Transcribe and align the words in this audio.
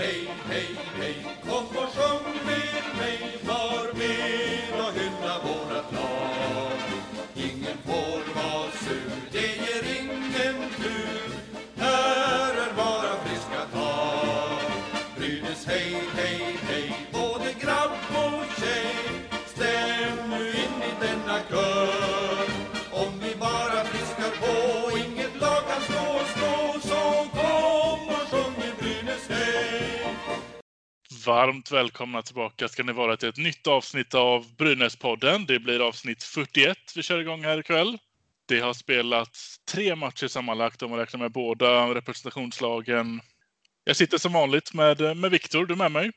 hey, 0.00 0.24
hey, 0.48 0.74
hey, 0.96 1.14
Varmt 31.30 31.72
välkomna 31.72 32.22
tillbaka 32.22 32.68
ska 32.68 32.82
ni 32.82 32.92
vara 32.92 33.16
till 33.16 33.28
ett 33.28 33.36
nytt 33.36 33.66
avsnitt 33.66 34.14
av 34.14 34.46
Brynäspodden. 34.58 35.46
Det 35.46 35.58
blir 35.58 35.88
avsnitt 35.88 36.22
41 36.22 36.78
vi 36.96 37.02
kör 37.02 37.18
igång 37.20 37.44
här 37.44 37.58
ikväll. 37.58 37.98
Det 38.48 38.60
har 38.60 38.72
spelats 38.72 39.56
tre 39.72 39.96
matcher 39.96 40.26
sammanlagt 40.26 40.82
om 40.82 40.90
man 40.90 40.98
räknar 40.98 41.20
med 41.20 41.32
båda 41.32 41.94
representationslagen. 41.94 43.20
Jag 43.84 43.96
sitter 43.96 44.18
som 44.18 44.32
vanligt 44.32 44.74
med, 44.74 45.16
med 45.16 45.30
Viktor, 45.30 45.66
du 45.66 45.74
är 45.74 45.78
med 45.78 45.92
mig? 45.92 46.10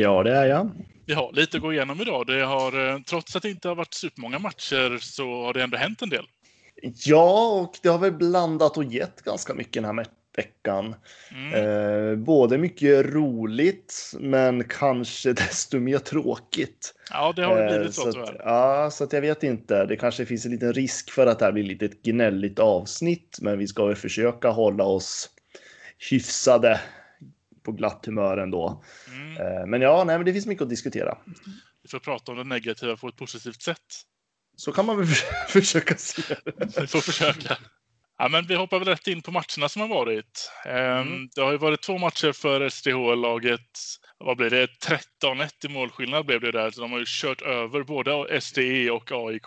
Ja, 0.00 0.22
det 0.22 0.36
är 0.36 0.46
jag. 0.46 0.70
Vi 1.06 1.14
har 1.14 1.32
lite 1.32 1.56
att 1.56 1.62
gå 1.62 1.72
igenom 1.72 2.00
idag. 2.00 2.26
Det 2.26 2.44
har, 2.44 2.88
eh, 2.88 3.00
trots 3.00 3.36
att 3.36 3.42
det 3.42 3.50
inte 3.50 3.68
har 3.68 3.74
varit 3.74 3.94
supermånga 3.94 4.38
matcher 4.38 4.98
så 5.00 5.44
har 5.44 5.54
det 5.54 5.62
ändå 5.62 5.76
hänt 5.76 6.02
en 6.02 6.08
del. 6.08 6.26
Ja, 7.04 7.48
och 7.48 7.74
det 7.82 7.88
har 7.88 7.98
väl 7.98 8.12
blandat 8.12 8.76
och 8.76 8.84
gett 8.84 9.22
ganska 9.22 9.54
mycket 9.54 9.72
den 9.72 9.84
här 9.84 9.92
veckan. 10.36 10.94
Mm. 11.30 11.54
Eh, 11.54 12.16
både 12.16 12.58
mycket 12.58 13.06
roligt, 13.06 14.12
men 14.20 14.64
kanske 14.64 15.32
desto 15.32 15.78
mer 15.78 15.98
tråkigt. 15.98 16.94
Ja, 17.10 17.32
det 17.36 17.44
har 17.44 17.56
det 17.56 17.64
Eh, 17.64 17.70
blivit 17.76 17.94
så 17.94 18.08
att, 18.08 18.14
tyvärr. 18.14 18.40
ja, 18.44 18.90
så 18.92 19.04
att 19.04 19.12
jag 19.12 19.20
vet 19.20 19.42
inte. 19.42 19.84
Det 19.86 19.96
kanske 19.96 20.26
finns 20.26 20.44
en 20.44 20.50
liten 20.50 20.72
risk 20.72 21.10
för 21.10 21.26
att 21.26 21.38
det 21.38 21.44
här 21.44 21.52
blir 21.52 21.64
lite 21.64 21.84
ett 21.84 22.02
gnälligt 22.02 22.58
avsnitt, 22.58 23.38
men 23.40 23.58
vi 23.58 23.66
ska 23.66 23.84
väl 23.86 23.96
försöka 23.96 24.48
hålla 24.50 24.84
oss 24.84 25.30
hyfsade 26.10 26.80
på 27.62 27.72
glatt 27.72 28.06
humör 28.06 28.38
ändå. 28.38 28.84
Mm. 29.12 29.36
Eh, 29.36 29.66
men 29.66 29.80
ja, 29.80 30.04
nej, 30.06 30.18
men 30.18 30.24
det 30.26 30.32
finns 30.32 30.46
mycket 30.46 30.62
att 30.62 30.70
diskutera. 30.70 31.18
Vi 31.82 31.88
får 31.88 31.98
prata 31.98 32.32
om 32.32 32.38
det 32.38 32.44
negativa 32.44 32.96
på 32.96 33.08
ett 33.08 33.16
positivt 33.16 33.62
sätt. 33.62 33.78
Så 34.56 34.72
kan 34.72 34.86
man 34.86 34.96
väl 34.98 35.06
försöka 35.48 35.96
se 35.96 36.22
det. 36.44 36.80
Vi 36.80 36.86
får 36.86 37.00
försöka. 37.00 37.58
Ja, 38.18 38.28
men 38.28 38.46
vi 38.46 38.54
hoppar 38.54 38.78
väl 38.78 38.88
rätt 38.88 39.06
in 39.06 39.22
på 39.22 39.30
matcherna 39.30 39.68
som 39.68 39.82
har 39.82 39.88
varit. 39.88 40.50
Ehm, 40.66 41.08
Mm. 41.08 41.28
Det 41.34 41.40
har 41.40 41.52
ju 41.52 41.58
varit 41.58 41.82
två 41.82 41.98
matcher 41.98 42.32
för 42.32 42.68
SDH-laget. 42.68 43.70
Vad 44.18 44.36
blir 44.36 44.50
det? 44.50 44.66
13-1 44.66 45.64
i 45.64 45.68
målskillnad 45.68 46.26
blev 46.26 46.40
det 46.40 46.52
där. 46.52 46.70
Så 46.70 46.80
de 46.80 46.92
har 46.92 46.98
ju 46.98 47.04
kört 47.08 47.42
över 47.42 47.82
både 47.82 48.40
SDE 48.40 48.90
och 48.90 49.12
AIK. 49.12 49.46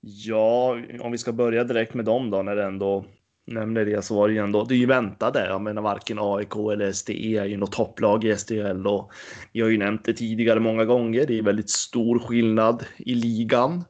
Ja, 0.00 0.78
om 1.00 1.12
vi 1.12 1.18
ska 1.18 1.32
börja 1.32 1.64
direkt 1.64 1.94
med 1.94 2.04
dem 2.04 2.30
då 2.30 2.42
när 2.42 2.56
det 2.56 2.64
ändå 2.64 3.04
nämner 3.46 3.84
det 3.84 4.02
så 4.04 4.14
var 4.16 4.28
det 4.28 4.34
ju 4.34 4.40
ändå, 4.40 4.64
det 4.64 4.74
är 4.74 4.78
ju 4.78 4.86
väntade. 4.86 5.46
Jag 5.46 5.60
menar 5.60 5.82
varken 5.82 6.18
AIK 6.20 6.56
eller 6.72 6.92
SDE 6.92 7.38
är 7.38 7.44
ju 7.44 7.56
något 7.56 7.72
topplag 7.72 8.24
i 8.24 8.36
SDL 8.36 8.86
och 8.86 9.12
vi 9.52 9.60
har 9.60 9.68
ju 9.68 9.78
nämnt 9.78 10.04
det 10.04 10.14
tidigare 10.14 10.60
många 10.60 10.84
gånger. 10.84 11.26
Det 11.26 11.38
är 11.38 11.42
väldigt 11.42 11.70
stor 11.70 12.18
skillnad 12.18 12.84
i 12.98 13.14
ligan. 13.14 13.84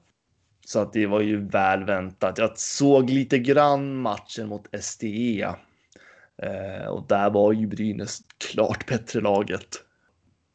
Så 0.67 0.81
att 0.81 0.93
det 0.93 1.07
var 1.07 1.21
ju 1.21 1.49
väl 1.49 1.85
väntat. 1.85 2.39
Jag 2.39 2.59
såg 2.59 3.11
lite 3.11 3.39
grann 3.39 3.97
matchen 3.97 4.49
mot 4.49 4.69
SDE. 4.81 5.55
Eh, 6.43 6.87
och 6.87 7.07
där 7.09 7.31
var 7.31 7.53
ju 7.53 7.67
Brynäs 7.67 8.21
klart 8.39 8.87
bättre 8.87 9.21
laget. 9.21 9.69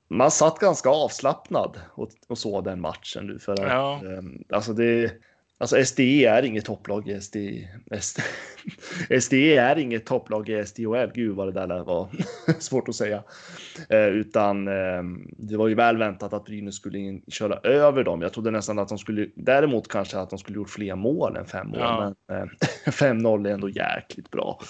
Man 0.10 0.32
satt 0.32 0.60
ganska 0.60 0.90
avslappnad 0.90 1.80
och, 1.94 2.10
och 2.28 2.38
så 2.38 2.62
den 2.62 2.82
matchen 2.82 3.28
nu 3.28 3.40
för 3.40 3.52
att 3.54 3.60
Ja. 3.60 3.94
eh, 4.06 4.56
alltså 4.58 4.74
det 4.74 5.12
Alltså 5.60 5.86
SDE 5.86 6.26
är 6.26 6.44
inget 6.44 6.66
topplag 6.66 7.10
i 7.10 7.22
SD, 7.22 7.36
SD, 8.02 8.20
SDE 9.22 9.58
är 9.58 9.78
inget 9.78 10.06
topplag 10.06 10.50
i 10.50 10.66
SDHL. 10.66 11.12
Gud 11.14 11.36
vad 11.36 11.48
det 11.48 11.68
där 11.68 11.84
vara 11.84 12.10
svårt 12.60 12.90
att 12.90 12.96
säga. 12.96 13.24
Eh, 13.90 14.08
utan 14.08 14.68
eh, 14.68 15.04
det 15.38 15.58
var 15.58 15.68
ju 15.68 15.76
väl 15.76 15.98
väntat 15.98 16.34
att 16.34 16.46
Brynäs 16.46 16.76
skulle 16.76 17.00
in, 17.00 17.22
köra 17.28 17.56
över 17.58 18.04
dem. 18.04 18.22
Jag 18.22 18.34
trodde 18.34 18.52
nästan 18.52 18.80
att 18.80 18.90
de 18.90 18.98
skulle, 18.98 19.28
däremot 19.36 19.88
kanske 19.88 20.18
att 20.18 20.30
de 20.30 20.40
skulle 20.40 20.56
gjort 20.56 20.70
fler 20.70 20.96
mål 20.96 21.36
än 21.36 21.46
fem 21.46 21.68
mål. 21.68 21.80
Ja. 21.80 22.14
Men 22.28 22.42
eh, 22.42 22.48
5-0 22.92 23.48
är 23.48 23.54
ändå 23.54 23.70
jäkligt 23.70 24.32
bra. 24.32 24.62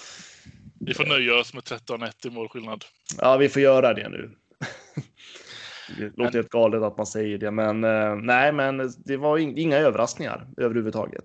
Vi 0.80 0.94
får 0.94 1.04
nöja 1.04 1.34
oss 1.34 1.54
med 1.54 1.62
13-1 1.62 2.26
i 2.26 2.30
målskillnad. 2.30 2.84
Ja, 3.18 3.36
vi 3.36 3.48
får 3.48 3.62
göra 3.62 3.94
det 3.94 4.08
nu. 4.08 4.30
Det 5.96 6.16
låter 6.16 6.38
helt 6.38 6.50
galet 6.50 6.82
att 6.82 6.96
man 6.96 7.06
säger 7.06 7.38
det, 7.38 7.50
men 7.50 7.84
eh, 7.84 8.16
nej, 8.16 8.52
men 8.52 8.92
det 9.04 9.16
var 9.16 9.38
ing- 9.38 9.58
inga 9.58 9.76
överraskningar 9.76 10.46
överhuvudtaget. 10.56 11.24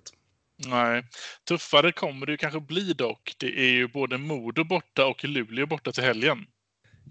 Nej. 0.67 1.03
Tuffare 1.47 1.91
kommer 1.91 2.25
det 2.25 2.31
ju 2.31 2.37
kanske 2.37 2.59
bli 2.59 2.93
dock. 2.93 3.35
Det 3.37 3.59
är 3.59 3.71
ju 3.71 3.87
både 3.87 4.17
Modo 4.17 4.63
borta 4.63 5.05
och 5.05 5.23
Luleå 5.23 5.65
borta 5.65 5.91
till 5.91 6.03
helgen. 6.03 6.45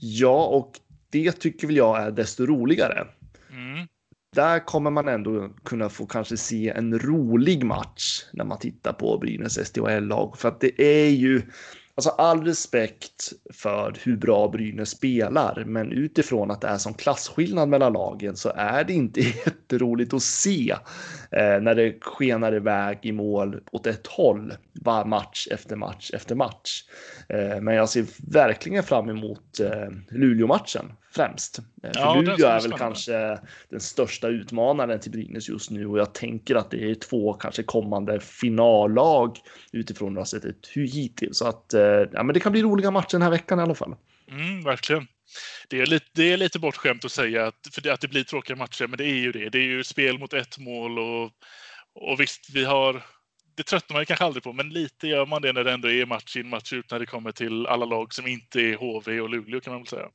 Ja, 0.01 0.47
och 0.47 0.73
det 1.11 1.33
tycker 1.33 1.67
väl 1.67 1.77
jag 1.77 2.03
är 2.03 2.11
desto 2.11 2.47
roligare. 2.47 3.07
Mm. 3.51 3.89
Där 4.37 4.65
kommer 4.67 4.91
man 4.91 5.09
ändå 5.09 5.49
kunna 5.65 5.89
få 5.89 6.07
kanske 6.07 6.37
se 6.37 6.69
en 6.69 6.99
rolig 6.99 7.65
match 7.65 8.25
när 8.33 8.45
man 8.45 8.59
tittar 8.59 8.93
på 8.93 9.19
Brynäs 9.19 9.67
SDHL-lag. 9.67 10.39
För 10.39 10.49
att 10.49 10.61
det 10.61 10.83
är 10.83 11.11
ju, 11.11 11.43
alltså 11.95 12.11
all 12.11 12.45
respekt 12.45 13.33
för 13.51 13.97
hur 14.03 14.17
bra 14.17 14.49
Brynäs 14.49 14.91
spelar, 14.91 15.65
men 15.67 15.93
utifrån 15.93 16.51
att 16.51 16.61
det 16.61 16.69
är 16.69 16.79
som 16.79 16.95
klasskillnad 16.95 17.69
mellan 17.69 17.93
lagen 17.93 18.37
så 18.37 18.53
är 18.57 18.85
det 18.85 18.93
inte 18.93 19.21
jätteroligt 19.47 20.15
att 20.15 20.23
se 20.23 20.71
eh, 21.31 21.61
när 21.61 21.75
det 21.75 21.99
skenar 22.01 22.55
iväg 22.55 22.99
i 23.03 23.13
mål 23.13 23.61
åt 23.73 23.87
ett 23.87 24.07
håll 24.07 24.55
var 24.73 25.05
match 25.05 25.49
efter 25.51 25.77
match 25.77 26.11
efter 26.15 26.35
match. 26.35 26.85
Eh, 27.29 27.61
men 27.61 27.75
jag 27.75 27.89
ser 27.89 28.33
verkligen 28.33 28.83
fram 28.83 29.09
emot 29.09 29.61
eh, 29.61 29.89
Luleå-matchen 30.11 30.93
främst. 31.15 31.59
Eh, 31.59 31.93
för 31.93 32.01
Ja, 32.01 32.15
Luleå 32.15 32.37
bli 32.37 32.45
är 32.45 32.51
väl 32.51 32.61
spännande. 32.61 32.79
kanske 32.85 33.39
den 33.69 33.81
största 33.81 34.29
utmanaren 34.29 35.01
till 35.01 35.11
Brynäs 35.11 35.49
just 35.49 35.71
nu 35.71 35.87
och 35.87 35.99
jag 35.99 36.15
tänker 36.15 36.55
att 36.55 36.71
det 36.71 36.91
är 36.91 36.95
två 36.95 37.33
kanske 37.33 37.63
kommande 37.63 38.21
finallag 38.21 39.37
utifrån 39.73 40.09
hur 40.09 40.15
jag 40.17 40.21
har 40.21 40.25
sett 40.25 40.45
ut 40.45 40.71
hittills. 40.75 41.39
Så 41.39 41.47
att 41.47 41.75
eh, 41.75 41.81
ja, 42.13 42.23
men 42.23 42.35
det 42.35 42.41
kan 42.41 42.53
bli 42.53 42.63
roliga 42.63 42.91
matcher 42.91 43.13
den 43.13 43.23
här 43.23 43.31
veckan 43.31 43.59
i 43.59 43.63
alla 43.63 43.75
fall. 43.75 43.95
Mm, 44.31 44.65
verkligen. 44.65 45.07
Det 45.69 45.81
är, 45.81 45.87
lite, 45.87 46.07
det 46.13 46.33
är 46.33 46.37
lite 46.37 46.59
bortskämt 46.59 47.05
att 47.05 47.13
säga 47.13 47.47
att, 47.47 47.69
för 47.73 47.83
det, 47.83 47.93
att 47.93 48.01
det 48.01 48.09
blir 48.09 48.25
tråkiga 48.25 48.57
matcher, 48.57 48.87
men 48.87 48.99
det 48.99 49.05
är 49.05 49.15
ju 49.15 49.33
det. 49.33 49.49
Det 49.49 49.59
är 49.59 49.63
ju 49.63 49.85
spel 49.85 50.19
mot 50.19 50.33
ett 50.33 50.59
mål 50.59 50.99
och, 50.99 51.25
och 51.95 52.21
visst, 52.21 52.51
vi 52.55 52.65
har... 52.65 53.03
Det 53.57 53.63
tröttnar 53.63 53.97
man 53.97 54.07
kanske 54.07 54.25
aldrig 54.25 54.43
på, 54.43 54.53
men 54.53 54.69
lite 54.69 55.09
gör 55.09 55.27
man 55.27 55.43
det 55.43 55.53
när 55.53 55.65
det 55.65 55.73
ändå 55.73 55.91
är 55.91 56.07
match 56.07 56.37
in, 56.37 56.49
match 56.49 56.73
ut 56.73 56.91
när 56.91 56.99
det 56.99 57.07
kommer 57.07 57.33
till 57.33 57.67
alla 57.67 57.85
lag 57.85 58.15
som 58.15 58.27
inte 58.27 58.61
är 58.61 58.77
HV 58.77 59.21
och 59.21 59.31
Luleå 59.31 59.61
kan 59.61 59.73
man 59.73 59.83
väl 59.83 59.89
säga. 59.89 60.09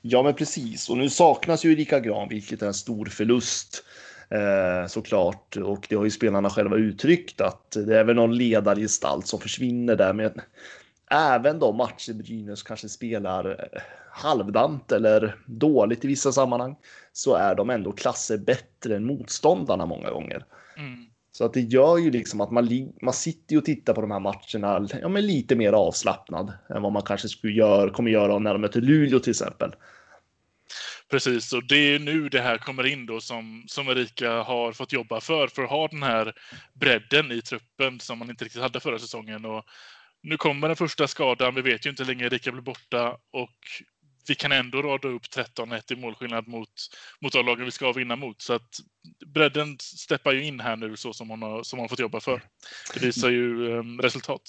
Ja, 0.00 0.22
men 0.22 0.34
precis. 0.34 0.90
Och 0.90 0.98
nu 0.98 1.10
saknas 1.10 1.64
ju 1.64 1.72
Erika 1.72 2.00
Gran, 2.00 2.28
vilket 2.28 2.62
är 2.62 2.66
en 2.66 2.74
stor 2.74 3.06
förlust 3.06 3.84
eh, 4.30 4.86
såklart. 4.88 5.56
Och 5.56 5.86
det 5.88 5.96
har 5.96 6.04
ju 6.04 6.10
spelarna 6.10 6.50
själva 6.50 6.76
uttryckt 6.76 7.40
att 7.40 7.70
det 7.70 7.98
är 7.98 8.04
väl 8.04 8.16
någon 8.16 8.36
ledargestalt 8.36 9.26
som 9.26 9.40
försvinner 9.40 9.96
där. 9.96 10.12
Men 10.12 10.40
även 11.10 11.58
de 11.58 11.76
matcher 11.76 12.12
Brynäs 12.12 12.62
kanske 12.62 12.88
spelar 12.88 13.50
eh, 13.50 13.82
halvdant 14.10 14.92
eller 14.92 15.36
dåligt 15.46 16.04
i 16.04 16.08
vissa 16.08 16.32
sammanhang 16.32 16.76
så 17.12 17.34
är 17.34 17.54
de 17.54 17.70
ändå 17.70 17.92
klasser 17.92 18.38
bättre 18.38 18.96
än 18.96 19.04
motståndarna 19.04 19.86
många 19.86 20.10
gånger. 20.10 20.44
Mm. 20.76 21.09
Så 21.32 21.44
att 21.44 21.52
det 21.52 21.60
gör 21.60 21.98
ju 21.98 22.10
liksom 22.10 22.40
att 22.40 22.50
man, 22.50 22.92
man 23.02 23.14
sitter 23.14 23.56
och 23.56 23.64
tittar 23.64 23.94
på 23.94 24.00
de 24.00 24.10
här 24.10 24.20
matcherna 24.20 24.88
ja, 25.00 25.08
men 25.08 25.26
lite 25.26 25.56
mer 25.56 25.72
avslappnad 25.72 26.52
än 26.74 26.82
vad 26.82 26.92
man 26.92 27.02
kanske 27.02 27.28
skulle 27.28 27.52
göra, 27.52 27.90
kommer 27.90 28.10
göra 28.10 28.38
när 28.38 28.52
de 28.52 28.60
möter 28.60 28.80
Luleå 28.80 29.18
till 29.18 29.30
exempel. 29.30 29.74
Precis, 31.10 31.52
och 31.52 31.64
det 31.64 31.94
är 31.94 31.98
nu 31.98 32.28
det 32.28 32.40
här 32.40 32.58
kommer 32.58 32.86
in 32.86 33.06
då 33.06 33.20
som, 33.20 33.64
som 33.66 33.88
Erika 33.88 34.42
har 34.42 34.72
fått 34.72 34.92
jobba 34.92 35.20
för, 35.20 35.48
för 35.48 35.62
att 35.62 35.70
ha 35.70 35.88
den 35.88 36.02
här 36.02 36.32
bredden 36.74 37.32
i 37.32 37.42
truppen 37.42 38.00
som 38.00 38.18
man 38.18 38.30
inte 38.30 38.44
riktigt 38.44 38.62
hade 38.62 38.80
förra 38.80 38.98
säsongen. 38.98 39.44
Och 39.44 39.64
nu 40.22 40.36
kommer 40.36 40.68
den 40.68 40.76
första 40.76 41.08
skadan, 41.08 41.54
vi 41.54 41.62
vet 41.62 41.86
ju 41.86 41.90
inte 41.90 42.02
hur 42.02 42.08
länge 42.08 42.26
Erika 42.26 42.52
blir 42.52 42.62
borta 42.62 43.16
och 43.32 43.58
vi 44.30 44.34
kan 44.34 44.52
ändå 44.52 44.82
rada 44.82 45.08
upp 45.08 45.22
13-1 45.22 45.92
i 45.92 45.96
målskillnad 45.96 46.48
mot, 46.48 46.68
mot 47.20 47.32
de 47.32 47.46
lagen 47.46 47.64
vi 47.64 47.70
ska 47.70 47.92
vinna 47.92 48.16
mot. 48.16 48.42
Så 48.42 48.52
att 48.52 48.68
bredden 49.26 49.76
steppar 49.80 50.32
ju 50.32 50.44
in 50.44 50.60
här 50.60 50.76
nu 50.76 50.96
så 50.96 51.12
som 51.12 51.30
hon 51.30 51.42
har, 51.42 51.62
som 51.62 51.78
hon 51.78 51.88
fått 51.88 51.98
jobba 51.98 52.20
för. 52.20 52.42
Det 52.94 53.00
visar 53.00 53.28
ju 53.30 53.68
um, 53.72 54.00
resultat. 54.00 54.42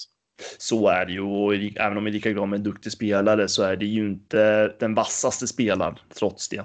Så 0.58 0.88
är 0.88 1.06
det 1.06 1.12
ju 1.12 1.20
och 1.20 1.54
även 1.54 1.98
om 1.98 2.06
Erika 2.06 2.32
Gram 2.32 2.52
är 2.52 2.56
en 2.56 2.62
duktig 2.62 2.92
spelare 2.92 3.48
så 3.48 3.62
är 3.62 3.76
det 3.76 3.86
ju 3.86 4.06
inte 4.08 4.68
den 4.80 4.94
vassaste 4.94 5.46
spelaren 5.46 5.98
trots 6.18 6.48
det. 6.48 6.64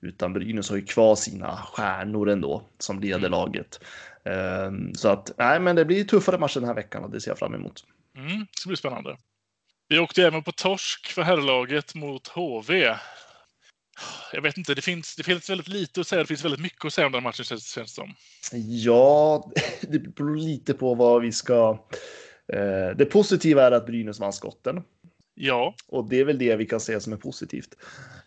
Utan 0.00 0.32
Brynäs 0.32 0.70
har 0.70 0.76
ju 0.76 0.84
kvar 0.84 1.14
sina 1.16 1.56
stjärnor 1.56 2.28
ändå 2.30 2.62
som 2.78 3.00
leder 3.00 3.18
Mm. 3.18 3.30
laget. 3.30 3.80
Ehm, 4.24 4.94
Så 4.94 5.08
att 5.08 5.30
nej, 5.38 5.60
men 5.60 5.76
det 5.76 5.84
blir 5.84 6.04
tuffare 6.04 6.38
matcher 6.38 6.60
den 6.60 6.68
här 6.68 6.74
veckan 6.74 7.04
och 7.04 7.10
det 7.10 7.20
ser 7.20 7.30
jag 7.30 7.38
fram 7.38 7.54
emot. 7.54 7.84
Mm, 8.16 8.38
det 8.38 8.58
ska 8.60 8.68
bli 8.68 8.76
spännande. 8.76 9.16
Vi 9.88 9.98
åkte 9.98 10.22
även 10.22 10.42
på 10.42 10.52
torsk 10.52 11.06
för 11.06 11.22
herrlaget 11.22 11.94
mot 11.94 12.28
HV. 12.28 12.96
Jag 14.32 14.42
vet 14.42 14.56
inte, 14.56 14.74
det 14.74 14.82
finns, 14.82 15.16
det 15.16 15.22
finns 15.22 15.50
väldigt 15.50 15.68
lite 15.68 16.00
att 16.00 16.06
säga. 16.06 16.22
Det 16.22 16.26
finns 16.26 16.44
väldigt 16.44 16.60
mycket 16.60 16.84
att 16.84 16.92
säga 16.92 17.06
om 17.06 17.12
den 17.12 17.22
matchen 17.22 17.44
känns, 17.44 17.74
det 17.74 17.86
som. 17.86 18.14
Ja, 18.66 19.50
det 19.80 19.98
beror 19.98 20.36
lite 20.36 20.74
på 20.74 20.94
vad 20.94 21.22
vi 21.22 21.32
ska... 21.32 21.78
Eh, 22.52 22.96
det 22.96 23.04
positiva 23.10 23.62
är 23.62 23.72
att 23.72 23.86
Brynäs 23.86 24.20
vann 24.20 24.32
skotten. 24.32 24.82
Ja. 25.34 25.74
Och 25.88 26.08
det 26.08 26.20
är 26.20 26.24
väl 26.24 26.38
det 26.38 26.56
vi 26.56 26.66
kan 26.66 26.80
säga 26.80 27.00
som 27.00 27.12
är 27.12 27.16
positivt. 27.16 27.74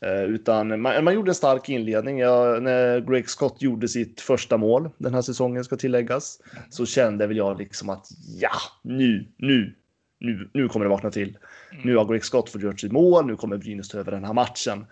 Eh, 0.01 0.23
utan 0.23 0.81
man, 0.81 1.03
man, 1.03 1.13
gjorde 1.13 1.31
en 1.31 1.35
stark 1.35 1.69
inledning. 1.69 2.19
Ja, 2.19 2.59
när 2.61 2.99
Greg 2.99 3.29
Scott 3.29 3.61
gjorde 3.61 3.87
sitt 3.87 4.21
första 4.21 4.57
mål 4.57 4.89
den 4.97 5.13
här 5.13 5.21
säsongen 5.21 5.63
ska 5.63 5.75
tilläggas 5.75 6.39
så 6.69 6.85
kände 6.85 7.27
väl 7.27 7.37
jag 7.37 7.57
liksom 7.57 7.89
att 7.89 8.07
ja, 8.39 8.51
nu, 8.83 9.31
nu, 9.37 9.75
nu, 10.19 10.49
nu 10.53 10.67
kommer 10.67 10.85
det 10.85 10.89
vakna 10.89 11.11
till. 11.11 11.37
Mm. 11.71 11.83
Nu 11.85 11.95
har 11.95 12.05
Greg 12.05 12.25
Scott 12.25 12.49
fått 12.49 12.61
gjort 12.61 12.79
sitt 12.79 12.91
mål. 12.91 13.25
Nu 13.25 13.35
kommer 13.35 13.57
Brynäs 13.57 13.89
ta 13.89 13.97
över 13.97 14.11
den 14.11 14.23
här 14.23 14.33
matchen. 14.33 14.85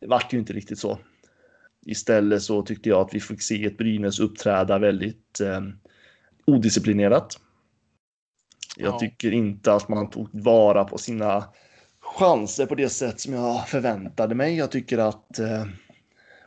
Det 0.00 0.06
vart 0.06 0.32
ju 0.32 0.38
inte 0.38 0.52
riktigt 0.52 0.78
så. 0.78 0.98
Istället 1.86 2.42
så 2.42 2.62
tyckte 2.62 2.88
jag 2.88 3.00
att 3.00 3.14
vi 3.14 3.20
fick 3.20 3.42
se 3.42 3.64
ett 3.64 3.78
Brynäs 3.78 4.20
uppträda 4.20 4.78
väldigt 4.78 5.40
eh, 5.40 5.60
odisciplinerat. 6.46 7.40
Jag 8.76 8.94
ja. 8.94 8.98
tycker 8.98 9.32
inte 9.32 9.72
att 9.72 9.88
man 9.88 10.10
tog 10.10 10.28
vara 10.32 10.84
på 10.84 10.98
sina 10.98 11.44
chanser 12.00 12.66
på 12.66 12.74
det 12.74 12.88
sätt 12.88 13.20
som 13.20 13.34
jag 13.34 13.68
förväntade 13.68 14.34
mig. 14.34 14.56
Jag 14.56 14.70
tycker 14.70 14.98
att 14.98 15.38
eh, 15.38 15.64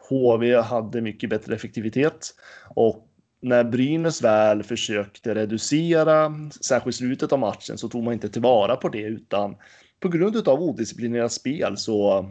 HV 0.10 0.62
hade 0.62 1.02
mycket 1.02 1.30
bättre 1.30 1.56
effektivitet 1.56 2.36
och 2.76 3.09
när 3.42 3.64
Brynäs 3.64 4.22
väl 4.22 4.64
försökte 4.64 5.36
reducera, 5.36 6.34
särskilt 6.62 6.96
slutet 6.96 7.32
av 7.32 7.40
matchen, 7.40 7.78
så 7.78 7.90
tog 7.90 8.04
man 8.04 8.14
inte 8.14 8.30
tillvara 8.30 8.76
på 8.76 8.90
det 8.90 9.02
utan 9.02 9.56
på 10.00 10.10
grund 10.10 10.48
av 10.48 10.62
odisciplinerat 10.62 11.32
spel 11.32 11.78
så 11.78 12.26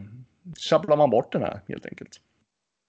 sjabblar 0.71 0.97
man 0.97 1.11
bort 1.11 1.33
den 1.33 1.43
här 1.43 1.61
helt 1.69 1.87
enkelt. 1.87 2.21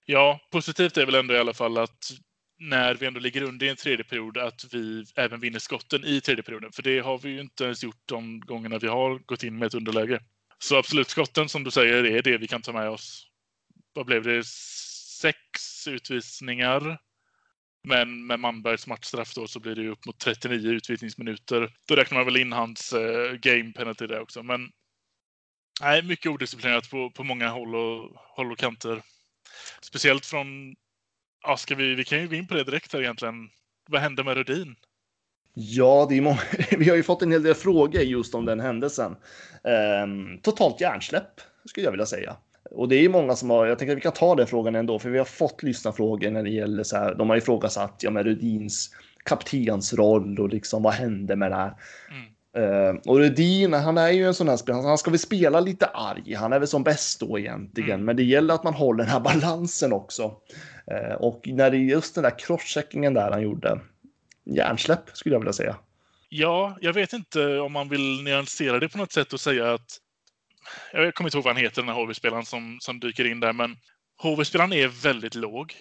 Ja, 0.05 0.39
positivt 0.51 0.97
är 0.97 1.05
väl 1.05 1.15
ändå 1.15 1.33
i 1.33 1.39
alla 1.39 1.53
fall 1.53 1.77
att 1.77 2.11
när 2.59 2.95
vi 2.95 3.05
ändå 3.05 3.19
ligger 3.19 3.41
under 3.41 3.65
i 3.65 3.69
en 3.69 3.75
tredje 3.75 4.05
period 4.05 4.37
att 4.37 4.65
vi 4.71 5.05
även 5.15 5.39
vinner 5.39 5.59
skotten 5.59 6.05
i 6.05 6.21
tredje 6.21 6.43
perioden. 6.43 6.71
För 6.71 6.83
det 6.83 6.99
har 6.99 7.17
vi 7.17 7.29
ju 7.29 7.41
inte 7.41 7.63
ens 7.63 7.83
gjort 7.83 8.01
de 8.05 8.39
gångerna 8.39 8.77
vi 8.77 8.87
har 8.87 9.19
gått 9.25 9.43
in 9.43 9.57
med 9.57 9.65
ett 9.65 9.73
underläge. 9.73 10.19
Så 10.59 10.77
absolut, 10.77 11.09
skotten 11.09 11.49
som 11.49 11.63
du 11.63 11.71
säger 11.71 12.05
är 12.05 12.21
det 12.21 12.37
vi 12.37 12.47
kan 12.47 12.61
ta 12.61 12.71
med 12.71 12.89
oss. 12.89 13.27
Vad 13.93 14.05
blev 14.05 14.23
det? 14.23 14.45
Sex 15.21 15.87
utvisningar. 15.87 16.99
Men 17.83 18.27
med 18.27 18.39
Manbergs 18.39 18.87
matchstraff 18.87 19.33
då 19.35 19.47
så 19.47 19.59
blir 19.59 19.75
det 19.75 19.81
ju 19.81 19.89
upp 19.89 20.05
mot 20.05 20.19
39 20.19 20.71
utvisningsminuter. 20.71 21.73
Då 21.87 21.95
räknar 21.95 22.17
man 22.17 22.25
väl 22.25 22.37
in 22.37 22.51
hans 22.51 22.93
eh, 22.93 23.33
game 23.33 23.73
penalty 23.73 24.07
där 24.07 24.19
också. 24.19 24.43
Men 24.43 24.71
nej, 25.81 26.03
mycket 26.03 26.31
odisciplinerat 26.31 26.89
på, 26.89 27.11
på 27.11 27.23
många 27.23 27.49
håll 27.49 27.75
och, 27.75 28.11
håll 28.15 28.51
och 28.51 28.57
kanter. 28.57 29.01
Speciellt 29.81 30.25
från 30.25 30.75
Ja, 31.41 31.57
ska 31.57 31.75
vi, 31.75 31.95
vi 31.95 32.03
kan 32.03 32.21
ju 32.21 32.27
gå 32.27 32.35
in 32.35 32.47
på 32.47 32.53
det 32.53 32.63
direkt 32.63 32.93
här 32.93 33.01
egentligen. 33.01 33.49
Vad 33.89 34.01
hände 34.01 34.23
med 34.23 34.37
Rudin? 34.37 34.75
Ja, 35.53 36.05
det 36.09 36.17
är 36.17 36.21
många, 36.21 36.39
vi 36.77 36.89
har 36.89 36.95
ju 36.95 37.03
fått 37.03 37.21
en 37.21 37.31
hel 37.31 37.43
del 37.43 37.55
frågor 37.55 38.01
just 38.01 38.35
om 38.35 38.45
den 38.45 38.59
händelsen. 38.59 39.15
Ehm, 39.63 40.41
totalt 40.41 40.81
hjärnsläpp 40.81 41.41
skulle 41.65 41.85
jag 41.85 41.91
vilja 41.91 42.05
säga. 42.05 42.37
Och 42.71 42.89
det 42.89 42.95
är 42.95 43.01
ju 43.01 43.09
många 43.09 43.35
som 43.35 43.49
har, 43.49 43.65
jag 43.65 43.79
tänker 43.79 43.91
att 43.91 43.97
vi 43.97 44.01
kan 44.01 44.11
ta 44.11 44.35
den 44.35 44.47
frågan 44.47 44.75
ändå, 44.75 44.99
för 44.99 45.09
vi 45.09 45.17
har 45.17 45.25
fått 45.25 45.63
lyssna 45.63 45.91
frågor 45.91 46.31
när 46.31 46.43
det 46.43 46.49
gäller 46.49 46.83
så 46.83 46.97
här, 46.97 47.15
de 47.15 47.29
har 47.29 47.37
ifrågasatt, 47.37 47.99
ja 48.03 48.11
men 48.11 48.23
Rudins 48.23 48.89
kaptensroll 49.23 50.39
och 50.39 50.49
liksom 50.49 50.83
vad 50.83 50.93
hände 50.93 51.35
med 51.35 51.51
det 51.51 51.55
här? 51.55 51.73
Mm. 52.11 52.29
Uh, 52.57 53.01
och 53.05 53.17
Rudin, 53.17 53.73
han 53.73 53.97
är 53.97 54.09
ju 54.09 54.25
en 54.25 54.33
sån 54.33 54.49
här 54.49 54.57
spelare, 54.57 54.87
han 54.87 54.97
ska 54.97 55.11
väl 55.11 55.19
spela 55.19 55.59
lite 55.59 55.85
arg, 55.85 56.33
han 56.33 56.53
är 56.53 56.59
väl 56.59 56.67
som 56.67 56.83
bäst 56.83 57.19
då 57.19 57.39
egentligen, 57.39 57.89
mm. 57.89 58.05
men 58.05 58.15
det 58.15 58.23
gäller 58.23 58.53
att 58.53 58.63
man 58.63 58.73
håller 58.73 59.03
den 59.03 59.11
här 59.11 59.19
balansen 59.41 59.93
också. 59.93 60.23
Uh, 60.91 61.13
och 61.13 61.41
när 61.45 61.71
det 61.71 61.77
är 61.77 61.79
just 61.79 62.15
den 62.15 62.23
där 62.23 62.39
crosscheckingen 62.39 63.13
där 63.13 63.31
han 63.31 63.41
gjorde, 63.41 63.79
hjärnsläpp 64.45 65.09
skulle 65.13 65.35
jag 65.35 65.39
vilja 65.39 65.53
säga. 65.53 65.75
Ja, 66.29 66.77
jag 66.81 66.93
vet 66.93 67.13
inte 67.13 67.59
om 67.59 67.71
man 67.71 67.89
vill 67.89 68.23
nyansera 68.23 68.79
det 68.79 68.89
på 68.89 68.97
något 68.97 69.11
sätt 69.11 69.33
och 69.33 69.39
säga 69.39 69.73
att 69.73 69.99
jag 70.93 71.15
kommer 71.15 71.27
inte 71.27 71.37
ihåg 71.37 71.45
vad 71.45 71.55
han 71.55 71.63
heter, 71.63 71.81
den 71.81 71.95
här 71.95 72.05
HV-spelaren 72.05 72.45
som, 72.45 72.77
som 72.81 72.99
dyker 72.99 73.25
in 73.25 73.39
där, 73.39 73.53
men 73.53 73.77
HV-spelaren 74.21 74.73
är 74.73 74.87
väldigt 74.87 75.35
låg 75.35 75.73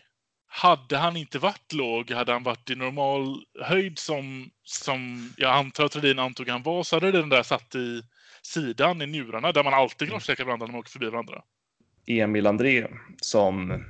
hade 0.49 0.97
han 0.97 1.17
inte 1.17 1.39
varit 1.39 1.73
låg, 1.73 2.11
hade 2.11 2.33
han 2.33 2.43
varit 2.43 2.71
i 2.71 2.75
normal 2.75 3.45
höjd 3.61 3.99
som, 3.99 4.51
som 4.65 5.33
jag 5.37 5.57
antar 5.57 5.85
att 5.85 5.97
Rudin 5.97 6.19
antog 6.19 6.49
han 6.49 6.63
var, 6.63 6.83
så 6.83 6.97
hade 6.97 7.13
den 7.13 7.29
där 7.29 7.43
satt 7.43 7.75
i 7.75 8.03
sidan 8.43 9.03
i 9.03 9.07
njurarna 9.07 9.53
där 9.53 9.65
man 9.65 9.75
alltid 9.75 10.09
crosscheckar 10.09 10.45
varandra 10.45 10.67
när 10.67 10.73
man 10.73 10.81
åker 10.81 10.91
förbi 10.91 11.07
varandra. 11.07 11.43
Emil 12.09 12.47
André 12.47 12.87
som 13.21 13.71
mm, 13.71 13.83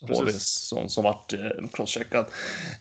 HV 0.00 0.32
som, 0.32 0.88
som 0.88 1.04
vart 1.04 1.32
eh, 1.32 1.68
crosscheckad. 1.72 2.26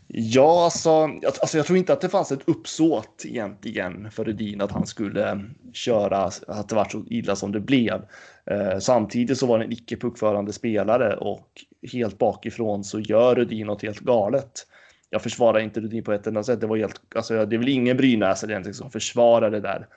Ja, 0.08 0.64
alltså, 0.64 0.90
alltså, 1.24 1.58
jag 1.58 1.66
tror 1.66 1.78
inte 1.78 1.94
att 1.94 2.02
det 2.02 2.10
fanns 2.10 2.32
ett 2.32 2.48
uppsåt 2.50 3.26
egentligen 3.26 4.12
för 4.12 4.24
Rudin 4.24 4.62
att 4.62 4.72
han 4.72 4.88
skulle 4.88 5.46
köra, 5.74 6.30
att 6.48 6.70
det 6.70 6.76
var 6.76 6.86
så 6.86 7.04
illa 7.10 7.36
som 7.36 7.52
det 7.52 7.60
blev. 7.60 8.02
Eh, 8.46 8.80
samtidigt 8.80 9.38
så 9.38 9.46
var 9.46 9.60
det 9.60 9.66
en 9.66 9.72
icke 9.72 9.98
puckförande 9.98 10.54
spelare 10.54 11.16
och 11.16 11.48
helt 11.92 12.18
bakifrån 12.18 12.84
så 12.84 13.00
gör 13.00 13.36
Rudin 13.36 13.68
något 13.68 13.82
helt 13.82 14.00
galet. 14.00 14.68
Jag 15.10 15.22
försvarar 15.22 15.60
inte 15.60 15.80
Rudin 15.80 16.04
på 16.04 16.14
ett 16.14 16.28
enda 16.28 16.44
sätt. 16.44 16.62
Det 16.62 16.68
var 16.68 16.78
helt, 16.78 17.02
alltså, 17.16 17.46
det 17.46 17.56
är 17.56 17.58
väl 17.58 17.70
ingen 17.70 17.98
brynäsare 17.98 18.52
egentligen 18.52 18.76
som 18.76 18.92
försvarar 18.92 19.52
det 19.52 19.60
där. 19.60 19.88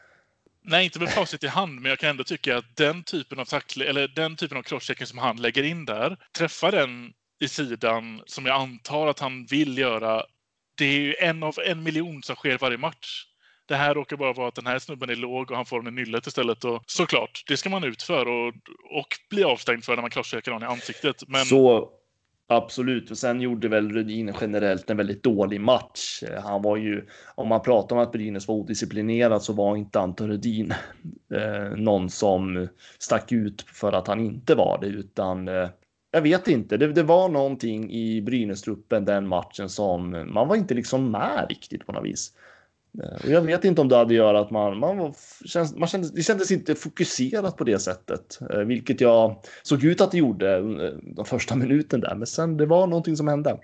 Nej, 0.67 0.85
inte 0.85 0.99
med 0.99 1.13
facit 1.13 1.45
i 1.45 1.49
hand, 1.49 1.81
men 1.81 1.91
jag 1.91 1.99
kan 1.99 2.11
ändå 2.11 2.25
tycka 2.25 2.57
att 2.57 2.77
den 2.77 3.03
typen 3.03 3.39
av 3.39 3.45
tackling, 3.45 3.89
eller 3.89 4.09
den 4.09 4.37
typen 4.37 4.59
av 4.59 4.63
crosschecking 4.63 5.07
som 5.07 5.19
han 5.19 5.37
lägger 5.37 5.63
in 5.63 5.85
där, 5.85 6.17
träffar 6.39 6.73
den 6.73 7.13
i 7.41 7.49
sidan 7.49 8.23
som 8.27 8.47
jag 8.47 8.61
antar 8.61 9.07
att 9.07 9.21
han 9.21 9.47
vill 9.47 9.79
göra. 9.79 10.23
Det 10.77 10.85
är 10.85 11.01
ju 11.01 11.15
en 11.15 11.43
av 11.43 11.55
en 11.67 11.83
miljon 11.83 12.23
som 12.23 12.37
sker 12.37 12.59
varje 12.59 12.79
match. 12.79 13.25
Det 13.67 13.77
här 13.77 13.95
råkar 13.95 14.17
bara 14.17 14.33
vara 14.33 14.49
att 14.49 14.55
den 14.55 14.67
här 14.67 14.79
snubben 14.79 15.11
är 15.11 15.17
låg 15.17 15.51
och 15.51 15.57
han 15.57 15.67
får 15.67 15.83
den 15.83 15.99
i 15.99 16.01
nyllet 16.01 16.27
istället. 16.27 16.65
Och 16.65 16.83
såklart, 16.87 17.43
det 17.47 17.57
ska 17.57 17.71
man 17.71 17.85
ut 17.85 18.03
för 18.03 18.29
och, 18.29 18.49
och 18.91 19.09
bli 19.31 19.45
avstängd 19.45 19.85
för 19.85 19.95
när 19.95 20.03
man 20.03 20.11
crosscheckar 20.11 20.53
någon 20.53 20.63
i 20.63 20.67
ansiktet. 20.67 21.23
Men... 21.29 21.47
Så 21.47 21.91
Absolut, 22.47 23.11
och 23.11 23.19
sen 23.19 23.41
gjorde 23.41 23.69
väl 23.69 23.93
Rudin 23.93 24.35
generellt 24.41 24.91
en 24.91 24.97
väldigt 24.97 25.23
dålig 25.23 25.61
match. 25.61 26.23
Han 26.43 26.63
var 26.63 26.77
ju, 26.77 27.07
om 27.35 27.49
man 27.49 27.63
pratar 27.63 27.97
om 27.97 28.03
att 28.03 28.13
Brynäs 28.13 28.49
var 28.49 28.55
odisciplinerad 28.55 29.43
så 29.43 29.53
var 29.53 29.77
inte 29.77 30.01
Anton 30.01 30.29
Rudin 30.29 30.75
eh, 31.35 31.77
någon 31.77 32.11
som 32.11 32.69
stack 32.99 33.33
ut 33.33 33.63
för 33.63 33.93
att 33.93 34.07
han 34.09 34.21
inte 34.21 34.55
var 34.55 34.79
det, 34.81 34.87
utan 34.87 35.49
eh, 35.49 35.69
jag 36.11 36.23
vet 36.23 36.49
inte. 36.49 36.77
Det, 36.77 36.93
det 36.93 37.03
var 37.03 37.29
någonting 37.29 37.93
i 37.93 38.23
Brynästruppen 38.23 39.05
den 39.05 39.29
matchen 39.29 39.69
som 39.69 40.11
man 40.11 40.49
var 40.49 40.57
inte 40.57 40.75
liksom 40.75 41.11
med 41.11 41.47
riktigt 41.49 41.87
på 41.87 41.93
något 41.93 42.05
vis. 42.05 42.33
Eh, 43.03 43.25
och 43.25 43.31
jag 43.31 43.43
vet 43.43 43.65
inte 43.65 43.81
om 43.81 43.89
det 43.89 43.97
hade 43.97 44.09
att 44.09 44.15
göra 44.15 44.41
att 44.41 44.51
man, 44.51 44.79
man, 44.79 44.99
var, 44.99 45.15
man 45.79 45.89
kändes, 45.89 46.13
det 46.13 46.23
kändes 46.23 46.51
inte 46.51 46.75
fokuserat 46.75 47.57
på 47.57 47.65
det 47.65 47.79
sättet, 47.79 48.39
eh, 48.51 48.59
vilket 48.59 49.01
jag 49.01 49.43
såg 49.63 49.85
ut 49.85 50.01
att 50.01 50.11
det 50.11 50.19
gjorde 50.19 50.61
de 51.17 51.25
första 51.25 51.57
minuten 51.57 52.01
där. 52.01 52.15
Men 52.15 52.27
sen 52.27 52.57
det 52.57 52.67
var 52.67 52.87
någonting 52.87 53.17
som 53.17 53.29
hände. 53.29 53.59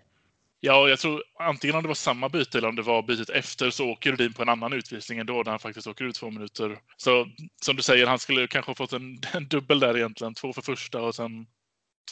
Ja, 0.63 0.89
jag 0.89 0.99
tror 0.99 1.23
antingen 1.39 1.77
om 1.77 1.83
det 1.83 1.89
var 1.89 1.95
samma 1.95 2.29
byte 2.29 2.59
eller 2.59 2.69
om 2.69 2.77
det 2.77 2.83
var 2.83 3.03
bytet 3.03 3.31
efter 3.31 3.71
så 3.71 3.91
åker 3.91 4.13
Rudin 4.13 4.33
på 4.33 4.43
en 4.43 4.49
annan 4.49 4.73
utvisning 4.73 5.19
ändå 5.19 5.43
där 5.43 5.51
han 5.51 5.59
faktiskt 5.61 5.87
åker 5.87 6.05
ut 6.05 6.15
två 6.15 6.31
minuter. 6.31 6.79
Så 6.97 7.27
som 7.63 7.77
du 7.77 7.83
säger, 7.83 8.07
han 8.07 8.19
skulle 8.19 8.47
kanske 8.47 8.71
ha 8.71 8.75
fått 8.75 8.93
en, 8.93 9.21
en 9.35 9.49
dubbel 9.49 9.81
där 9.81 9.97
egentligen. 9.97 10.35
Två 10.35 10.53
för 10.53 10.63
första 10.63 11.03
och 11.03 11.15
sen 11.15 11.47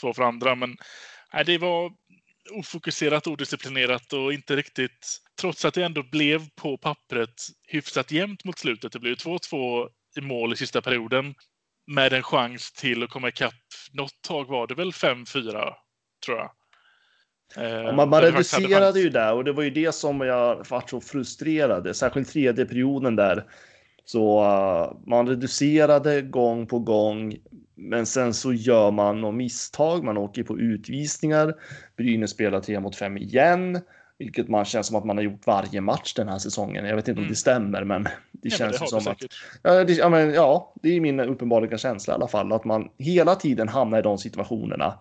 två 0.00 0.12
för 0.12 0.22
andra. 0.22 0.54
Men 0.54 0.76
nej, 1.32 1.44
det 1.44 1.58
var 1.58 1.92
ofokuserat, 2.50 3.26
odisciplinerat 3.26 4.12
och 4.12 4.33
inte 4.33 4.57
riktigt, 4.57 5.19
trots 5.40 5.64
att 5.64 5.75
det 5.75 5.83
ändå 5.83 6.02
blev 6.02 6.49
på 6.57 6.76
pappret 6.76 7.47
hyfsat 7.69 8.12
jämnt 8.12 8.45
mot 8.45 8.59
slutet. 8.59 8.93
Det 8.93 8.99
blev 8.99 9.14
2-2 9.14 9.88
i 10.19 10.21
mål 10.21 10.52
i 10.52 10.57
sista 10.57 10.83
perioden 10.83 11.35
med 11.87 12.12
en 12.12 12.23
chans 12.23 12.73
till 12.73 13.02
att 13.02 13.11
komma 13.11 13.28
ikapp. 13.28 13.55
Något 13.93 14.23
tag 14.28 14.49
var 14.49 14.67
det 14.67 14.75
väl 14.75 14.90
5-4, 14.90 15.75
tror 16.26 16.38
jag. 16.38 16.50
Eh, 17.57 17.95
man, 17.95 18.09
man 18.09 18.23
reducerade 18.23 19.00
ju 19.00 19.09
där 19.09 19.35
och 19.35 19.45
det 19.45 19.52
var 19.52 19.62
ju 19.62 19.71
det 19.71 19.95
som 19.95 20.21
jag 20.21 20.57
var 20.71 20.85
så 20.87 21.00
frustrerad, 21.00 21.97
särskilt 21.97 22.28
tredje 22.28 22.67
perioden 22.67 23.17
där. 23.17 23.45
Så 24.05 24.40
uh, 24.40 25.07
man 25.07 25.28
reducerade 25.28 26.23
gång 26.23 26.67
på 26.67 26.78
gång, 26.78 27.37
men 27.78 28.06
sen 28.06 28.35
så 28.35 28.52
gör 28.52 28.90
man 28.90 29.20
något 29.20 29.35
misstag. 29.35 30.04
Man 30.04 30.16
åker 30.16 30.42
på 30.42 30.58
utvisningar. 30.58 31.54
Brynäs 31.97 32.30
spelar 32.30 32.61
3 32.61 32.80
mot 32.80 32.97
5 32.97 33.16
igen, 33.16 33.80
vilket 34.18 34.49
man 34.49 34.64
känns 34.64 34.87
som 34.87 34.97
att 34.97 35.04
man 35.04 35.16
har 35.16 35.25
gjort 35.25 35.47
varje 35.47 35.80
match 35.80 36.14
den 36.14 36.28
här 36.28 36.38
säsongen. 36.38 36.85
Jag 36.85 36.97
vet 36.97 37.08
inte 37.08 37.18
mm. 37.18 37.25
om 37.25 37.30
det 37.30 37.37
stämmer, 37.37 37.85
men 37.85 38.02
det 38.04 38.11
ja, 38.42 38.50
känns 38.50 38.80
men 38.80 38.85
det 38.85 39.02
som 39.02 39.12
att. 39.12 39.23
Ja 39.62 39.85
det, 39.85 39.92
ja, 39.92 40.08
men, 40.08 40.35
ja, 40.35 40.75
det 40.82 40.97
är 40.97 41.00
min 41.00 41.20
uppenbarliga 41.20 41.78
känsla 41.78 42.12
i 42.12 42.14
alla 42.14 42.28
fall 42.28 42.52
att 42.52 42.64
man 42.64 42.88
hela 42.99 43.35
tiden 43.35 43.68
hamnar 43.68 43.99
i 43.99 44.02
de 44.02 44.18
situationerna. 44.18 44.99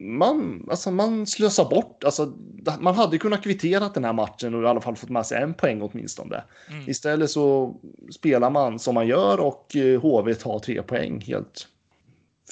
Man, 0.00 0.66
alltså 0.70 0.90
man 0.90 1.26
slösar 1.26 1.70
bort, 1.70 2.04
alltså 2.04 2.32
man 2.80 2.94
hade 2.94 3.18
kunnat 3.18 3.42
kvittera 3.42 3.88
den 3.88 4.04
här 4.04 4.12
matchen 4.12 4.54
och 4.54 4.62
i 4.62 4.66
alla 4.66 4.80
fall 4.80 4.96
fått 4.96 5.10
med 5.10 5.26
sig 5.26 5.42
en 5.42 5.54
poäng 5.54 5.82
åtminstone. 5.82 6.44
Mm. 6.70 6.90
Istället 6.90 7.30
så 7.30 7.76
spelar 8.12 8.50
man 8.50 8.78
som 8.78 8.94
man 8.94 9.06
gör 9.06 9.40
och 9.40 9.76
HV 10.02 10.34
tar 10.34 10.58
tre 10.58 10.82
poäng 10.82 11.20
helt 11.20 11.68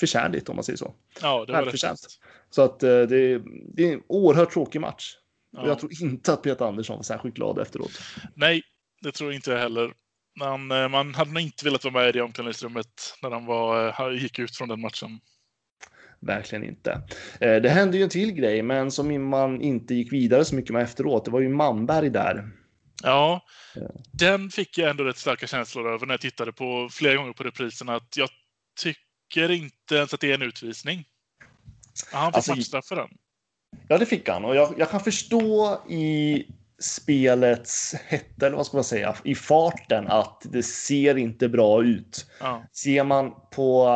förtjänligt 0.01 0.49
om 0.49 0.57
man 0.57 0.65
säger 0.65 0.77
så. 0.77 0.95
Ja, 1.23 1.45
det 1.47 1.53
var 1.53 1.65
det. 1.65 1.97
Så 2.51 2.63
att 2.63 2.81
det, 2.81 3.07
det 3.07 3.89
är 3.89 3.93
en 3.93 4.03
oerhört 4.07 4.53
tråkig 4.53 4.81
match. 4.81 5.17
Ja. 5.51 5.63
Och 5.63 5.69
jag 5.69 5.79
tror 5.79 6.03
inte 6.03 6.33
att 6.33 6.43
Peter 6.43 6.65
Andersson 6.65 6.97
var 6.97 7.03
särskilt 7.03 7.35
glad 7.35 7.59
efteråt. 7.59 7.91
Nej, 8.35 8.63
det 9.03 9.13
tror 9.13 9.33
inte 9.33 9.51
jag 9.51 9.59
heller. 9.59 9.93
Man, 10.39 10.71
eh, 10.71 10.89
man 10.89 11.15
hade 11.15 11.33
nog 11.33 11.43
inte 11.43 11.65
velat 11.65 11.85
vara 11.85 11.95
med 11.95 12.09
i 12.09 12.13
det 12.13 12.23
omklädningsrummet 12.23 13.15
när 13.23 13.31
han 13.31 13.47
var, 13.47 13.89
eh, 13.89 14.23
gick 14.23 14.39
ut 14.39 14.57
från 14.57 14.69
den 14.69 14.81
matchen. 14.81 15.21
Verkligen 16.21 16.65
inte. 16.65 17.03
Eh, 17.41 17.57
det 17.57 17.69
hände 17.69 17.97
ju 17.97 18.03
en 18.03 18.09
till 18.09 18.33
grej, 18.33 18.63
men 18.63 18.91
som 18.91 19.29
man 19.31 19.61
inte 19.61 19.95
gick 19.95 20.13
vidare 20.13 20.45
så 20.45 20.55
mycket 20.55 20.73
med 20.73 20.83
efteråt. 20.83 21.25
Det 21.25 21.31
var 21.31 21.41
ju 21.41 21.49
Manberg 21.49 22.11
där. 22.11 22.51
Ja, 23.03 23.45
den 24.13 24.51
fick 24.51 24.79
jag 24.79 24.91
ändå 24.91 25.05
rätt 25.05 25.19
starka 25.19 25.47
känslor 25.47 25.93
över 25.93 26.07
när 26.07 26.15
jag 26.15 26.21
tittade 26.21 26.53
på 26.53 26.89
flera 26.93 27.17
gånger 27.17 27.33
på 27.33 27.43
reprisen. 27.43 27.89
Att 27.89 28.17
jag 28.17 28.29
tycker 28.81 29.51
inte 29.51 29.95
ens 29.95 30.15
att 30.15 30.21
det 30.21 30.31
är 30.31 30.35
en 30.35 30.43
utvisning. 30.43 31.05
Han 32.13 32.33
fick 32.33 32.37
alltså, 32.37 32.55
matchstraff 32.55 32.87
för 32.87 32.97
den. 32.97 33.09
Ja, 33.89 33.99
det 33.99 34.07
fick 34.07 34.29
han. 34.29 34.45
Och 34.45 34.57
jag, 34.57 34.75
jag 34.79 34.91
kan 34.91 35.01
förstå 35.01 35.81
i 35.89 36.47
spelets 36.81 37.95
hette, 38.07 38.47
eller 38.47 38.57
vad 38.57 38.67
ska 38.67 38.77
man 38.77 38.85
säga, 38.85 39.17
i 39.25 39.35
farten 39.35 40.07
att 40.09 40.43
det 40.45 40.63
ser 40.63 41.19
inte 41.19 41.49
bra 41.49 41.85
ut. 41.85 42.27
Ja. 42.41 42.63
Ser 42.73 43.05
man 43.05 43.33
på 43.51 43.89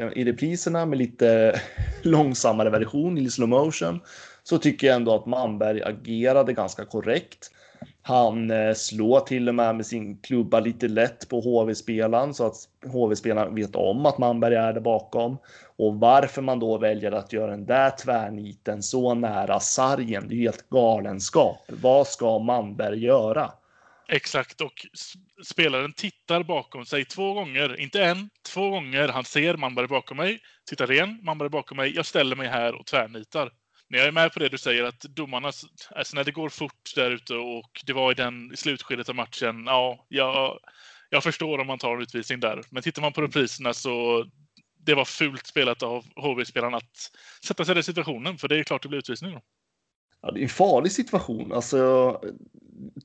uh, 0.00 0.12
i 0.18 0.24
repriserna 0.24 0.86
med 0.86 0.98
lite 0.98 1.60
långsammare 2.02 2.70
version 2.70 3.18
i 3.18 3.30
slow 3.30 3.48
motion 3.48 4.00
så 4.42 4.58
tycker 4.58 4.86
jag 4.86 4.96
ändå 4.96 5.14
att 5.14 5.26
Manberg 5.26 5.82
agerade 5.82 6.52
ganska 6.52 6.84
korrekt. 6.84 7.50
Han 8.08 8.50
eh, 8.50 8.74
slår 8.74 9.20
till 9.20 9.48
och 9.48 9.54
med 9.54 9.76
med 9.76 9.86
sin 9.86 10.18
klubba 10.18 10.60
lite 10.60 10.88
lätt 10.88 11.28
på 11.28 11.40
HV-spelaren 11.40 12.34
så 12.34 12.46
att 12.46 12.54
HV-spelaren 12.86 13.54
vet 13.54 13.76
om 13.76 14.06
att 14.06 14.18
Manberg 14.18 14.54
är 14.54 14.72
där 14.72 14.80
bakom. 14.80 15.38
Och 15.76 15.94
varför 15.94 16.42
man 16.42 16.58
då 16.58 16.78
väljer 16.78 17.12
att 17.12 17.32
göra 17.32 17.50
den 17.50 17.66
där 17.66 17.90
tvärniten 17.90 18.82
så 18.82 19.14
nära 19.14 19.60
sargen, 19.60 20.28
det 20.28 20.34
är 20.34 20.36
ju 20.36 20.42
helt 20.42 20.68
galenskap. 20.68 21.58
Vad 21.68 22.06
ska 22.06 22.38
Manberg 22.38 23.04
göra? 23.04 23.52
Exakt, 24.08 24.60
och 24.60 24.86
spelaren 25.44 25.92
tittar 25.92 26.42
bakom 26.42 26.86
sig 26.86 27.04
två 27.04 27.34
gånger, 27.34 27.80
inte 27.80 28.04
en, 28.04 28.30
två 28.54 28.70
gånger. 28.70 29.08
Han 29.08 29.24
ser 29.24 29.56
Manberg 29.56 29.86
bakom 29.86 30.16
mig, 30.16 30.38
tittar 30.68 30.92
igen, 30.92 31.18
Manberg 31.22 31.48
bakom 31.48 31.76
mig. 31.76 31.96
Jag 31.96 32.06
ställer 32.06 32.36
mig 32.36 32.48
här 32.48 32.74
och 32.80 32.86
tvärnitar. 32.86 33.50
Men 33.88 34.00
jag 34.00 34.08
är 34.08 34.12
med 34.12 34.32
på 34.32 34.38
det 34.38 34.48
du 34.48 34.58
säger 34.58 34.84
att 34.84 35.00
domarna, 35.00 35.52
alltså 35.90 36.16
när 36.16 36.24
det 36.24 36.32
går 36.32 36.48
fort 36.48 36.92
där 36.94 37.10
ute 37.10 37.34
och 37.34 37.82
det 37.86 37.92
var 37.92 38.12
i 38.12 38.14
den 38.14 38.52
i 38.52 38.56
slutskedet 38.56 39.08
av 39.08 39.14
matchen, 39.14 39.64
ja, 39.66 40.06
jag, 40.08 40.58
jag 41.10 41.22
förstår 41.22 41.58
om 41.58 41.66
man 41.66 41.78
tar 41.78 41.96
en 41.96 42.02
utvisning 42.02 42.40
där. 42.40 42.62
Men 42.70 42.82
tittar 42.82 43.02
man 43.02 43.12
på 43.12 43.22
repriserna 43.22 43.74
så 43.74 44.24
det 44.84 44.94
var 44.94 45.04
fult 45.04 45.46
spelat 45.46 45.82
av 45.82 46.04
HV-spelaren 46.16 46.74
att 46.74 47.10
sätta 47.44 47.64
sig 47.64 47.72
i 47.72 47.74
den 47.74 47.84
situationen, 47.84 48.38
för 48.38 48.48
det 48.48 48.58
är 48.58 48.64
klart 48.64 48.82
det 48.82 48.88
blir 48.88 48.98
utvisning 48.98 49.32
då. 49.32 49.40
Ja, 50.22 50.30
det 50.30 50.40
är 50.40 50.42
en 50.42 50.48
farlig 50.48 50.92
situation. 50.92 51.52
Alltså, 51.52 52.12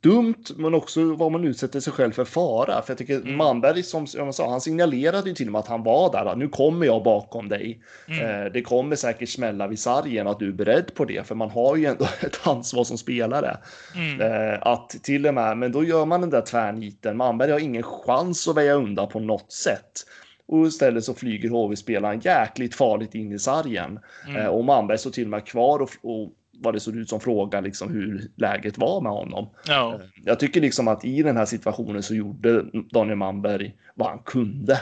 dumt, 0.01 0.43
men 0.55 0.73
också 0.73 1.15
vad 1.15 1.31
man 1.31 1.43
utsätter 1.43 1.79
sig 1.79 1.93
själv 1.93 2.11
för 2.11 2.25
fara. 2.25 2.81
För 2.81 2.91
jag 2.91 2.97
tycker 2.97 3.15
mm. 3.15 3.37
Manberg, 3.37 3.83
som 3.83 4.07
jag 4.13 4.35
sa, 4.35 4.49
han 4.49 4.61
signalerade 4.61 5.29
ju 5.29 5.35
till 5.35 5.47
och 5.47 5.51
med 5.51 5.59
att 5.59 5.67
han 5.67 5.83
var 5.83 6.11
där. 6.11 6.35
Nu 6.35 6.47
kommer 6.47 6.85
jag 6.85 7.03
bakom 7.03 7.49
dig. 7.49 7.81
Mm. 8.07 8.45
Eh, 8.45 8.51
det 8.51 8.61
kommer 8.61 8.95
säkert 8.95 9.29
smälla 9.29 9.67
vid 9.67 9.79
sargen 9.79 10.27
att 10.27 10.39
du 10.39 10.47
är 10.47 10.53
beredd 10.53 10.93
på 10.93 11.05
det, 11.05 11.27
för 11.27 11.35
man 11.35 11.49
har 11.49 11.75
ju 11.75 11.85
ändå 11.85 12.05
ett 12.21 12.47
ansvar 12.47 12.83
som 12.83 12.97
spelare. 12.97 13.57
Mm. 13.95 14.21
Eh, 14.21 14.59
att 14.61 14.89
till 14.89 15.27
och 15.27 15.33
med, 15.33 15.57
men 15.57 15.71
då 15.71 15.83
gör 15.83 16.05
man 16.05 16.21
den 16.21 16.29
där 16.29 16.41
tvärniten. 16.41 17.17
Manberg 17.17 17.51
har 17.51 17.59
ingen 17.59 17.83
chans 17.83 18.47
att 18.47 18.57
väja 18.57 18.73
undan 18.73 19.07
på 19.07 19.19
något 19.19 19.51
sätt. 19.51 20.05
Och 20.45 20.67
istället 20.67 21.03
så 21.03 21.13
flyger 21.13 21.49
HV-spelaren 21.49 22.19
jäkligt 22.19 22.75
farligt 22.75 23.15
in 23.15 23.31
i 23.31 23.39
sargen. 23.39 23.99
Mm. 24.27 24.41
Eh, 24.41 24.47
och 24.47 24.65
Manberg 24.65 24.97
står 24.97 25.11
till 25.11 25.23
och 25.23 25.29
med 25.29 25.45
kvar 25.45 25.79
och, 25.79 25.89
och 26.01 26.33
vad 26.63 26.73
det 26.73 26.79
såg 26.79 26.95
ut 26.95 27.09
som 27.09 27.19
fråga 27.19 27.61
liksom 27.61 27.93
hur 27.93 28.31
läget 28.37 28.77
var 28.77 29.01
med 29.01 29.11
honom. 29.11 29.49
Ja. 29.67 29.93
Eh, 29.93 30.01
jag 30.15 30.39
tycker 30.39 30.61
liksom 30.61 30.87
att 30.87 31.05
i 31.05 31.23
den 31.23 31.37
här 31.37 31.45
situationen 31.45 32.03
så 32.03 32.15
gjorde 32.15 32.65
Daniel 32.91 33.17
Manberg 33.17 33.75
vad 33.95 34.07
han 34.07 34.19
kunde. 34.19 34.79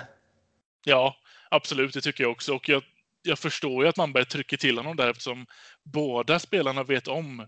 Ja, 0.85 1.15
absolut, 1.49 1.93
det 1.93 2.01
tycker 2.01 2.23
jag 2.23 2.31
också. 2.31 2.55
Och 2.55 2.69
jag, 2.69 2.83
jag 3.21 3.39
förstår 3.39 3.83
ju 3.83 3.89
att 3.89 3.97
Manberg 3.97 4.25
trycker 4.25 4.57
till 4.57 4.77
honom 4.77 4.95
där 4.95 5.09
eftersom 5.09 5.45
båda 5.83 6.39
spelarna 6.39 6.83
vet 6.83 7.07
om. 7.07 7.47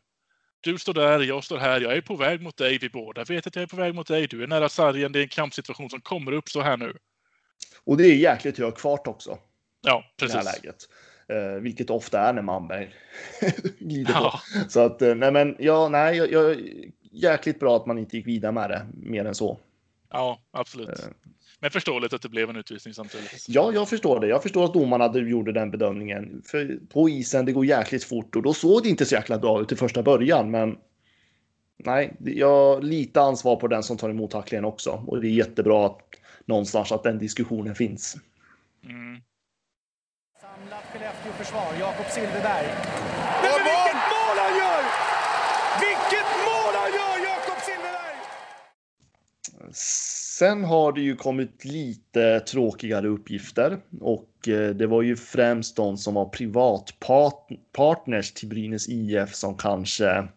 Du 0.62 0.78
står 0.78 0.94
där, 0.94 1.20
jag 1.20 1.44
står 1.44 1.58
här, 1.58 1.82
jag 1.82 1.98
är 1.98 2.02
på 2.02 2.16
väg 2.16 2.42
mot 2.42 2.58
dig, 2.58 2.78
vi 2.78 2.90
båda 2.90 3.24
vet 3.24 3.48
att 3.48 3.56
jag 3.56 3.64
är 3.64 3.68
på 3.68 3.76
väg 3.76 3.96
mot 3.96 4.08
dig, 4.08 4.28
du 4.28 4.44
är 4.44 4.48
nära 4.48 4.70
sargen, 4.70 5.12
det 5.12 5.20
är 5.20 5.24
en 5.24 5.30
kampsituation 5.30 5.90
som 5.90 6.02
kommer 6.02 6.32
uppstå 6.32 6.62
här 6.62 6.78
nu. 6.78 6.98
Och 7.84 7.98
det 7.98 8.04
är 8.04 8.16
jäkligt 8.16 8.58
hög 8.58 8.80
fart 8.80 9.08
också. 9.08 9.38
Ja, 9.82 10.04
precis. 10.18 10.36
I 10.36 10.38
det 10.38 10.46
här 10.46 10.56
läget. 10.56 10.76
Eh, 11.28 11.62
vilket 11.62 11.90
ofta 11.90 12.20
är 12.20 12.34
när 12.34 12.42
Manberg 12.42 12.96
glider 13.80 14.14
ja. 14.14 14.42
på. 14.54 14.70
Så 14.70 14.80
att, 14.80 15.02
eh, 15.02 15.16
nej 15.16 15.32
men, 15.32 15.56
ja, 15.60 15.90
nej, 15.90 16.18
jag, 16.18 16.32
jag, 16.32 16.58
jäkligt 17.12 17.60
bra 17.60 17.76
att 17.76 17.86
man 17.86 17.98
inte 17.98 18.18
gick 18.18 18.28
vidare 18.28 18.52
med 18.52 18.70
det 18.70 18.88
mer 18.94 19.26
än 19.26 19.36
så. 19.36 19.60
Ja, 20.10 20.40
absolut. 20.52 20.90
Eh. 20.90 21.06
Men 21.60 21.72
förståeligt 21.72 22.14
att 22.14 22.22
det 22.22 22.30
blev 22.30 22.50
en 22.50 22.56
utvisning 22.56 22.94
samtidigt. 22.94 23.46
Ja, 23.48 23.72
jag 23.74 23.90
förstår 23.90 24.20
det. 24.20 24.28
Jag 24.28 24.44
förstår 24.44 24.66
att 24.66 24.74
domarna 24.74 25.18
gjorde 25.18 25.52
den 25.52 25.72
bedömningen. 25.72 26.42
För 26.46 26.80
på 26.90 27.10
isen, 27.10 27.46
det 27.46 27.52
går 27.52 27.66
jäkligt 27.66 28.04
fort 28.04 28.36
och 28.36 28.42
då 28.42 28.54
såg 28.54 28.84
det 28.84 28.90
inte 28.90 29.06
så 29.06 29.16
jäkla 29.16 29.40
bra 29.40 29.62
ut 29.62 29.72
i 29.72 29.76
första 29.76 30.04
början, 30.04 30.52
men 30.52 30.78
nej, 31.78 32.16
jag 32.20 32.84
lite 32.84 33.22
ansvar 33.22 33.56
på 33.56 33.68
den 33.68 33.84
som 33.84 33.98
tar 33.98 34.10
emot 34.10 34.32
tacklingen 34.32 34.66
också. 34.66 35.04
Och 35.08 35.22
det 35.22 35.28
är 35.28 35.32
jättebra 35.32 35.86
att 35.86 36.00
någonstans 36.46 36.92
att 36.92 37.04
den 37.04 37.20
diskussionen 37.20 37.76
finns. 37.76 38.18
Mm. 38.86 39.22
Skellefteå-försvar, 41.44 41.80
Jakob 41.80 42.06
Silfverberg. 42.10 42.68
Men, 43.42 43.52
men 43.52 43.64
vilket 43.64 44.04
mål 44.14 44.38
han 44.38 44.58
gör! 44.58 44.84
Vilket 45.80 46.26
mål 46.46 46.74
han 46.74 46.92
gör, 46.92 47.26
Jakob 47.26 47.62
Silfverberg! 47.66 48.16
Sen 50.38 50.64
har 50.64 50.92
det 50.92 51.02
ju 51.02 51.16
kommit 51.16 51.66
lite 51.66 52.40
tråkigare 52.40 53.08
uppgifter 53.08 53.78
och 54.02 54.48
eh, 54.48 54.70
det 54.70 54.88
var 54.88 55.02
ju 55.02 55.16
främst 55.16 55.76
de 55.76 55.98
som 55.98 56.14
var 56.14 56.26
privatpartners 56.26 58.34
till 58.34 58.50
Brynäs 58.50 58.90
IF 58.90 59.36
som 59.36 59.58
kanske 59.58 60.28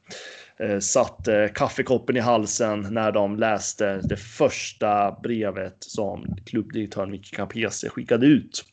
eh, 0.59 0.79
satte 0.81 1.51
kaffekoppen 1.55 2.17
i 2.17 2.21
halsen 2.21 2.87
när 2.91 3.13
de 3.13 3.37
läste 3.37 4.01
det 4.03 4.17
första 4.17 5.17
brevet 5.23 5.77
som 5.79 6.37
klubbdirektören 6.47 7.11
Micke 7.11 7.37
Capese 7.37 7.89
skickade 7.89 8.27
ut. 8.27 8.65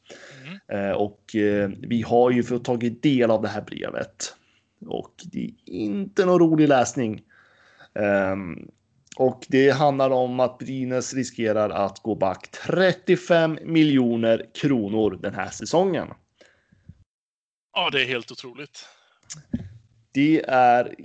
Mm. 0.44 0.60
Eh, 0.68 0.92
och 0.92 1.36
eh, 1.36 1.70
vi 1.80 2.02
har 2.02 2.32
ju 2.32 2.44
fått 2.44 2.66
tagit 2.66 3.04
del 3.04 3.32
av 3.32 3.42
det 3.42 3.48
här 3.48 3.62
brevet. 3.62 4.36
Och 4.88 5.14
det 5.32 5.44
är 5.44 5.54
inte 5.66 6.26
någon 6.26 6.40
rolig 6.40 6.68
läsning. 6.68 7.24
Um, 7.94 8.72
och 9.18 9.46
det 9.50 9.70
handlar 9.70 10.10
om 10.10 10.40
att 10.40 10.58
Brynäs 10.58 11.14
riskerar 11.14 11.70
att 11.70 12.00
gå 12.00 12.16
back 12.16 12.48
35 12.52 13.60
miljoner 13.64 14.46
kronor 14.62 15.20
den 15.22 15.34
här 15.34 15.50
säsongen. 15.50 16.08
Ja, 17.74 17.90
det 17.90 18.02
är 18.02 18.06
helt 18.06 18.32
otroligt. 18.32 18.86
Det 20.12 20.44
är 20.48 20.96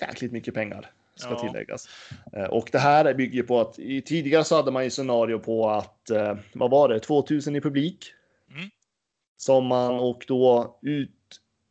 jäkligt 0.00 0.32
mycket 0.32 0.54
pengar 0.54 0.90
ska 1.14 1.30
ja. 1.30 1.38
tilläggas. 1.38 1.88
Eh, 2.32 2.44
och 2.44 2.68
det 2.72 2.78
här 2.78 3.14
bygger 3.14 3.42
på 3.42 3.60
att 3.60 3.74
tidigare 4.04 4.44
så 4.44 4.56
hade 4.56 4.70
man 4.70 4.84
ju 4.84 4.90
scenario 4.90 5.38
på 5.38 5.70
att 5.70 6.10
vad 6.52 6.70
var 6.70 6.88
det 6.88 7.00
2000 7.00 7.56
i 7.56 7.60
publik. 7.60 8.14
Mm. 9.48 9.58
Som 9.60 9.66
man 9.66 9.98
och 9.98 10.24
då 10.28 10.78
ut 10.82 11.10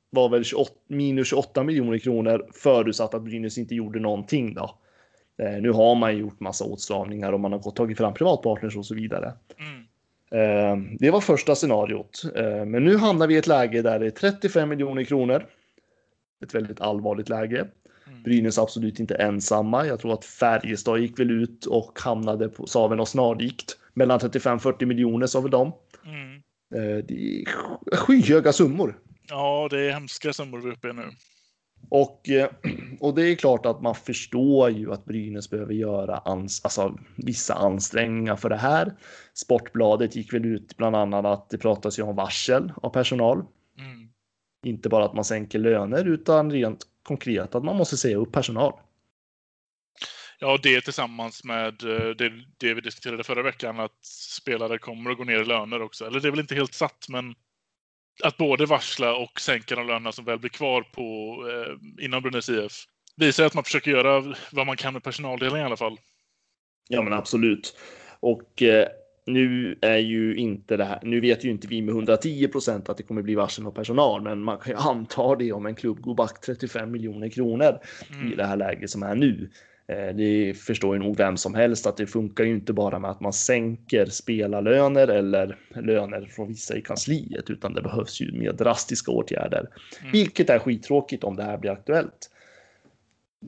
var 0.10 0.30
väl 0.30 0.44
28, 0.44 0.74
minus 0.88 1.28
28 1.28 1.64
miljoner 1.64 1.98
kronor 1.98 2.50
förutsatt 2.54 3.14
att 3.14 3.24
Brynäs 3.24 3.58
inte 3.58 3.76
gjorde 3.76 4.00
någonting 4.00 4.54
då. 4.54 4.78
Eh, 5.38 5.62
nu 5.62 5.72
har 5.72 5.96
man 5.96 6.18
gjort 6.18 6.40
massa 6.40 6.66
åtstramningar 6.66 7.32
och 7.34 7.40
man 7.40 7.52
har 7.52 7.72
tagit 7.72 7.98
fram 7.98 8.14
privatpartners 8.14 8.78
och 8.78 8.86
så 8.86 8.96
vidare. 8.96 9.34
Mm. 9.60 10.98
Det 11.00 11.12
var 11.12 11.22
första 11.22 11.56
scenariot, 11.56 12.24
men 12.66 12.84
nu 12.84 12.98
hamnar 12.98 13.28
vi 13.28 13.36
i 13.36 13.38
ett 13.38 13.48
läge 13.48 13.82
där 13.82 14.00
det 14.00 14.06
är 14.06 14.12
35 14.12 14.70
miljoner 14.70 15.04
kronor. 15.04 15.46
Ett 16.44 16.56
väldigt 16.56 16.82
allvarligt 16.82 17.30
läge. 17.30 17.68
Mm. 18.08 18.24
Brynäs 18.24 18.58
absolut 18.58 19.00
inte 19.00 19.16
ensamma. 19.16 19.86
Jag 19.86 20.00
tror 20.00 20.14
att 20.14 20.26
Färjestad 20.26 21.00
gick 21.00 21.20
väl 21.20 21.32
ut 21.32 21.66
och 21.66 22.00
hamnade 22.00 22.50
på, 22.50 22.68
sa 22.68 22.88
väl 22.88 22.98
något 22.98 23.10
snarlikt. 23.10 23.78
Mellan 23.94 24.20
35-40 24.20 24.86
miljoner 24.86 25.28
sa 25.28 25.42
väl 25.42 25.52
de. 25.52 25.72
Mm. 26.06 26.41
Eh, 26.76 27.06
det 27.08 27.42
är 27.42 27.46
skyhöga 27.96 28.54
summor. 28.54 29.00
Ja, 29.30 29.68
det 29.72 29.80
är 29.80 29.92
hemska 29.92 30.34
summor 30.34 30.58
vi 30.60 30.70
är 30.70 30.74
uppe 30.74 30.90
i 30.90 30.94
nu. 30.94 31.10
Och, 31.90 32.30
eh, 32.30 32.50
och 33.00 33.16
det 33.16 33.22
är 33.22 33.36
klart 33.36 33.66
att 33.66 33.82
man 33.82 33.96
förstår 33.96 34.70
ju 34.70 34.94
att 34.94 35.06
Brynäs 35.06 35.50
behöver 35.50 35.74
göra 35.74 36.18
ans 36.18 36.62
alltså, 36.64 36.98
vissa 37.16 37.54
ansträngningar 37.54 38.36
för 38.36 38.50
det 38.50 38.58
här. 38.58 38.94
Sportbladet 39.34 40.16
gick 40.16 40.34
väl 40.34 40.46
ut 40.46 40.78
bland 40.78 40.96
annat 40.96 41.26
att 41.26 41.50
det 41.50 41.58
pratas 41.58 42.00
ju 42.00 42.04
om 42.04 42.16
varsel 42.16 42.72
av 42.76 42.90
personal. 42.90 43.46
Inte 44.66 44.90
bara 44.90 45.06
att 45.06 45.14
man 45.14 45.26
sänker 45.26 45.60
löner 45.60 46.06
utan 46.06 46.52
rent 46.52 46.88
konkret 47.04 47.56
att 47.56 47.64
man 47.64 47.76
måste 47.76 47.98
säga 47.98 48.18
upp 48.18 48.32
personal. 48.32 48.74
Ja, 50.44 50.60
det 50.64 50.82
tillsammans 50.82 51.44
med 51.44 51.84
eh, 51.84 52.10
det, 52.10 52.32
det, 52.58 52.74
vi 52.74 52.82
diskuterade 52.82 53.24
förra 53.24 53.42
veckan, 53.42 53.80
att 53.80 54.06
spelare 54.06 54.78
kommer 54.78 55.12
att 55.12 55.18
gå 55.18 55.24
ner 55.24 55.42
i 55.42 55.46
löner 55.46 55.82
också. 55.82 56.06
Eller 56.06 56.20
det 56.20 56.28
är 56.28 56.32
väl 56.32 56.40
inte 56.40 56.56
helt 56.56 56.74
satt, 56.74 57.06
men 57.10 57.36
att 58.24 58.38
både 58.38 58.66
varsla 58.66 59.16
och 59.16 59.42
sänka 59.42 59.76
de 59.76 59.88
lönerna 59.88 60.12
som 60.12 60.26
väl 60.26 60.40
blir 60.40 60.50
kvar 60.50 60.82
på, 60.82 61.38
eh, 61.50 62.06
inom 62.06 62.22
Brynäs 62.24 62.50
IF 62.50 62.86
visar 63.16 63.46
att 63.46 63.54
man 63.54 63.64
försöker 63.64 63.92
göra 63.92 64.36
vad 64.52 64.68
man 64.68 64.78
kan 64.78 64.94
med 64.94 65.04
personaldelen 65.04 65.62
i 65.62 65.64
alla 65.64 65.78
fall. 65.78 65.98
Ja, 66.90 67.02
men 67.02 67.14
absolut. 67.14 67.78
Och 68.20 68.62
eh, 68.62 68.88
nu 69.26 69.78
är 69.82 69.98
ju 69.98 70.36
inte 70.36 70.78
det 70.78 70.86
här. 70.86 71.00
Nu 71.04 71.20
vet 71.20 71.46
ju 71.46 71.50
inte 71.50 71.68
vi 71.68 71.82
med 71.82 71.92
110 71.92 72.48
procent 72.48 72.90
att 72.90 72.98
det 72.98 73.04
kommer 73.04 73.22
bli 73.22 73.36
varsel 73.36 73.68
av 73.68 73.72
personal, 73.72 74.22
men 74.22 74.44
man 74.44 74.58
kan 74.58 74.72
ju 74.74 74.78
anta 74.78 75.36
det 75.36 75.52
om 75.52 75.66
en 75.66 75.76
klubb 75.76 76.02
går 76.02 76.16
back 76.16 76.42
35 76.46 76.92
miljoner 76.92 77.30
kronor 77.30 77.80
mm. 78.14 78.34
i 78.34 78.36
det 78.36 78.46
här 78.46 78.58
läget 78.58 78.90
som 78.90 79.04
är 79.04 79.16
nu. 79.16 79.50
Eh, 79.92 80.16
det 80.16 80.54
förstår 80.58 80.96
ju 80.96 81.04
nog 81.04 81.18
vem 81.18 81.38
som 81.38 81.56
helst 81.56 81.88
att 81.88 81.98
det 81.98 82.08
funkar 82.08 82.44
ju 82.44 82.52
inte 82.52 82.74
bara 82.74 83.00
med 83.00 83.12
att 83.12 83.22
man 83.22 83.34
sänker 83.34 84.06
spelarlöner 84.06 85.08
eller 85.08 85.58
löner 85.76 86.26
från 86.26 86.48
vissa 86.48 86.78
i 86.78 86.82
kansliet, 86.82 87.50
utan 87.50 87.74
det 87.74 87.82
behövs 87.82 88.22
ju 88.22 88.32
mer 88.32 88.54
drastiska 88.54 89.12
åtgärder, 89.12 89.70
mm. 90.00 90.12
vilket 90.12 90.50
är 90.50 90.60
skittråkigt 90.60 91.24
om 91.24 91.36
det 91.36 91.44
här 91.44 91.58
blir 91.58 91.72
aktuellt. 91.72 92.30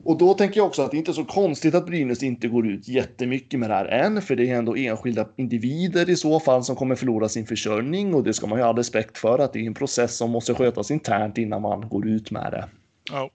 Och 0.04 0.18
då 0.18 0.34
tänker 0.34 0.60
jag 0.60 0.66
också 0.66 0.82
att 0.82 0.90
det 0.90 0.96
inte 0.96 1.10
är 1.10 1.12
så 1.12 1.24
konstigt 1.24 1.74
att 1.74 1.86
Brynäs 1.86 2.22
inte 2.22 2.48
går 2.48 2.66
ut 2.66 2.88
jättemycket 2.88 3.60
med 3.60 3.70
det 3.70 3.74
här 3.74 3.86
än, 3.86 4.22
för 4.22 4.36
det 4.36 4.50
är 4.50 4.54
ändå 4.54 4.76
enskilda 4.76 5.28
individer 5.36 6.10
i 6.10 6.16
så 6.16 6.40
fall 6.40 6.64
som 6.64 6.76
kommer 6.76 6.94
förlora 6.94 7.28
sin 7.28 7.46
försörjning 7.46 8.14
och 8.14 8.24
det 8.24 8.34
ska 8.34 8.46
man 8.46 8.58
ju 8.58 8.64
ha 8.64 8.76
respekt 8.76 9.18
för 9.18 9.38
att 9.38 9.52
det 9.52 9.58
är 9.58 9.66
en 9.66 9.74
process 9.74 10.16
som 10.16 10.30
måste 10.30 10.54
skötas 10.54 10.90
internt 10.90 11.38
innan 11.38 11.62
man 11.62 11.88
går 11.88 12.06
ut 12.08 12.30
med 12.30 12.52
det. 12.52 12.68
Ja. 13.10 13.30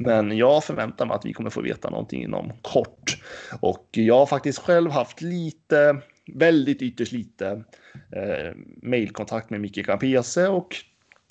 Men 0.00 0.36
jag 0.36 0.64
förväntar 0.64 1.06
mig 1.06 1.14
att 1.14 1.24
vi 1.24 1.32
kommer 1.32 1.50
få 1.50 1.60
veta 1.60 1.90
någonting 1.90 2.22
inom 2.22 2.52
kort. 2.62 3.22
Och 3.60 3.88
jag 3.90 4.18
har 4.18 4.26
faktiskt 4.26 4.58
själv 4.58 4.90
haft 4.90 5.20
lite, 5.20 5.96
väldigt 6.34 6.82
ytterst 6.82 7.12
lite 7.12 7.64
eh, 8.12 8.52
mailkontakt 8.82 9.50
med 9.50 9.60
Micke 9.60 9.86
Campese 9.86 10.48
och 10.48 10.76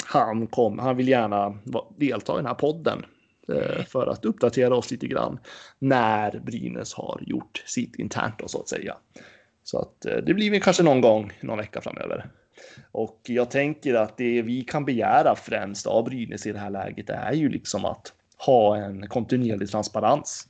han, 0.06 0.48
kom, 0.48 0.80
han 0.80 0.98
vill 0.98 1.08
gärna 1.08 1.58
delta 1.98 2.34
i 2.34 2.36
den 2.36 2.46
här 2.46 2.54
podden 2.54 3.06
eh, 3.54 3.86
för 3.86 4.08
att 4.08 4.26
uppdatera 4.26 4.76
oss 4.76 4.92
lite 4.92 5.08
grann 5.08 5.40
när 5.80 6.40
Brynäs 6.40 6.94
har 6.94 7.20
gjort 7.22 7.64
sitt 7.66 7.96
internt 7.96 8.42
och 8.42 8.52
så 8.52 8.60
att 8.60 8.70
säga. 8.70 8.98
Så 9.64 9.80
att 9.80 10.06
eh, 10.06 10.18
det 10.18 10.34
blir 10.34 10.52
väl 10.52 10.62
kanske 10.62 10.84
någon 10.84 11.02
gång 11.02 11.32
någon 11.42 11.58
vecka 11.58 11.82
framöver. 11.82 12.30
Och 12.92 13.22
jag 13.24 13.52
tänker 13.52 13.94
att 13.94 14.18
det 14.18 14.42
vi 14.42 14.62
kan 14.62 14.86
begära 14.86 15.36
främst 15.36 15.88
av 15.88 16.06
Brynäs 16.06 16.48
i 16.48 16.52
det 16.52 16.60
här 16.60 16.70
läget 16.70 17.10
är 17.10 17.34
ju 17.34 17.50
liksom 17.50 17.86
att 17.86 18.14
ha 18.46 18.78
en 18.78 19.08
kontinuerlig 19.08 19.70
transparens 19.70 20.48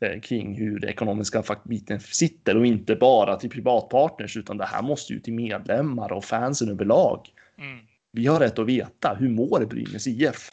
eh, 0.00 0.20
kring 0.20 0.54
hur 0.54 0.78
det 0.78 0.88
ekonomiska 0.88 1.42
biten 1.64 2.00
sitter 2.00 2.56
och 2.56 2.66
inte 2.66 2.96
bara 2.96 3.36
till 3.36 3.50
privatpartners 3.50 4.36
utan 4.36 4.56
det 4.56 4.64
här 4.64 4.82
måste 4.82 5.12
ju 5.12 5.20
till 5.20 5.34
medlemmar 5.34 6.12
och 6.12 6.24
fansen 6.24 6.68
överlag. 6.68 7.28
Mm. 7.58 7.78
Vi 8.12 8.26
har 8.26 8.40
rätt 8.40 8.58
att 8.58 8.66
veta 8.66 9.16
hur 9.18 9.28
mår 9.28 9.64
Brynäs 9.64 10.06
IF? 10.06 10.50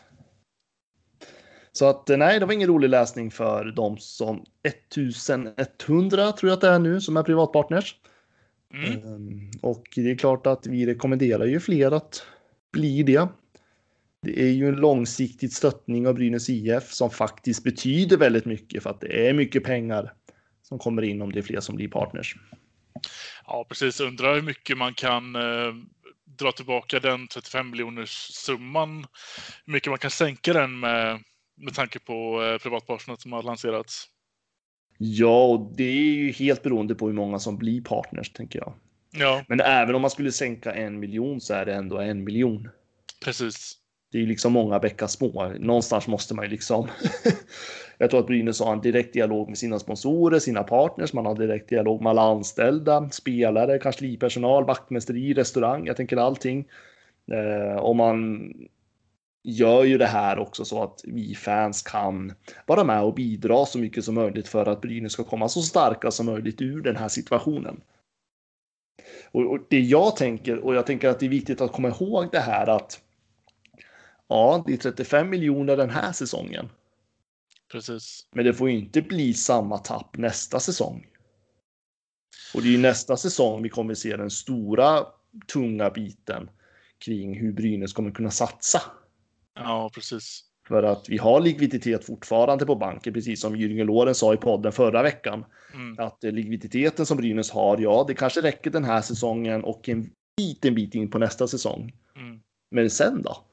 Så 1.71 1.85
att 1.85 2.09
eh, 2.09 2.17
nej, 2.17 2.39
det 2.39 2.45
var 2.45 2.53
ingen 2.53 2.69
rolig 2.69 2.89
läsning 2.89 3.31
för 3.31 3.65
de 3.65 3.97
som 3.97 4.43
1100 4.63 6.31
tror 6.31 6.49
jag 6.49 6.53
att 6.53 6.61
det 6.61 6.69
är 6.69 6.79
nu 6.79 7.01
som 7.01 7.17
är 7.17 7.23
privatpartners. 7.23 7.95
Mm. 8.73 9.13
Um, 9.13 9.51
och 9.61 9.83
det 9.95 10.11
är 10.11 10.15
klart 10.15 10.47
att 10.47 10.67
vi 10.67 10.85
rekommenderar 10.85 11.45
ju 11.45 11.59
fler 11.59 11.91
att 11.91 12.23
bli 12.71 13.03
det 13.03 13.27
det 14.21 14.41
är 14.41 14.51
ju 14.51 14.67
en 14.67 14.75
långsiktig 14.75 15.53
stöttning 15.53 16.07
av 16.07 16.15
Brynäs 16.15 16.49
IF 16.49 16.91
som 16.91 17.09
faktiskt 17.09 17.63
betyder 17.63 18.17
väldigt 18.17 18.45
mycket 18.45 18.83
för 18.83 18.89
att 18.89 19.01
det 19.01 19.27
är 19.27 19.33
mycket 19.33 19.63
pengar 19.63 20.13
som 20.63 20.79
kommer 20.79 21.01
in 21.01 21.21
om 21.21 21.31
det 21.31 21.39
är 21.39 21.43
fler 21.43 21.59
som 21.59 21.75
blir 21.75 21.87
partners. 21.87 22.35
Ja, 23.45 23.65
precis. 23.69 23.99
Undrar 23.99 24.35
hur 24.35 24.41
mycket 24.41 24.77
man 24.77 24.93
kan 24.93 25.35
eh, 25.35 25.73
dra 26.25 26.51
tillbaka 26.51 26.99
den 26.99 27.27
35 27.27 27.69
miljoners 27.69 28.09
summan. 28.31 29.05
Hur 29.65 29.73
mycket 29.73 29.89
man 29.89 29.99
kan 29.99 30.11
sänka 30.11 30.53
den 30.53 30.79
med, 30.79 31.23
med 31.57 31.73
tanke 31.73 31.99
på 31.99 32.43
eh, 32.43 32.57
privatpartners 32.57 33.21
som 33.21 33.31
har 33.31 33.43
lanserats. 33.43 34.05
Ja, 34.97 35.45
och 35.45 35.73
det 35.77 35.83
är 35.83 35.93
ju 35.93 36.31
helt 36.31 36.63
beroende 36.63 36.95
på 36.95 37.07
hur 37.07 37.13
många 37.13 37.39
som 37.39 37.57
blir 37.57 37.81
partners, 37.81 38.31
tänker 38.33 38.59
jag. 38.59 38.73
Ja. 39.11 39.43
Men 39.47 39.59
även 39.59 39.95
om 39.95 40.01
man 40.01 40.11
skulle 40.11 40.31
sänka 40.31 40.73
en 40.73 40.99
miljon 40.99 41.41
så 41.41 41.53
är 41.53 41.65
det 41.65 41.73
ändå 41.73 41.97
en 41.97 42.23
miljon. 42.23 42.69
Precis 43.23 43.77
det 44.11 44.21
är 44.21 44.25
liksom 44.25 44.53
många 44.53 44.79
bäckar 44.79 45.07
små. 45.07 45.53
Någonstans 45.59 46.07
måste 46.07 46.35
man 46.35 46.45
ju 46.45 46.51
liksom. 46.51 46.87
jag 47.97 48.09
tror 48.09 48.19
att 48.19 48.27
Brynäs 48.27 48.59
har 48.59 48.73
en 48.73 48.81
direkt 48.81 49.13
dialog 49.13 49.47
med 49.49 49.57
sina 49.57 49.79
sponsorer, 49.79 50.39
sina 50.39 50.63
partners. 50.63 51.13
Man 51.13 51.25
har 51.25 51.35
direkt 51.35 51.69
dialog 51.69 52.01
med 52.01 52.09
alla 52.09 52.21
anställda, 52.21 53.09
spelare, 53.09 53.79
kanslipersonal, 53.79 54.65
vaktmästeri, 54.65 55.33
restaurang. 55.33 55.87
Jag 55.87 55.97
tänker 55.97 56.17
allting. 56.17 56.67
Eh, 57.31 57.79
och 57.79 57.95
man 57.95 58.51
gör 59.43 59.83
ju 59.83 59.97
det 59.97 60.05
här 60.05 60.39
också 60.39 60.65
så 60.65 60.83
att 60.83 61.01
vi 61.03 61.35
fans 61.35 61.81
kan 61.81 62.33
vara 62.65 62.83
med 62.83 63.03
och 63.03 63.13
bidra 63.13 63.65
så 63.65 63.79
mycket 63.79 64.05
som 64.05 64.15
möjligt 64.15 64.47
för 64.47 64.65
att 64.65 64.81
Brynäs 64.81 65.11
ska 65.11 65.23
komma 65.23 65.49
så 65.49 65.61
starka 65.61 66.11
som 66.11 66.25
möjligt 66.25 66.61
ur 66.61 66.81
den 66.81 66.95
här 66.95 67.07
situationen. 67.07 67.81
Och, 69.31 69.51
och 69.51 69.59
det 69.69 69.79
jag 69.79 70.15
tänker, 70.15 70.57
och 70.57 70.75
jag 70.75 70.85
tänker 70.85 71.09
att 71.09 71.19
det 71.19 71.25
är 71.25 71.29
viktigt 71.29 71.61
att 71.61 71.71
komma 71.71 71.87
ihåg 71.87 72.29
det 72.31 72.39
här 72.39 72.67
att 72.67 73.01
Ja, 74.27 74.63
det 74.67 74.73
är 74.73 74.77
35 74.77 75.29
miljoner 75.29 75.77
den 75.77 75.89
här 75.89 76.11
säsongen. 76.11 76.69
Precis. 77.71 78.27
Men 78.31 78.45
det 78.45 78.53
får 78.53 78.69
ju 78.69 78.77
inte 78.77 79.01
bli 79.01 79.33
samma 79.33 79.77
tapp 79.77 80.17
nästa 80.17 80.59
säsong. 80.59 81.07
Och 82.53 82.61
det 82.61 82.67
är 82.67 82.71
ju 82.71 82.77
nästa 82.77 83.17
säsong 83.17 83.63
vi 83.63 83.69
kommer 83.69 83.93
se 83.93 84.17
den 84.17 84.29
stora 84.29 85.05
tunga 85.53 85.89
biten 85.89 86.49
kring 87.05 87.39
hur 87.39 87.53
Brynäs 87.53 87.93
kommer 87.93 88.11
kunna 88.11 88.31
satsa. 88.31 88.81
Ja, 89.55 89.89
precis. 89.93 90.43
För 90.67 90.83
att 90.83 91.09
vi 91.09 91.17
har 91.17 91.41
likviditet 91.41 92.05
fortfarande 92.05 92.65
på 92.65 92.75
banken, 92.75 93.13
precis 93.13 93.41
som 93.41 93.55
Jürgen 93.55 93.83
Loren 93.83 94.15
sa 94.15 94.33
i 94.33 94.37
podden 94.37 94.71
förra 94.71 95.03
veckan. 95.03 95.45
Mm. 95.73 95.99
Att 95.99 96.23
likviditeten 96.23 97.05
som 97.05 97.17
Brynäs 97.17 97.51
har, 97.51 97.77
ja, 97.77 98.05
det 98.07 98.13
kanske 98.13 98.41
räcker 98.41 98.71
den 98.71 98.83
här 98.83 99.01
säsongen 99.01 99.63
och 99.63 99.89
en 99.89 100.09
liten 100.37 100.75
bit 100.75 100.95
in 100.95 101.09
på 101.09 101.19
nästa 101.19 101.47
säsong. 101.47 101.93
Mm. 102.15 102.39
Men 102.71 102.89
sen 102.89 103.21
då? 103.21 103.43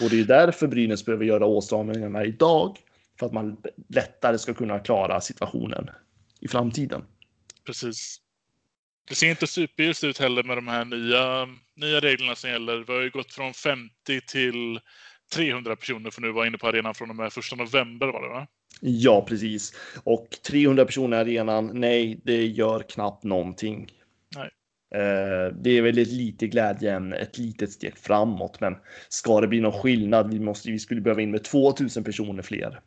Och 0.00 0.10
det 0.10 0.20
är 0.20 0.24
därför 0.24 0.66
Brynäs 0.66 1.04
behöver 1.04 1.24
göra 1.24 1.46
åtstramningarna 1.46 2.24
idag. 2.24 2.78
För 3.18 3.26
att 3.26 3.32
man 3.32 3.56
lättare 3.88 4.38
ska 4.38 4.54
kunna 4.54 4.78
klara 4.78 5.20
situationen 5.20 5.90
i 6.40 6.48
framtiden. 6.48 7.04
Precis. 7.66 8.20
Det 9.08 9.14
ser 9.14 9.30
inte 9.30 9.46
superljust 9.46 10.04
ut 10.04 10.18
heller 10.18 10.42
med 10.42 10.56
de 10.56 10.68
här 10.68 10.84
nya, 10.84 11.48
nya 11.74 12.00
reglerna 12.00 12.34
som 12.34 12.50
gäller. 12.50 12.84
Vi 12.86 12.92
har 12.92 13.00
ju 13.00 13.10
gått 13.10 13.32
från 13.32 13.54
50 13.54 14.20
till 14.26 14.80
300 15.34 15.76
personer 15.76 16.10
för 16.10 16.20
nu 16.20 16.32
vara 16.32 16.46
inne 16.46 16.58
på 16.58 16.68
arenan 16.68 16.94
från 16.94 17.10
och 17.10 17.16
med 17.16 17.26
1 17.26 17.36
november 17.56 18.06
var 18.06 18.22
det 18.22 18.28
va? 18.28 18.46
Ja, 18.80 19.24
precis. 19.28 19.74
Och 20.04 20.28
300 20.50 20.84
personer 20.84 21.16
i 21.16 21.20
arenan, 21.20 21.70
nej, 21.74 22.20
det 22.24 22.46
gör 22.46 22.82
knappt 22.82 23.24
någonting. 23.24 23.92
Eh, 24.94 25.54
det 25.54 25.70
är 25.70 25.82
väl 25.82 25.98
ett 25.98 26.08
litet 26.08 26.50
glädjeämne, 26.50 27.16
ett 27.16 27.38
litet 27.38 27.72
steg 27.72 27.98
framåt, 27.98 28.60
men 28.60 28.76
ska 29.08 29.40
det 29.40 29.48
bli 29.48 29.60
någon 29.60 29.82
skillnad? 29.82 30.32
Vi 30.32 30.40
måste. 30.40 30.70
Vi 30.70 30.78
skulle 30.78 31.00
behöva 31.00 31.22
in 31.22 31.30
med 31.30 31.44
2000 31.44 32.04
personer 32.04 32.42
fler. 32.42 32.80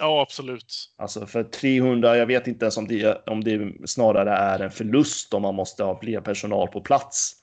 Ja, 0.00 0.22
absolut. 0.22 0.74
Alltså 0.96 1.26
för 1.26 1.42
300. 1.42 2.16
Jag 2.16 2.26
vet 2.26 2.46
inte 2.46 2.64
ens 2.64 2.76
om 2.76 2.86
det 2.88 3.26
om 3.26 3.44
det 3.44 3.72
snarare 3.84 4.30
är 4.30 4.58
en 4.58 4.70
förlust 4.70 5.34
om 5.34 5.42
man 5.42 5.54
måste 5.54 5.84
ha 5.84 6.00
fler 6.00 6.20
personal 6.20 6.68
på 6.68 6.80
plats. 6.80 7.36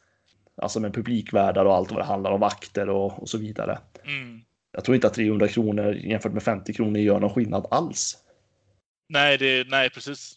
Alltså 0.61 0.79
med 0.79 0.93
publikvärdar 0.93 1.65
och 1.65 1.75
allt 1.75 1.91
vad 1.91 1.99
det 1.99 2.05
handlar 2.05 2.31
om 2.31 2.39
vakter 2.39 2.89
och, 2.89 3.21
och 3.21 3.29
så 3.29 3.37
vidare. 3.37 3.79
Mm. 4.05 4.41
Jag 4.71 4.83
tror 4.83 4.95
inte 4.95 5.07
att 5.07 5.13
300 5.13 5.47
kronor 5.47 5.93
jämfört 5.93 6.33
med 6.33 6.43
50 6.43 6.73
kronor 6.73 6.99
gör 6.99 7.19
någon 7.19 7.33
skillnad 7.33 7.67
alls. 7.71 8.17
Nej, 9.09 9.37
det, 9.37 9.67
nej 9.67 9.89
precis. 9.89 10.35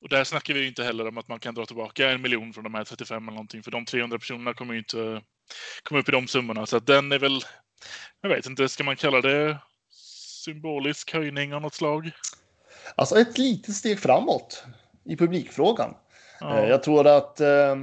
Och 0.00 0.08
där 0.08 0.24
snackar 0.24 0.54
vi 0.54 0.66
inte 0.66 0.84
heller 0.84 1.08
om 1.08 1.18
att 1.18 1.28
man 1.28 1.40
kan 1.40 1.54
dra 1.54 1.66
tillbaka 1.66 2.10
en 2.10 2.22
miljon 2.22 2.52
från 2.52 2.64
de 2.64 2.74
här 2.74 2.84
35 2.84 3.22
eller 3.22 3.32
någonting, 3.32 3.62
för 3.62 3.70
de 3.70 3.84
300 3.84 4.18
personerna 4.18 4.54
kommer 4.54 4.72
ju 4.72 4.78
inte 4.78 5.22
komma 5.82 6.00
upp 6.00 6.08
i 6.08 6.12
de 6.12 6.28
summorna. 6.28 6.66
Så 6.66 6.76
att 6.76 6.86
den 6.86 7.12
är 7.12 7.18
väl, 7.18 7.40
jag 8.20 8.28
vet 8.28 8.46
inte, 8.46 8.68
ska 8.68 8.84
man 8.84 8.96
kalla 8.96 9.20
det 9.20 9.58
symbolisk 10.44 11.14
höjning 11.14 11.54
av 11.54 11.62
något 11.62 11.74
slag? 11.74 12.10
Alltså 12.94 13.18
ett 13.18 13.38
litet 13.38 13.74
steg 13.74 14.00
framåt 14.00 14.64
i 15.04 15.16
publikfrågan. 15.16 15.94
Ja. 16.40 16.58
Eh, 16.58 16.68
jag 16.68 16.82
tror 16.82 17.06
att 17.06 17.40
eh, 17.40 17.76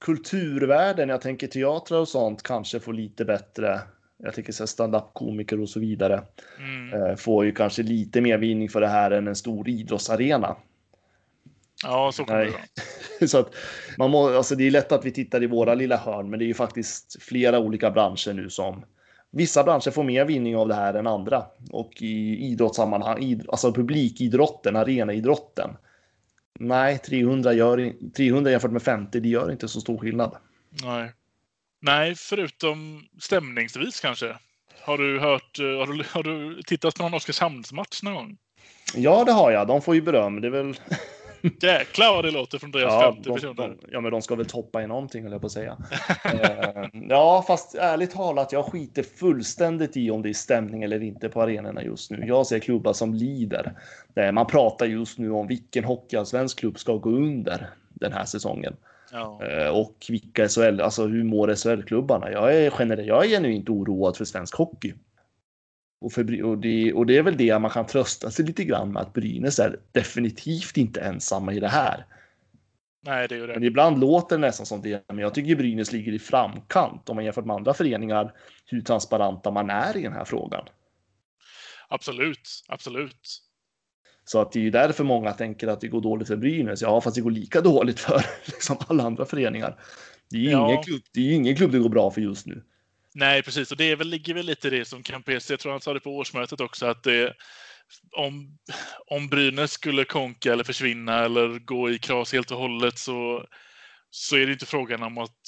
kulturvärlden, 0.00 1.08
jag 1.08 1.20
tänker 1.20 1.46
teatrar 1.46 1.98
och 1.98 2.08
sånt, 2.08 2.42
kanske 2.42 2.80
får 2.80 2.92
lite 2.92 3.24
bättre 3.24 3.80
jag 4.22 4.34
tänker 4.34 4.52
så 4.52 4.66
stand-up 4.66 5.04
komiker 5.14 5.60
och 5.60 5.68
så 5.68 5.80
vidare, 5.80 6.22
mm. 6.58 6.92
Eh, 6.92 7.16
får 7.16 7.44
ju 7.44 7.52
kanske 7.52 7.82
lite 7.82 8.20
mer 8.20 8.38
vinning 8.38 8.68
för 8.68 8.80
det 8.80 8.88
här 8.88 9.10
än 9.10 9.28
en 9.28 9.36
stor 9.36 9.68
idrottsarena. 9.68 10.56
Ja, 11.82 12.12
så 12.12 12.24
kommer 12.24 12.52
det 13.18 13.28
så 13.28 13.38
att 13.38 13.54
man 13.98 14.10
må, 14.10 14.36
alltså 14.36 14.54
det 14.54 14.66
är 14.66 14.70
lätt 14.70 14.92
att 14.92 15.04
vi 15.04 15.10
tittar 15.10 15.42
i 15.42 15.46
våra 15.46 15.74
lilla 15.74 15.96
hörn, 15.96 16.30
men 16.30 16.38
det 16.38 16.44
är 16.44 16.46
ju 16.46 16.54
faktiskt 16.54 17.22
flera 17.22 17.58
olika 17.58 17.90
branscher 17.90 18.32
nu 18.32 18.50
som 18.50 18.84
Vissa 19.30 19.64
branscher 19.64 19.90
får 19.90 20.04
mer 20.04 20.24
vinning 20.24 20.56
av 20.56 20.68
det 20.68 20.74
här 20.74 20.94
än 20.94 21.06
andra 21.06 21.46
och 21.70 22.02
i 22.02 22.36
idrottssammanhang, 22.36 23.22
id, 23.22 23.46
alltså 23.48 23.72
publikidrotten, 23.72 24.76
arenaidrotten. 24.76 25.70
Nej, 26.58 26.98
300, 26.98 27.52
gör, 27.52 27.92
300 28.16 28.50
jämfört 28.50 28.70
med 28.70 28.82
50, 28.82 29.20
det 29.20 29.28
gör 29.28 29.52
inte 29.52 29.68
så 29.68 29.80
stor 29.80 29.98
skillnad. 29.98 30.36
Nej. 30.82 31.12
Nej, 31.80 32.14
förutom 32.14 33.08
stämningsvis 33.20 34.00
kanske. 34.00 34.36
Har 34.80 34.98
du 34.98 35.20
hört, 35.20 35.58
har 35.58 35.86
du, 35.86 36.04
har 36.10 36.22
du 36.22 36.62
tittat 36.62 36.94
på 36.94 37.02
någon 37.02 37.14
Oskarshamnsmatch 37.14 38.02
någon 38.02 38.14
gång? 38.14 38.36
Ja, 38.94 39.24
det 39.24 39.32
har 39.32 39.50
jag. 39.50 39.66
De 39.66 39.82
får 39.82 39.94
ju 39.94 40.02
beröm. 40.02 40.40
Det 40.40 40.46
är 40.46 40.50
väl 40.50 40.80
Jäklar 41.60 42.14
vad 42.14 42.24
det 42.24 42.30
låter 42.30 42.58
från 42.58 42.70
deras 42.70 42.92
ja, 42.92 43.12
50 43.14 43.32
personer. 43.32 43.54
De, 43.54 43.78
ja, 43.90 44.00
men 44.00 44.12
de 44.12 44.22
ska 44.22 44.34
väl 44.34 44.46
toppa 44.46 44.82
i 44.82 44.86
någonting, 44.86 45.22
höll 45.22 45.32
jag 45.32 45.40
på 45.40 45.46
att 45.46 45.52
säga. 45.52 45.76
uh, 46.34 46.84
ja, 47.08 47.44
fast 47.46 47.74
ärligt 47.74 48.10
talat, 48.10 48.52
jag 48.52 48.64
skiter 48.64 49.02
fullständigt 49.02 49.96
i 49.96 50.10
om 50.10 50.22
det 50.22 50.28
är 50.28 50.34
stämning 50.34 50.82
eller 50.82 51.02
inte 51.02 51.28
på 51.28 51.42
arenorna 51.42 51.82
just 51.82 52.10
nu. 52.10 52.24
Jag 52.26 52.46
ser 52.46 52.58
klubbar 52.58 52.92
som 52.92 53.14
lider. 53.14 53.72
Man 54.32 54.46
pratar 54.46 54.86
just 54.86 55.18
nu 55.18 55.30
om 55.30 55.46
vilken 55.46 55.84
hockeyallsvensk 55.84 56.58
klubb 56.58 56.78
ska 56.78 56.96
gå 56.96 57.10
under 57.10 57.70
den 57.90 58.12
här 58.12 58.24
säsongen. 58.24 58.76
Ja. 59.12 59.40
Uh, 59.42 59.68
och 59.68 60.06
vilka 60.08 60.48
SHL, 60.48 60.80
alltså 60.80 61.06
hur 61.06 61.24
mår 61.24 61.54
SHL-klubbarna? 61.54 62.32
Jag 62.32 62.56
är 62.56 62.74
generellt, 62.78 63.08
jag 63.08 63.24
är 63.24 63.28
genuint 63.28 63.68
oroad 63.68 64.16
för 64.16 64.24
svensk 64.24 64.54
hockey. 64.54 64.94
Och, 66.00 66.12
för, 66.12 66.44
och, 66.44 66.58
det, 66.58 66.92
och 66.92 67.06
det 67.06 67.16
är 67.16 67.22
väl 67.22 67.36
det 67.36 67.58
man 67.58 67.70
kan 67.70 67.86
trösta 67.86 68.30
sig 68.30 68.44
lite 68.44 68.64
grann 68.64 68.92
med 68.92 69.02
att 69.02 69.12
Brynäs 69.12 69.58
är 69.58 69.80
definitivt 69.92 70.76
inte 70.76 71.00
ensamma 71.00 71.52
i 71.52 71.60
det 71.60 71.68
här. 71.68 72.06
Nej, 73.06 73.28
det 73.28 73.36
är 73.36 73.46
det. 73.46 73.54
Men 73.54 73.64
ibland 73.64 74.00
låter 74.00 74.36
det 74.36 74.46
nästan 74.46 74.66
som 74.66 74.82
det. 74.82 75.04
Men 75.08 75.18
jag 75.18 75.34
tycker 75.34 75.56
Brynäs 75.56 75.92
ligger 75.92 76.12
i 76.12 76.18
framkant 76.18 77.08
om 77.08 77.16
man 77.16 77.24
jämför 77.24 77.42
med 77.42 77.56
andra 77.56 77.74
föreningar. 77.74 78.32
Hur 78.66 78.80
transparenta 78.80 79.50
man 79.50 79.70
är 79.70 79.96
i 79.96 80.02
den 80.02 80.12
här 80.12 80.24
frågan. 80.24 80.64
Absolut, 81.88 82.48
absolut. 82.68 83.42
Så 84.24 84.40
att 84.40 84.52
det 84.52 84.58
är 84.58 84.62
ju 84.62 84.70
därför 84.70 85.04
många 85.04 85.32
tänker 85.32 85.68
att 85.68 85.80
det 85.80 85.88
går 85.88 86.00
dåligt 86.00 86.28
för 86.28 86.36
Brynäs. 86.36 86.82
Ja, 86.82 87.00
fast 87.00 87.16
det 87.16 87.22
går 87.22 87.30
lika 87.30 87.60
dåligt 87.70 88.00
för 88.00 88.26
liksom 88.46 88.76
alla 88.88 89.04
andra 89.04 89.24
föreningar. 89.24 89.80
Det 90.30 90.36
är 90.36 90.40
ju 90.40 90.50
ja. 90.50 90.70
ingen, 90.70 90.82
klubb, 90.82 91.02
det 91.12 91.20
är 91.20 91.32
ingen 91.32 91.56
klubb 91.56 91.72
det 91.72 91.78
går 91.78 91.88
bra 91.88 92.10
för 92.10 92.20
just 92.20 92.46
nu. 92.46 92.62
Nej, 93.18 93.42
precis. 93.42 93.70
Och 93.70 93.76
det 93.76 93.90
är 93.90 93.96
väl, 93.96 94.08
ligger 94.08 94.34
väl 94.34 94.46
lite 94.46 94.68
i 94.68 94.70
det 94.70 94.84
som 94.84 95.02
Campese, 95.02 95.52
jag 95.52 95.60
tror 95.60 95.72
han 95.72 95.80
sa 95.80 95.94
det 95.94 96.00
på 96.00 96.16
årsmötet 96.16 96.60
också, 96.60 96.86
att 96.86 97.02
det, 97.02 97.34
om, 98.16 98.58
om 99.06 99.28
Brynäs 99.28 99.72
skulle 99.72 100.04
konka 100.04 100.52
eller 100.52 100.64
försvinna 100.64 101.24
eller 101.24 101.58
gå 101.58 101.90
i 101.90 101.98
kras 101.98 102.32
helt 102.32 102.50
och 102.50 102.58
hållet 102.58 102.98
så, 102.98 103.46
så 104.10 104.36
är 104.36 104.46
det 104.46 104.52
inte 104.52 104.66
frågan 104.66 105.02
om 105.02 105.18
att 105.18 105.40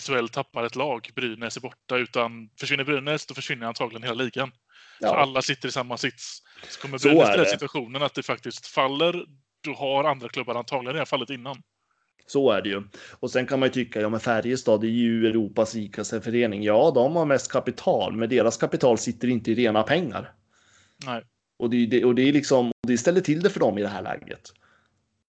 SHL 0.00 0.28
tappar 0.28 0.64
ett 0.64 0.76
lag, 0.76 1.10
Brynäs 1.14 1.56
är 1.56 1.60
borta, 1.60 1.96
utan 1.96 2.50
försvinner 2.60 2.84
Brynäs 2.84 3.26
då 3.26 3.34
försvinner 3.34 3.66
antagligen 3.66 4.02
hela 4.02 4.14
ligan. 4.14 4.52
Ja. 5.00 5.08
Så 5.08 5.14
alla 5.14 5.42
sitter 5.42 5.68
i 5.68 5.72
samma 5.72 5.96
sits. 5.96 6.42
Så 6.68 6.80
kommer 6.80 6.98
Brynäs 6.98 7.28
till 7.28 7.38
den 7.38 7.46
situationen 7.46 8.02
att 8.02 8.14
det 8.14 8.22
faktiskt 8.22 8.66
faller, 8.66 9.24
då 9.64 9.74
har 9.74 10.04
andra 10.04 10.28
klubbar 10.28 10.54
antagligen 10.54 10.92
redan 10.92 11.06
fallit 11.06 11.30
innan. 11.30 11.62
Så 12.26 12.50
är 12.50 12.62
det 12.62 12.68
ju. 12.68 12.82
Och 13.20 13.30
sen 13.30 13.46
kan 13.46 13.60
man 13.60 13.66
ju 13.66 13.72
tycka, 13.72 14.00
ja 14.00 14.08
men 14.08 14.20
Färjestad 14.20 14.84
är 14.84 14.88
ju 14.88 15.26
Europas 15.26 15.74
rikaste 15.74 16.20
förening. 16.20 16.62
Ja, 16.62 16.92
de 16.94 17.16
har 17.16 17.24
mest 17.24 17.52
kapital, 17.52 18.16
men 18.16 18.28
deras 18.28 18.56
kapital 18.56 18.98
sitter 18.98 19.28
inte 19.28 19.52
i 19.52 19.54
rena 19.54 19.82
pengar. 19.82 20.32
Nej. 21.06 21.22
Och 21.58 21.70
det, 21.70 22.04
och 22.04 22.14
det 22.14 22.22
är 22.22 22.32
liksom, 22.32 22.72
det 22.86 22.98
ställer 22.98 23.20
till 23.20 23.40
det 23.40 23.50
för 23.50 23.60
dem 23.60 23.78
i 23.78 23.82
det 23.82 23.88
här 23.88 24.02
läget. 24.02 24.52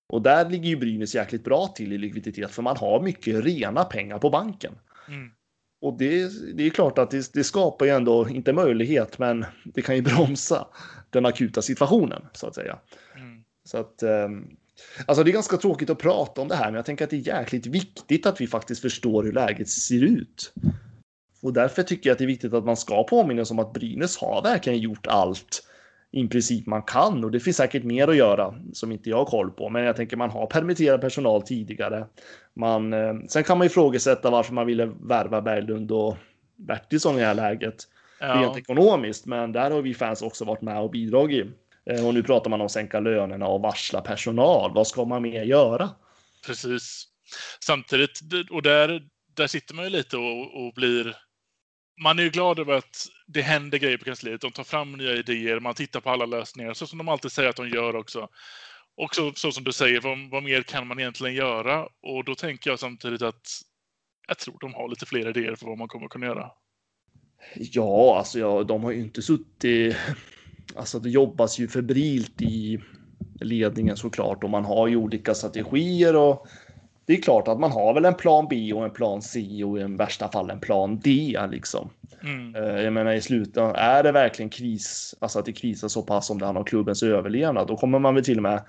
Och 0.08 0.21
där 0.21 0.49
ligger 0.49 0.69
ju 0.69 0.75
Brynäs 0.75 1.15
jäkligt 1.15 1.43
bra 1.43 1.67
till 1.67 1.93
i 1.93 1.97
likviditet, 1.97 2.51
för 2.51 2.62
man 2.62 2.77
har 2.77 3.01
mycket 3.01 3.45
rena 3.45 3.84
pengar 3.84 4.19
på 4.19 4.29
banken. 4.29 4.73
Mm. 5.08 5.32
Och 5.82 5.97
det, 5.97 6.29
det 6.53 6.63
är 6.63 6.69
klart 6.69 6.97
att 6.97 7.12
det, 7.12 7.34
det, 7.34 7.43
skapar 7.43 7.86
ju 7.86 7.91
ändå, 7.91 8.29
inte 8.29 8.53
möjlighet, 8.53 9.19
men 9.19 9.45
det 9.63 9.82
kan 9.82 9.95
ju 9.95 10.01
bromsa 10.01 10.67
den 11.10 11.25
akuta 11.25 11.62
situationen 11.62 12.25
så 12.34 12.47
att 12.47 12.56
säga. 12.56 12.79
Mm. 13.15 13.43
Så 13.63 13.77
att 13.77 14.03
um, 14.03 14.58
Alltså 15.05 15.23
det 15.23 15.31
är 15.31 15.33
ganska 15.33 15.57
tråkigt 15.57 15.89
att 15.89 15.97
prata 15.97 16.41
om 16.41 16.47
det 16.47 16.55
här, 16.55 16.65
men 16.65 16.75
jag 16.75 16.86
tänker 16.86 17.03
att 17.03 17.09
det 17.09 17.15
är 17.15 17.39
jäkligt 17.39 17.65
viktigt 17.65 18.25
att 18.25 18.41
vi 18.41 18.47
faktiskt 18.47 18.81
förstår 18.81 19.23
hur 19.23 19.33
läget 19.33 19.69
ser 19.69 20.03
ut. 20.03 20.53
Och 21.41 21.53
därför 21.53 21.83
tycker 21.83 22.09
jag 22.09 22.13
att 22.13 22.17
det 22.17 22.25
är 22.25 22.27
viktigt 22.27 22.53
att 22.53 22.65
man 22.65 22.77
ska 22.77 23.03
påminna 23.03 23.41
oss 23.41 23.51
om 23.51 23.59
att 23.59 23.73
Brynäs 23.73 24.17
har 24.17 24.41
verkligen 24.43 24.79
gjort 24.79 25.07
allt 25.07 25.63
i 26.12 26.27
princip 26.27 26.67
man 26.67 26.81
kan 26.81 27.23
och 27.23 27.31
det 27.31 27.39
finns 27.39 27.57
säkert 27.57 27.83
mer 27.83 28.07
att 28.07 28.15
göra 28.15 28.55
som 28.73 28.91
inte 28.91 29.09
jag 29.09 29.17
har 29.17 29.25
koll 29.25 29.51
på. 29.51 29.69
Men 29.69 29.83
jag 29.83 29.95
tänker 29.95 30.17
man 30.17 30.29
har 30.29 30.45
permitterat 30.45 31.01
personal 31.01 31.41
tidigare. 31.41 32.05
Man, 32.53 32.93
eh, 32.93 33.13
sen 33.27 33.43
kan 33.43 33.57
man 33.57 33.67
ifrågasätta 33.67 34.29
varför 34.29 34.53
man 34.53 34.65
ville 34.65 34.86
värva 34.86 35.41
Berglund 35.41 35.91
och 35.91 36.17
Bertilsson 36.55 37.15
i 37.15 37.19
det 37.19 37.25
här 37.25 37.36
läget. 37.36 37.75
Ja. 38.19 38.33
Rent 38.36 38.57
ekonomiskt, 38.57 39.25
men 39.25 39.51
där 39.51 39.71
har 39.71 39.81
vi 39.81 39.93
fans 39.93 40.21
också 40.21 40.45
varit 40.45 40.62
med 40.62 40.81
och 40.81 40.91
bidragit. 40.91 41.47
Eh, 41.89 42.07
och 42.07 42.13
nu 42.13 42.23
pratar 42.23 42.49
man 42.49 42.61
om 42.61 42.65
att 42.65 42.71
sänka 42.71 42.99
lönerna 42.99 43.47
och 43.47 43.61
varsla 43.61 44.01
personal. 44.01 44.73
Vad 44.73 44.87
ska 44.87 45.05
man 45.05 45.21
mer 45.21 45.43
göra? 45.43 45.89
Precis. 46.45 47.07
Samtidigt, 47.59 48.19
och 48.51 48.61
där, 48.61 49.01
där 49.35 49.47
sitter 49.47 49.75
man 49.75 49.85
ju 49.85 49.89
lite 49.89 50.17
och, 50.17 50.65
och 50.65 50.73
blir... 50.73 51.17
Man 52.03 52.19
är 52.19 52.23
ju 52.23 52.29
glad 52.29 52.59
över 52.59 52.73
att 52.73 53.07
det 53.27 53.41
händer 53.41 53.77
grejer 53.77 53.97
på 53.97 54.05
kansliet. 54.05 54.41
De 54.41 54.51
tar 54.51 54.63
fram 54.63 54.91
nya 54.91 55.13
idéer, 55.13 55.59
man 55.59 55.73
tittar 55.73 55.99
på 55.99 56.09
alla 56.09 56.25
lösningar, 56.25 56.73
så 56.73 56.87
som 56.87 56.97
de 56.97 57.09
alltid 57.09 57.31
säger 57.31 57.49
att 57.49 57.55
de 57.55 57.69
gör 57.69 57.95
också. 57.95 58.29
Och 58.97 59.15
så, 59.15 59.31
så 59.35 59.51
som 59.51 59.63
du 59.63 59.71
säger, 59.71 60.01
vad, 60.01 60.29
vad 60.31 60.43
mer 60.43 60.61
kan 60.61 60.87
man 60.87 60.99
egentligen 60.99 61.35
göra? 61.35 61.83
Och 61.83 62.23
då 62.25 62.35
tänker 62.35 62.69
jag 62.69 62.79
samtidigt 62.79 63.21
att 63.21 63.47
jag 64.27 64.37
tror 64.37 64.57
de 64.59 64.73
har 64.73 64.89
lite 64.89 65.05
fler 65.05 65.29
idéer 65.29 65.55
för 65.55 65.65
vad 65.65 65.77
man 65.77 65.87
kommer 65.87 66.07
kunna 66.07 66.25
göra. 66.25 66.51
Ja, 67.55 68.17
alltså 68.17 68.39
ja, 68.39 68.63
de 68.63 68.83
har 68.83 68.91
ju 68.91 68.99
inte 68.99 69.21
suttit 69.21 69.95
alltså 70.76 70.99
det 70.99 71.10
jobbas 71.10 71.60
ju 71.60 71.67
febrilt 71.67 72.41
i 72.41 72.80
ledningen 73.41 73.97
såklart 73.97 74.43
och 74.43 74.49
man 74.49 74.65
har 74.65 74.88
ju 74.88 74.95
olika 74.95 75.34
strategier 75.34 76.15
och 76.15 76.47
det 77.06 77.13
är 77.13 77.21
klart 77.21 77.47
att 77.47 77.60
man 77.60 77.71
har 77.71 77.93
väl 77.93 78.06
en 78.06 78.13
plan 78.13 78.47
B 78.49 78.73
och 78.73 78.84
en 78.84 78.91
plan 78.91 79.21
C 79.21 79.63
och 79.63 79.80
i 79.80 79.84
värsta 79.84 80.32
fall 80.32 80.49
en 80.49 80.60
plan 80.60 80.99
D 80.99 81.39
liksom. 81.52 81.89
Mm. 82.23 82.56
Eh, 82.56 82.82
jag 82.82 82.93
menar 82.93 83.13
i 83.13 83.21
slutändan, 83.21 83.76
är 83.76 84.04
det 84.04 84.12
verkligen 84.12 84.49
kris, 84.49 85.15
alltså 85.19 85.39
att 85.39 85.45
det 85.45 85.54
krisar 85.54 85.88
så 85.88 86.02
pass 86.02 86.28
som 86.28 86.39
det 86.39 86.45
handlar 86.45 86.62
om 86.62 86.65
klubbens 86.65 87.04
överlevnad, 87.04 87.67
då 87.67 87.78
kommer 87.78 87.99
man 87.99 88.15
väl 88.15 88.23
till 88.23 88.38
och 88.38 88.43
med, 88.43 88.63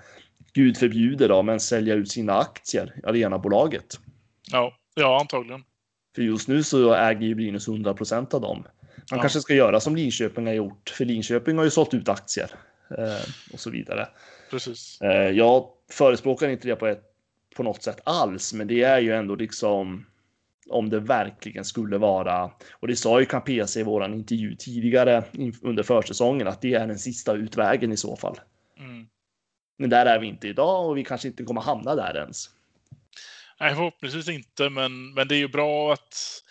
gud 0.53 0.77
förbjuder 0.77 1.29
då, 1.29 1.43
men 1.43 1.59
sälja 1.59 1.93
ut 1.93 2.11
sina 2.11 2.33
aktier 2.33 2.95
i 3.03 3.07
arenabolaget. 3.07 3.99
Ja, 4.51 4.73
ja 4.95 5.19
antagligen. 5.19 5.63
För 6.15 6.21
just 6.21 6.47
nu 6.47 6.63
så 6.63 6.93
äger 6.93 7.27
ju 7.27 7.35
Brynäs 7.35 7.67
100 7.67 7.93
procent 7.93 8.33
av 8.33 8.41
dem. 8.41 8.63
Man 8.97 9.17
ja. 9.17 9.21
kanske 9.21 9.41
ska 9.41 9.53
göra 9.53 9.79
som 9.79 9.95
Linköping 9.95 10.47
har 10.47 10.53
gjort, 10.53 10.89
för 10.89 11.05
Linköping 11.05 11.57
har 11.57 11.63
ju 11.63 11.71
sålt 11.71 11.93
ut 11.93 12.09
aktier 12.09 12.51
eh, 12.97 13.29
och 13.53 13.59
så 13.59 13.69
vidare. 13.69 14.07
Precis. 14.51 15.01
Eh, 15.01 15.29
jag 15.29 15.69
förespråkar 15.91 16.49
inte 16.49 16.67
det 16.67 16.75
på, 16.75 16.87
ett, 16.87 17.03
på 17.55 17.63
något 17.63 17.83
sätt 17.83 18.01
alls, 18.03 18.53
men 18.53 18.67
det 18.67 18.83
är 18.83 18.99
ju 18.99 19.13
ändå 19.13 19.35
liksom 19.35 20.05
om 20.69 20.89
det 20.89 20.99
verkligen 20.99 21.65
skulle 21.65 21.97
vara, 21.97 22.51
och 22.71 22.87
det 22.87 22.95
sa 22.95 23.19
ju 23.19 23.25
Campese 23.25 23.79
i 23.79 23.83
våran 23.83 24.13
intervju 24.13 24.55
tidigare 24.55 25.23
under 25.61 25.83
försäsongen, 25.83 26.47
att 26.47 26.61
det 26.61 26.73
är 26.73 26.87
den 26.87 26.99
sista 26.99 27.33
utvägen 27.33 27.91
i 27.91 27.97
så 27.97 28.15
fall. 28.15 28.39
Mm. 28.79 29.07
Men 29.77 29.89
där 29.89 30.05
är 30.05 30.19
vi 30.19 30.27
inte 30.27 30.47
idag 30.47 30.89
och 30.89 30.97
vi 30.97 31.03
kanske 31.03 31.27
inte 31.27 31.43
kommer 31.43 31.61
hamna 31.61 31.95
där 31.95 32.17
ens. 32.17 32.49
Nej, 33.59 33.75
förhoppningsvis 33.75 34.29
inte, 34.29 34.69
men, 34.69 35.13
men 35.13 35.27
det 35.27 35.35
är 35.35 35.39
ju 35.39 35.47
bra 35.47 35.93
att 35.93 36.43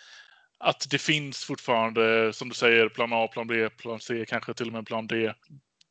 att 0.65 0.91
det 0.91 0.99
finns 0.99 1.45
fortfarande, 1.45 2.33
som 2.33 2.49
du 2.49 2.55
säger, 2.55 2.89
plan 2.89 3.13
A, 3.13 3.29
plan 3.33 3.47
B, 3.47 3.69
plan 3.71 4.01
C, 4.01 4.25
kanske 4.29 4.55
till 4.55 4.67
och 4.67 4.73
med 4.73 4.87
plan 4.87 5.07
D. 5.07 5.33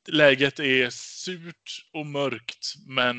Läget 0.08 0.60
är 0.60 0.90
surt 0.90 1.86
och 1.94 2.06
mörkt, 2.06 2.74
men 2.88 3.16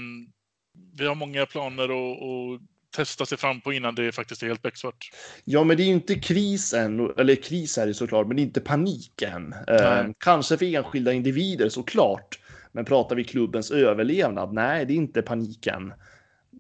vi 0.99 1.07
har 1.07 1.15
många 1.15 1.47
planer 1.47 1.85
att 1.85 2.61
testa 2.97 3.27
sig 3.27 3.39
fram 3.39 3.61
på 3.61 3.73
innan 3.73 3.95
det 3.95 4.13
faktiskt 4.13 4.43
är 4.43 4.47
helt 4.47 4.63
becksvart. 4.63 5.11
Ja, 5.45 5.65
men 5.65 5.77
det 5.77 5.83
är 5.83 5.89
inte 5.89 6.15
kris 6.15 6.75
än, 6.75 7.11
eller 7.19 7.35
kris 7.35 7.79
är 7.79 7.87
det 7.87 7.95
såklart, 7.95 8.27
men 8.27 8.37
det 8.37 8.43
är 8.43 8.45
inte 8.45 8.61
panik 8.61 9.23
än. 9.23 9.55
Eh, 9.69 10.07
kanske 10.19 10.57
för 10.57 10.75
enskilda 10.75 11.13
individer 11.13 11.69
såklart, 11.69 12.39
men 12.73 12.85
pratar 12.85 13.17
vi 13.17 13.25
klubbens 13.25 13.71
överlevnad? 13.71 14.53
Nej, 14.53 14.87
det 14.87 14.93
är 14.93 14.97
inte 14.97 15.23
paniken. 15.23 15.93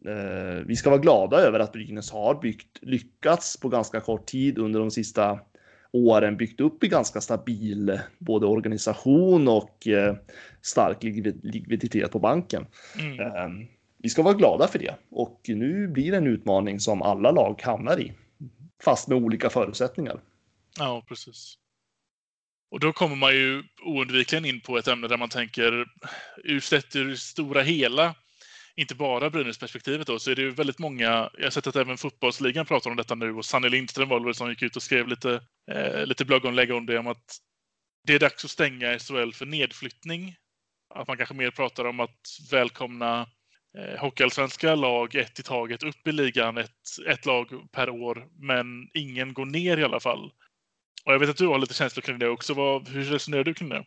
Eh, 0.06 0.64
vi 0.66 0.76
ska 0.76 0.90
vara 0.90 1.00
glada 1.00 1.36
över 1.36 1.60
att 1.60 1.72
Brynäs 1.72 2.10
har 2.10 2.40
byggt, 2.40 2.78
lyckats 2.82 3.56
på 3.60 3.68
ganska 3.68 4.00
kort 4.00 4.26
tid 4.26 4.58
under 4.58 4.80
de 4.80 4.90
sista 4.90 5.40
åren 5.92 6.36
byggt 6.36 6.60
upp 6.60 6.84
i 6.84 6.88
ganska 6.88 7.20
stabil 7.20 8.00
både 8.18 8.46
organisation 8.46 9.48
och 9.48 9.86
eh, 9.86 10.16
stark 10.62 11.02
likviditet 11.42 12.10
på 12.10 12.18
banken. 12.18 12.66
Mm. 12.98 13.20
Eh, 13.20 13.66
vi 13.98 14.08
ska 14.08 14.22
vara 14.22 14.34
glada 14.34 14.68
för 14.68 14.78
det 14.78 14.94
och 15.10 15.40
nu 15.46 15.88
blir 15.88 16.10
det 16.10 16.16
en 16.16 16.26
utmaning 16.26 16.80
som 16.80 17.02
alla 17.02 17.30
lag 17.30 17.62
hamnar 17.62 18.00
i, 18.00 18.12
fast 18.84 19.08
med 19.08 19.18
olika 19.18 19.50
förutsättningar. 19.50 20.20
Ja, 20.78 21.04
precis. 21.08 21.58
Och 22.70 22.80
då 22.80 22.92
kommer 22.92 23.16
man 23.16 23.34
ju 23.34 23.62
oundvikligen 23.84 24.44
in 24.44 24.60
på 24.60 24.78
ett 24.78 24.88
ämne 24.88 25.08
där 25.08 25.16
man 25.16 25.28
tänker, 25.28 25.86
ur 26.44 26.60
sett 26.60 26.96
ur 26.96 27.14
stora 27.14 27.62
hela 27.62 28.14
inte 28.76 28.94
bara 28.94 29.30
Brynäs-perspektivet 29.30 30.06
då, 30.06 30.18
så 30.18 30.30
är 30.30 30.34
det 30.34 30.42
ju 30.42 30.50
väldigt 30.50 30.78
många, 30.78 31.30
jag 31.38 31.44
har 31.44 31.50
sett 31.50 31.66
att 31.66 31.76
även 31.76 31.96
fotbollsligan 31.96 32.66
pratar 32.66 32.90
om 32.90 32.96
detta 32.96 33.14
nu 33.14 33.34
och 33.34 33.44
Sanne 33.44 33.68
Lindström 33.68 34.08
var 34.08 34.20
det 34.20 34.34
som 34.34 34.48
gick 34.50 34.62
ut 34.62 34.76
och 34.76 34.82
skrev 34.82 35.08
lite, 35.08 35.40
eh, 35.70 36.06
lite 36.06 36.24
blogginlägg 36.24 36.70
om 36.70 36.86
det, 36.86 36.98
om 36.98 37.06
att 37.06 37.38
det 38.06 38.14
är 38.14 38.18
dags 38.18 38.44
att 38.44 38.50
stänga 38.50 38.98
SHL 38.98 39.32
för 39.32 39.46
nedflyttning. 39.46 40.36
Att 40.94 41.08
man 41.08 41.16
kanske 41.16 41.34
mer 41.34 41.50
pratar 41.50 41.84
om 41.84 42.00
att 42.00 42.20
välkomna 42.50 43.26
eh, 43.78 44.00
hockeyallsvenska 44.00 44.74
lag 44.74 45.14
ett 45.14 45.38
i 45.38 45.42
taget 45.42 45.82
upp 45.82 46.08
i 46.08 46.12
ligan, 46.12 46.58
ett, 46.58 46.70
ett 47.08 47.26
lag 47.26 47.48
per 47.72 47.90
år, 47.90 48.26
men 48.38 48.66
ingen 48.94 49.32
går 49.32 49.46
ner 49.46 49.78
i 49.78 49.84
alla 49.84 50.00
fall. 50.00 50.32
Och 51.04 51.12
jag 51.12 51.18
vet 51.18 51.28
att 51.28 51.36
du 51.36 51.46
har 51.46 51.58
lite 51.58 51.74
känslor 51.74 52.02
kring 52.02 52.18
det 52.18 52.28
också. 52.28 52.54
Vad, 52.54 52.88
hur 52.88 53.04
resonerar 53.04 53.44
du 53.44 53.54
kring 53.54 53.68
det? 53.68 53.84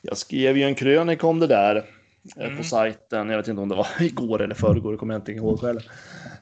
Jag 0.00 0.16
skrev 0.16 0.56
ju 0.56 0.62
en 0.62 0.74
krönika 0.74 1.26
om 1.26 1.40
det 1.40 1.46
där 1.46 1.84
Mm. 2.36 2.56
på 2.56 2.62
sajten. 2.62 3.28
Jag 3.30 3.36
vet 3.36 3.48
inte 3.48 3.62
om 3.62 3.68
det 3.68 3.74
var 3.74 3.86
igår 4.00 4.42
eller 4.42 4.54
förrgår, 4.54 4.96
kommer 4.96 5.14
jag 5.14 5.20
inte 5.20 5.32
ihåg 5.32 5.60
själv. 5.60 5.80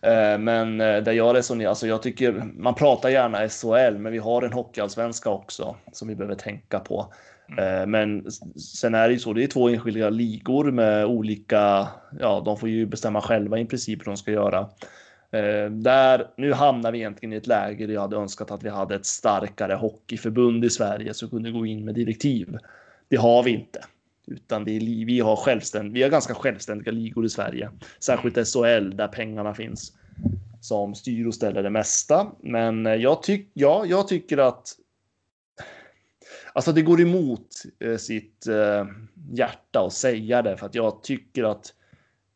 Eh, 0.03 0.39
Men 0.39 0.81
eh, 0.81 1.03
där 1.03 1.13
jag 1.13 1.37
resonerar, 1.37 1.69
alltså 1.69 1.87
jag 1.87 2.03
tycker 2.03 2.33
man 2.57 2.75
pratar 2.75 3.09
gärna 3.09 3.49
SHL, 3.49 3.99
men 3.99 4.13
vi 4.13 4.19
har 4.19 4.43
en 4.43 4.53
hockeyallsvenska 4.53 5.31
också 5.31 5.77
som 5.93 6.09
vi 6.09 6.15
behöver 6.15 6.35
tänka 6.35 6.81
på. 6.81 7.13
Eh, 7.59 7.87
Men 7.87 8.31
sen 8.57 8.95
är 8.95 9.09
det 9.09 9.13
ju 9.15 9.21
så, 9.21 9.33
det 9.33 9.43
är 9.45 9.47
två 9.47 9.69
enskilda 9.69 10.11
ligor 10.11 10.71
med 10.71 11.07
olika, 11.07 11.89
ja, 12.21 12.43
de 12.45 12.57
får 12.57 12.69
ju 12.69 12.87
bestämma 12.87 13.21
själva 13.21 13.59
i 13.59 13.65
princip 13.67 14.01
hur 14.01 14.05
de 14.05 14.17
ska 14.17 14.31
göra. 14.31 14.59
Eh, 15.31 15.71
Där, 15.71 16.27
nu 16.37 16.53
hamnar 16.53 16.93
vi 16.93 16.99
egentligen 16.99 17.33
i 17.33 17.37
ett 17.37 17.47
läge 17.47 17.87
där 17.87 17.95
jag 17.95 18.01
hade 18.01 18.17
önskat 18.17 18.51
att 18.51 18.63
vi 18.63 18.69
hade 18.69 18.95
ett 18.95 19.07
starkare 19.07 19.75
hockeyförbund 19.75 20.65
i 20.65 20.71
Sverige 20.71 21.15
som 21.15 21.31
kunde 21.31 21.51
gå 21.51 21.67
in 21.67 21.85
med 21.85 21.95
direktiv. 21.95 22.59
Det 23.09 23.17
har 23.17 23.43
vi 23.43 23.51
inte. 23.51 23.81
Utan 24.27 24.65
det 24.65 24.77
är, 24.77 25.07
vi, 25.07 25.21
har 25.21 25.37
självständ, 25.37 25.93
vi 25.93 26.03
har 26.03 26.11
ganska 26.11 26.35
självständiga 26.35 26.93
ligor 26.93 27.25
i 27.25 27.29
Sverige. 27.29 27.71
Särskilt 28.01 28.49
SHL 28.49 28.97
där 28.97 29.09
pengarna 29.09 29.55
finns. 29.55 29.93
Som 30.61 30.95
styr 30.95 31.27
och 31.27 31.35
ställer 31.35 31.63
det 31.63 31.71
mesta. 31.71 32.27
Men 32.41 32.87
eh, 32.87 32.95
jag, 32.95 33.23
tyck, 33.23 33.51
ja, 33.55 33.85
jag 33.87 34.09
tycker 34.09 34.39
att 34.39 34.77
Alltså 36.53 36.73
det 36.73 36.83
går 36.83 37.01
emot 37.01 37.49
eh, 37.81 37.97
sitt 37.97 38.47
eh, 38.47 38.87
hjärta 39.33 39.81
att 39.81 39.93
säga 39.93 40.43
det 40.43 40.57
för 40.57 40.67
att 40.67 40.75
jag 40.75 41.03
tycker 41.03 41.45
att 41.45 41.75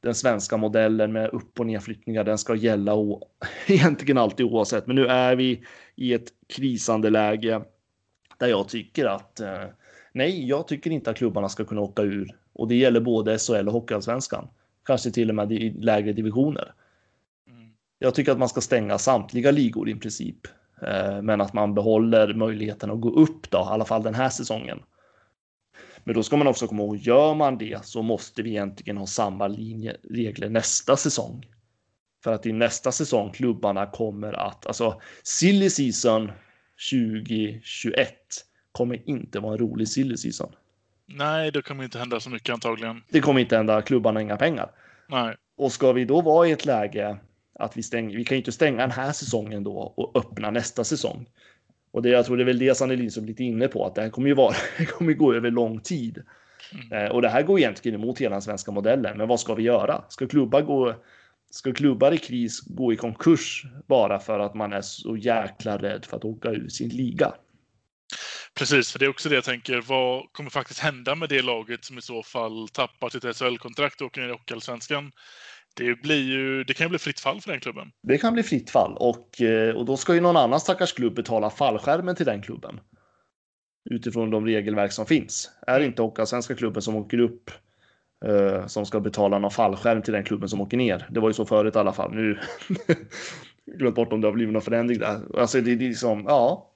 den 0.00 0.14
svenska 0.14 0.56
modellen 0.56 1.12
med 1.12 1.30
upp 1.30 1.60
och 1.60 1.66
nedflyttningar 1.66 2.24
den 2.24 2.38
ska 2.38 2.54
gälla 2.54 2.94
o- 2.94 3.22
egentligen 3.66 4.18
alltid 4.18 4.46
oavsett. 4.46 4.86
Men 4.86 4.96
nu 4.96 5.06
är 5.06 5.36
vi 5.36 5.64
i 5.96 6.14
ett 6.14 6.28
krisande 6.48 7.10
läge 7.10 7.62
där 8.38 8.46
jag 8.46 8.68
tycker 8.68 9.06
att 9.06 9.40
eh, 9.40 9.64
nej, 10.18 10.48
jag 10.48 10.68
tycker 10.68 10.90
inte 10.90 11.10
att 11.10 11.16
klubbarna 11.16 11.48
ska 11.48 11.64
kunna 11.64 11.80
åka 11.80 12.02
ur 12.02 12.36
och 12.52 12.68
det 12.68 12.74
gäller 12.74 13.00
både 13.00 13.38
SHL 13.38 13.68
och 13.68 13.72
Hockeyallsvenskan. 13.72 14.48
Kanske 14.84 15.10
till 15.10 15.28
och 15.28 15.34
med 15.34 15.52
i 15.52 15.70
lägre 15.70 16.12
divisioner. 16.12 16.74
Mm. 17.48 17.70
Jag 17.98 18.14
tycker 18.14 18.32
att 18.32 18.38
man 18.38 18.48
ska 18.48 18.60
stänga 18.60 18.98
samtliga 18.98 19.50
ligor 19.50 19.88
i 19.88 19.94
princip, 19.94 20.46
eh, 20.82 21.22
men 21.22 21.40
att 21.40 21.52
man 21.52 21.74
behåller 21.74 22.34
möjligheten 22.34 22.90
att 22.90 23.00
gå 23.00 23.10
upp 23.10 23.50
då, 23.50 23.58
i 23.58 23.60
alla 23.60 23.84
fall 23.84 24.02
den 24.02 24.14
här 24.14 24.28
säsongen. 24.28 24.82
Men 26.04 26.14
då 26.14 26.22
ska 26.22 26.36
man 26.36 26.46
också 26.46 26.66
komma 26.66 26.82
ihåg, 26.82 26.96
gör 26.96 27.34
man 27.34 27.58
det 27.58 27.84
så 27.84 28.02
måste 28.02 28.42
vi 28.42 28.50
egentligen 28.50 28.96
ha 28.96 29.06
samma 29.06 29.46
linje, 29.46 29.96
regler 30.02 30.48
nästa 30.48 30.96
säsong. 30.96 31.46
För 32.24 32.32
att 32.32 32.46
i 32.46 32.52
nästa 32.52 32.92
säsong 32.92 33.32
klubbarna 33.32 33.86
kommer 33.86 34.32
att, 34.32 34.66
alltså 34.66 35.00
silly 35.22 35.70
season 35.70 36.30
2021 36.90 38.47
kommer 38.72 39.10
inte 39.10 39.40
vara 39.40 39.52
en 39.52 39.58
rolig 39.58 39.88
silly 39.88 40.16
season. 40.16 40.52
Nej, 41.06 41.50
det 41.50 41.62
kommer 41.62 41.84
inte 41.84 41.98
hända 41.98 42.20
så 42.20 42.30
mycket 42.30 42.52
antagligen. 42.52 43.02
Det 43.08 43.20
kommer 43.20 43.40
inte 43.40 43.56
hända 43.56 43.82
klubbarna 43.82 44.22
inga 44.22 44.36
pengar. 44.36 44.70
Nej. 45.08 45.36
Och 45.56 45.72
ska 45.72 45.92
vi 45.92 46.04
då 46.04 46.20
vara 46.20 46.48
i 46.48 46.52
ett 46.52 46.66
läge 46.66 47.18
att 47.58 47.76
vi 47.76 47.82
stänger, 47.82 48.16
vi 48.16 48.24
kan 48.24 48.34
ju 48.34 48.38
inte 48.38 48.52
stänga 48.52 48.80
den 48.80 48.90
här 48.90 49.12
säsongen 49.12 49.64
då 49.64 49.76
och 49.76 50.16
öppna 50.16 50.50
nästa 50.50 50.84
säsong. 50.84 51.26
Och 51.90 52.02
det 52.02 52.08
jag 52.08 52.26
tror 52.26 52.36
det 52.36 52.42
är 52.42 52.46
väl 52.46 52.58
det 52.58 52.76
Sanne 52.76 52.96
Lindström 52.96 53.26
lite 53.26 53.44
inne 53.44 53.68
på, 53.68 53.86
att 53.86 53.94
det 53.94 54.02
här 54.02 54.10
kommer 54.10 54.28
ju 54.28 54.34
vara, 54.34 54.54
det 54.78 54.86
kommer 54.86 55.12
gå 55.12 55.34
över 55.34 55.50
lång 55.50 55.80
tid. 55.80 56.22
Eh, 56.92 57.10
och 57.10 57.22
det 57.22 57.28
här 57.28 57.42
går 57.42 57.58
egentligen 57.58 58.00
emot 58.00 58.18
hela 58.18 58.34
den 58.34 58.42
svenska 58.42 58.70
modellen. 58.70 59.18
Men 59.18 59.28
vad 59.28 59.40
ska 59.40 59.54
vi 59.54 59.62
göra? 59.62 60.04
Ska 60.08 60.26
klubbar 60.26 60.62
gå, 60.62 60.94
ska 61.50 61.72
klubbar 61.72 62.12
i 62.12 62.18
kris 62.18 62.60
gå 62.60 62.92
i 62.92 62.96
konkurs 62.96 63.64
bara 63.86 64.18
för 64.18 64.38
att 64.38 64.54
man 64.54 64.72
är 64.72 64.80
så 64.80 65.16
jäkla 65.16 65.78
rädd 65.78 66.04
för 66.04 66.16
att 66.16 66.24
åka 66.24 66.50
ur 66.50 66.68
sin 66.68 66.88
liga? 66.88 67.32
Precis, 68.58 68.92
för 68.92 68.98
det 68.98 69.04
är 69.04 69.10
också 69.10 69.28
det 69.28 69.34
jag 69.34 69.44
tänker. 69.44 69.80
Vad 69.80 70.32
kommer 70.32 70.50
faktiskt 70.50 70.80
hända 70.80 71.14
med 71.14 71.28
det 71.28 71.42
laget 71.42 71.84
som 71.84 71.98
i 71.98 72.02
så 72.02 72.22
fall 72.22 72.68
tappar 72.68 73.08
sitt 73.08 73.36
SHL-kontrakt 73.36 74.00
och 74.00 74.06
åker 74.06 74.20
ner 74.20 74.28
i 74.28 74.32
Hockeyallsvenskan? 74.32 75.12
Det, 75.76 76.02
blir 76.02 76.22
ju, 76.22 76.64
det 76.64 76.74
kan 76.74 76.84
ju 76.84 76.88
bli 76.88 76.98
fritt 76.98 77.20
fall 77.20 77.40
för 77.40 77.50
den 77.50 77.60
klubben. 77.60 77.90
Det 78.02 78.18
kan 78.18 78.32
bli 78.32 78.42
fritt 78.42 78.70
fall 78.70 78.96
och, 78.96 79.40
eh, 79.40 79.76
och 79.76 79.84
då 79.84 79.96
ska 79.96 80.14
ju 80.14 80.20
någon 80.20 80.36
annan 80.36 80.60
stackars 80.60 80.92
klubb 80.92 81.14
betala 81.14 81.50
fallskärmen 81.50 82.16
till 82.16 82.26
den 82.26 82.42
klubben. 82.42 82.80
Utifrån 83.90 84.30
de 84.30 84.46
regelverk 84.46 84.92
som 84.92 85.06
finns. 85.06 85.50
Är 85.66 85.80
det 85.80 85.86
inte 85.86 86.02
Hockeyallsvenska 86.02 86.54
klubben 86.54 86.82
som 86.82 86.96
åker 86.96 87.18
upp 87.18 87.50
eh, 88.24 88.66
som 88.66 88.86
ska 88.86 89.00
betala 89.00 89.38
någon 89.38 89.50
fallskärm 89.50 90.02
till 90.02 90.12
den 90.12 90.24
klubben 90.24 90.48
som 90.48 90.60
åker 90.60 90.76
ner. 90.76 91.08
Det 91.10 91.20
var 91.20 91.28
ju 91.28 91.34
så 91.34 91.46
förut 91.46 91.76
i 91.76 91.78
alla 91.78 91.92
fall. 91.92 92.14
Nu 92.14 92.38
glömt 93.78 93.96
bort 93.96 94.12
om 94.12 94.20
det 94.20 94.26
har 94.26 94.32
blivit 94.32 94.52
någon 94.52 94.62
förändring 94.62 94.98
där. 94.98 95.38
Alltså 95.38 95.60
det 95.60 95.72
är 95.72 95.76
liksom, 95.76 96.24
ja. 96.28 96.74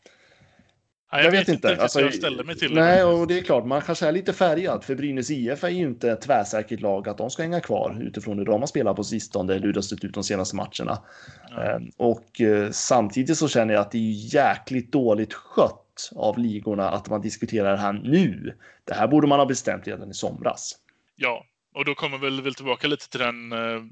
Nej, 1.13 1.25
Jag 1.25 1.31
vet 1.31 1.49
inte. 1.49 1.69
riktigt 1.69 1.83
Alltså, 1.83 2.01
jag 2.01 2.15
ställer 2.15 2.45
mig 2.45 2.57
till 2.57 2.75
nej, 2.75 3.05
och 3.05 3.27
det 3.27 3.39
är 3.39 3.43
klart, 3.43 3.67
man 3.67 3.83
kanske 3.83 4.07
är 4.07 4.13
lite 4.13 4.33
färgad. 4.33 4.85
För 4.85 4.95
Brynäs 4.95 5.31
IF 5.31 5.65
är 5.65 5.69
ju 5.69 5.83
inte 5.83 6.11
ett 6.11 6.21
tvärsäkert 6.21 6.81
lag 6.81 7.09
att 7.09 7.19
de 7.19 7.31
ska 7.31 7.43
hänga 7.43 7.61
kvar 7.61 7.99
utifrån 8.03 8.39
hur 8.39 8.45
de 8.45 8.61
har 8.61 8.67
spelat 8.67 8.97
på 8.97 9.05
sistone 9.05 9.55
eller 9.55 9.67
hur 9.67 9.73
det 9.73 9.77
har 9.77 9.83
sett 9.83 10.05
ut 10.05 10.15
de 10.15 10.25
senaste 10.25 10.57
matcherna. 10.57 11.03
Eh, 11.51 11.81
Och 11.97 12.41
eh, 12.41 12.71
samtidigt 12.71 13.39
så 13.39 13.49
känner 13.49 13.75
jag 13.75 13.81
att 13.81 13.91
det 13.91 13.99
är 13.99 14.35
jäkligt 14.35 14.93
dåligt 14.93 15.35
skött 15.35 16.11
av 16.17 16.39
ligorna 16.39 16.91
att 16.91 17.09
man 17.09 17.21
diskuterar 17.21 17.73
det 17.73 17.79
här 17.79 17.93
nu. 17.93 18.55
Det 18.85 18.95
här 18.95 19.09
borde 19.09 19.27
man 19.27 19.39
ha 19.39 19.47
bestämt 19.47 19.87
redan 19.87 20.11
i 20.11 20.15
somras. 20.15 20.73
Ja, 21.17 21.45
och 21.75 21.85
då 21.85 21.95
kommer 21.95 22.19
väl, 22.19 22.43
väl 22.43 22.55
tillbaka 22.55 22.87
lite 22.87 23.11
till 23.11 23.21
den 23.21 23.53
eh, 23.53 23.83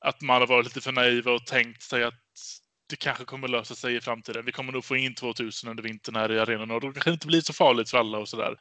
att 0.00 0.22
man 0.22 0.40
har 0.40 0.46
varit 0.46 0.66
lite 0.66 0.80
för 0.80 0.92
naiva 0.92 1.32
och 1.32 1.46
tänkt 1.46 1.82
sig 1.82 2.04
att 2.04 2.14
det 2.88 2.96
kanske 2.96 3.24
kommer 3.24 3.48
lösa 3.48 3.74
sig 3.74 3.96
i 3.96 4.00
framtiden. 4.00 4.44
Vi 4.44 4.52
kommer 4.52 4.72
nog 4.72 4.84
få 4.84 4.96
in 4.96 5.14
2000 5.14 5.70
under 5.70 5.82
vintern 5.82 6.16
här 6.16 6.32
i 6.32 6.38
arenan 6.38 6.70
och 6.70 6.80
då 6.80 6.92
kanske 6.92 7.10
det 7.10 7.14
inte 7.14 7.26
blir 7.26 7.40
så 7.40 7.52
farligt 7.52 7.90
för 7.90 7.98
alla 7.98 8.18
och 8.18 8.28
sådär. 8.28 8.56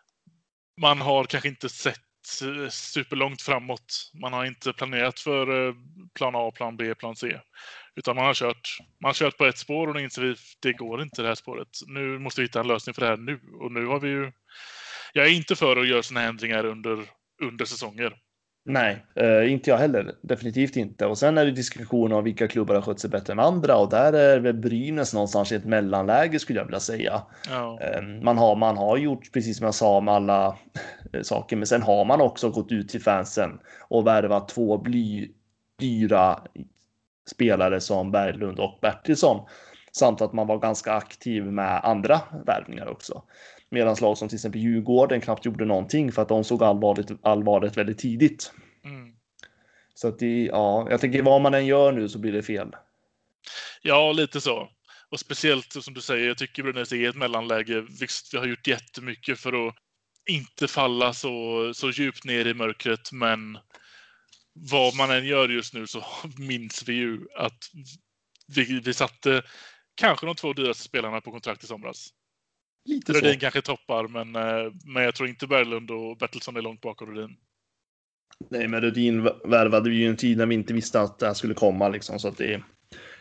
Man 0.82 1.02
har 1.02 1.24
kanske 1.24 1.50
inte 1.50 1.70
sett 1.70 2.00
eh, 2.44 2.70
superlångt 2.70 3.42
framåt. 3.42 4.12
Man 4.22 4.34
har 4.34 4.46
inte 4.46 4.74
planerat 4.74 5.20
för 5.20 5.68
eh, 5.68 5.74
plan 6.14 6.34
A, 6.36 6.52
plan 6.56 6.78
B, 6.78 6.96
plan 6.96 7.16
C. 7.16 7.40
Utan 7.96 8.16
man 8.16 8.26
har 8.26 8.34
kört, 8.34 8.78
man 9.02 9.10
har 9.10 9.14
kört 9.14 9.38
på 9.38 9.46
ett 9.46 9.58
spår 9.58 9.88
och 9.88 9.96
nu 9.96 10.02
inser 10.02 10.22
vi 10.22 10.36
det 10.60 10.74
går 10.74 11.02
inte 11.02 11.22
det 11.22 11.28
här 11.28 11.36
spåret. 11.36 11.70
Nu 11.88 12.20
måste 12.20 12.42
vi 12.42 12.46
hitta 12.46 12.60
en 12.60 12.68
lösning 12.68 12.94
för 12.94 13.02
det 13.02 13.08
här 13.08 13.18
nu. 13.18 13.40
Och 13.60 13.72
nu 13.72 13.86
har 13.86 14.00
vi 14.00 14.10
ju... 14.10 14.32
Jag 15.14 15.26
är 15.26 15.32
inte 15.32 15.56
för 15.56 15.78
att 15.78 15.88
göra 15.88 16.04
sådana 16.04 16.22
här 16.22 16.30
ändringar 16.30 16.66
under, 16.66 17.06
under 17.42 17.66
säsonger. 17.66 18.18
Nej, 18.68 19.06
eh, 19.16 19.52
inte 19.52 19.70
jag 19.70 19.78
heller. 19.78 20.16
Definitivt 20.22 20.76
inte. 20.76 21.06
Och 21.06 21.18
sen 21.18 21.38
är 21.38 21.46
det 21.46 21.52
diskussion 21.52 22.12
om 22.12 22.24
vilka 22.24 22.48
klubbar 22.48 22.76
har 22.76 22.82
skött 22.82 23.00
sig 23.00 23.10
bättre 23.10 23.34
än 23.34 23.40
andra 23.40 23.78
och 23.78 23.90
där 23.90 24.14
är 24.14 24.40
väl 24.40 24.54
Brynäs 24.54 25.14
någonstans 25.14 25.52
i 25.52 25.56
ett 25.56 25.66
mellanläge 25.66 26.40
skulle 26.40 26.60
jag 26.60 26.66
vilja 26.66 26.80
säga. 26.80 27.22
Ja. 27.50 27.80
Eh, 27.82 28.02
Man 28.02 28.38
har, 28.38 28.56
man 28.56 28.78
har 28.78 28.98
gjort 28.98 29.32
precis 29.34 29.58
som 29.58 29.66
jag 29.66 29.76
sa 29.76 30.02
med 30.02 30.14
alla 30.14 30.58
eh, 31.14 31.22
saker, 31.22 31.56
men 31.56 31.68
sen 31.68 31.82
har 31.82 32.06
man 32.06 32.22
också 32.22 32.50
gått 32.50 32.72
ut 32.72 32.90
till 32.90 33.02
fansen 33.02 33.60
och 33.88 34.08
värvat 34.08 34.48
två 34.48 34.78
bly, 34.78 35.32
dyra 35.80 36.40
spelare 37.30 37.82
som 37.82 38.12
Berglund 38.12 38.60
och 38.60 38.80
Bertilsson. 38.82 39.46
Samt 39.92 40.22
att 40.22 40.34
man 40.34 40.48
var 40.48 40.58
ganska 40.60 40.94
aktiv 40.94 41.46
med 41.46 41.80
andra 41.84 42.22
värvningar 42.46 42.88
också. 42.88 43.24
Medan 43.76 43.96
lag 44.02 44.18
som 44.18 44.30
till 44.30 44.36
exempel 44.36 44.62
Djurgården 44.62 45.22
knappt 45.22 45.46
gjorde 45.46 45.66
någonting 45.66 46.12
för 46.12 46.22
att 46.22 46.30
de 46.30 46.44
såg 46.44 46.64
allvarligt, 46.64 47.12
allvaret 47.22 47.78
väldigt 47.78 48.00
tidigt. 48.00 48.52
Mm. 48.84 49.14
Så 49.94 50.08
att 50.08 50.20
det, 50.20 50.44
ja, 50.44 50.88
jag 50.90 51.02
tänker 51.02 51.22
vad 51.22 51.42
man 51.42 51.54
än 51.54 51.66
gör 51.66 51.92
nu 51.92 52.10
så 52.10 52.20
blir 52.20 52.32
det 52.32 52.44
fel. 52.44 52.76
Ja, 53.82 54.12
lite 54.12 54.42
så. 54.42 54.70
Och 55.10 55.20
speciellt 55.20 55.84
som 55.84 55.94
du 55.94 56.02
säger, 56.02 56.28
jag 56.28 56.38
tycker 56.38 56.64
Brynäs 56.64 56.92
är 56.92 57.10
ett 57.10 57.16
mellanläge. 57.16 57.86
Visst, 58.00 58.34
vi 58.34 58.38
har 58.38 58.46
gjort 58.46 58.68
jättemycket 58.68 59.40
för 59.40 59.68
att 59.68 59.76
inte 60.30 60.68
falla 60.68 61.14
så, 61.14 61.72
så 61.74 61.90
djupt 61.90 62.26
ner 62.26 62.48
i 62.48 62.54
mörkret, 62.54 63.12
men 63.12 63.58
vad 64.54 64.96
man 64.96 65.12
än 65.12 65.26
gör 65.26 65.50
just 65.50 65.74
nu 65.74 65.88
så 65.88 66.04
minns 66.38 66.84
vi 66.88 66.94
ju 66.94 67.20
att 67.36 67.72
vi, 68.48 68.80
vi 68.80 68.94
satte 68.94 69.44
kanske 69.96 70.26
de 70.26 70.36
två 70.36 70.54
dyraste 70.54 70.84
spelarna 70.84 71.22
på 71.22 71.32
kontrakt 71.32 71.64
i 71.64 71.68
somras. 71.68 72.10
Lite 72.86 73.14
så. 73.14 73.20
Rödin 73.20 73.40
kanske 73.40 73.62
toppar, 73.62 74.08
men, 74.08 74.36
eh, 74.36 74.72
men 74.86 75.04
jag 75.04 75.16
tror 75.16 75.30
inte 75.30 75.48
Berglund 75.48 75.92
och 75.92 76.18
Bertilsson 76.18 76.58
är 76.58 76.62
långt 76.62 76.82
bakom 76.82 77.16
Rödin. 77.16 77.36
Nej, 78.50 78.68
men 78.68 78.82
Rudin 78.82 79.24
värvade 79.46 79.90
vi 79.90 79.96
ju 79.96 80.08
en 80.08 80.18
tid 80.18 80.38
när 80.38 80.46
vi 80.46 80.56
inte 80.56 80.74
visste 80.74 81.02
att 81.02 81.20
det 81.20 81.26
här 81.26 81.34
skulle 81.34 81.54
komma 81.54 81.90
liksom, 81.90 82.20
så 82.20 82.28
att 82.28 82.38
det, 82.38 82.64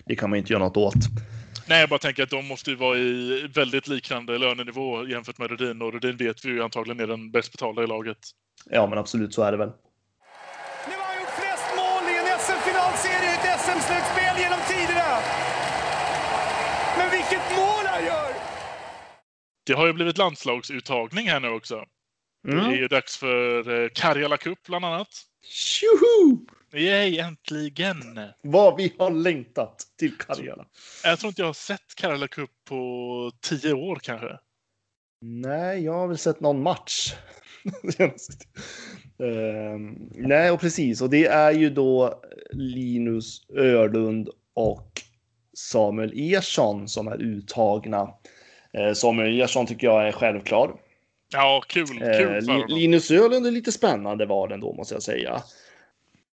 det 0.07 0.17
kan 0.17 0.31
man 0.31 0.39
inte 0.39 0.53
göra 0.53 0.65
något 0.65 0.77
åt. 0.77 0.95
Nej, 1.69 1.81
jag 1.81 1.89
bara 1.89 1.99
tänker 1.99 2.23
att 2.23 2.31
de 2.31 2.47
måste 2.47 2.71
ju 2.71 2.77
vara 2.77 2.99
i 2.99 3.47
väldigt 3.55 3.89
liknande 3.89 4.39
lönenivå 4.39 5.07
jämfört 5.09 5.39
med 5.39 5.51
Rödin 5.51 5.83
och 5.83 5.93
Rödin 5.93 6.17
vet 6.17 6.45
vi 6.45 6.49
ju 6.49 6.63
antagligen 6.63 7.01
är 7.01 7.07
den 7.07 7.31
bäst 7.31 7.53
betalda 7.53 7.83
i 7.83 7.87
laget. 7.87 8.19
Ja, 8.71 8.87
men 8.87 8.99
absolut 8.99 9.35
så 9.35 9.43
är 9.43 9.53
det 9.53 9.59
väl. 9.59 9.69
Nu 10.89 10.95
har 10.97 11.05
han 11.05 11.21
gjort 11.21 11.31
flest 11.31 11.77
mål 11.77 11.95
det 19.67 19.73
har 19.73 19.87
ju 19.87 19.93
blivit 19.93 20.19
landslagsuttagning 20.19 21.29
här 21.29 21.41
nu 21.41 21.49
också. 21.49 21.85
Mm. 22.49 22.65
Det 22.65 22.77
är 22.77 22.79
ju 22.79 22.89
dags 22.89 23.17
för 23.17 23.83
eh, 23.83 23.89
Karjala 23.95 24.37
Cup 24.37 24.59
bland 24.67 24.85
annat. 24.85 25.09
Tjoho! 25.43 26.47
Yay, 26.73 27.19
äntligen! 27.19 28.21
Vad 28.43 28.77
vi 28.77 28.95
har 28.99 29.11
längtat 29.11 29.83
till 29.99 30.19
Karjala. 30.19 30.67
Jag 31.05 31.19
tror 31.19 31.29
inte 31.29 31.43
jag 31.43 31.47
har 31.47 31.53
sett 31.53 31.95
Karjala 31.97 32.29
Cup 32.29 32.51
på 32.69 33.33
tio 33.41 33.73
år 33.73 33.99
kanske. 34.03 34.39
Nej, 35.21 35.85
jag 35.85 35.93
har 35.93 36.09
väl 36.09 36.19
sett 36.19 36.41
någon 36.41 36.63
match. 36.63 37.15
Ehm, 39.19 40.11
nej, 40.11 40.51
och 40.51 40.61
precis. 40.61 41.01
Och 41.01 41.11
det 41.11 41.27
är 41.27 41.53
ju 41.53 41.71
då 41.71 42.23
Linus 42.53 43.51
Örlund 43.51 44.29
och 44.55 45.03
Samuel 45.57 46.13
Ersson 46.15 46.89
som 46.89 47.09
är 47.09 47.23
uttagna. 47.23 48.09
Eh, 48.75 48.93
Samuel 48.93 49.41
Ersson 49.41 49.67
tycker 49.67 49.87
jag 49.87 50.09
är 50.09 50.13
självklar. 50.13 50.75
Ja, 51.33 51.63
kul. 51.67 51.87
Kul 51.87 52.49
Eh. 52.51 52.67
Linus 52.69 53.11
Örlund 53.11 53.47
är 53.47 53.51
lite 53.51 53.73
spännande 53.73 54.27
var 54.27 54.49
den 54.49 54.61
då, 54.61 54.73
måste 54.73 54.95
jag 54.95 55.03
säga. 55.03 55.43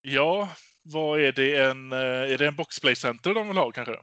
Ja, 0.01 0.49
vad 0.84 1.21
är 1.21 1.32
det? 1.32 1.58
En, 1.58 1.91
eh, 1.91 1.97
är 2.34 2.38
det 2.38 2.47
en 2.47 2.56
boxplay 2.56 2.95
center 2.95 3.34
de 3.34 3.47
vill 3.47 3.58
ha 3.58 3.71
kanske? 3.71 3.95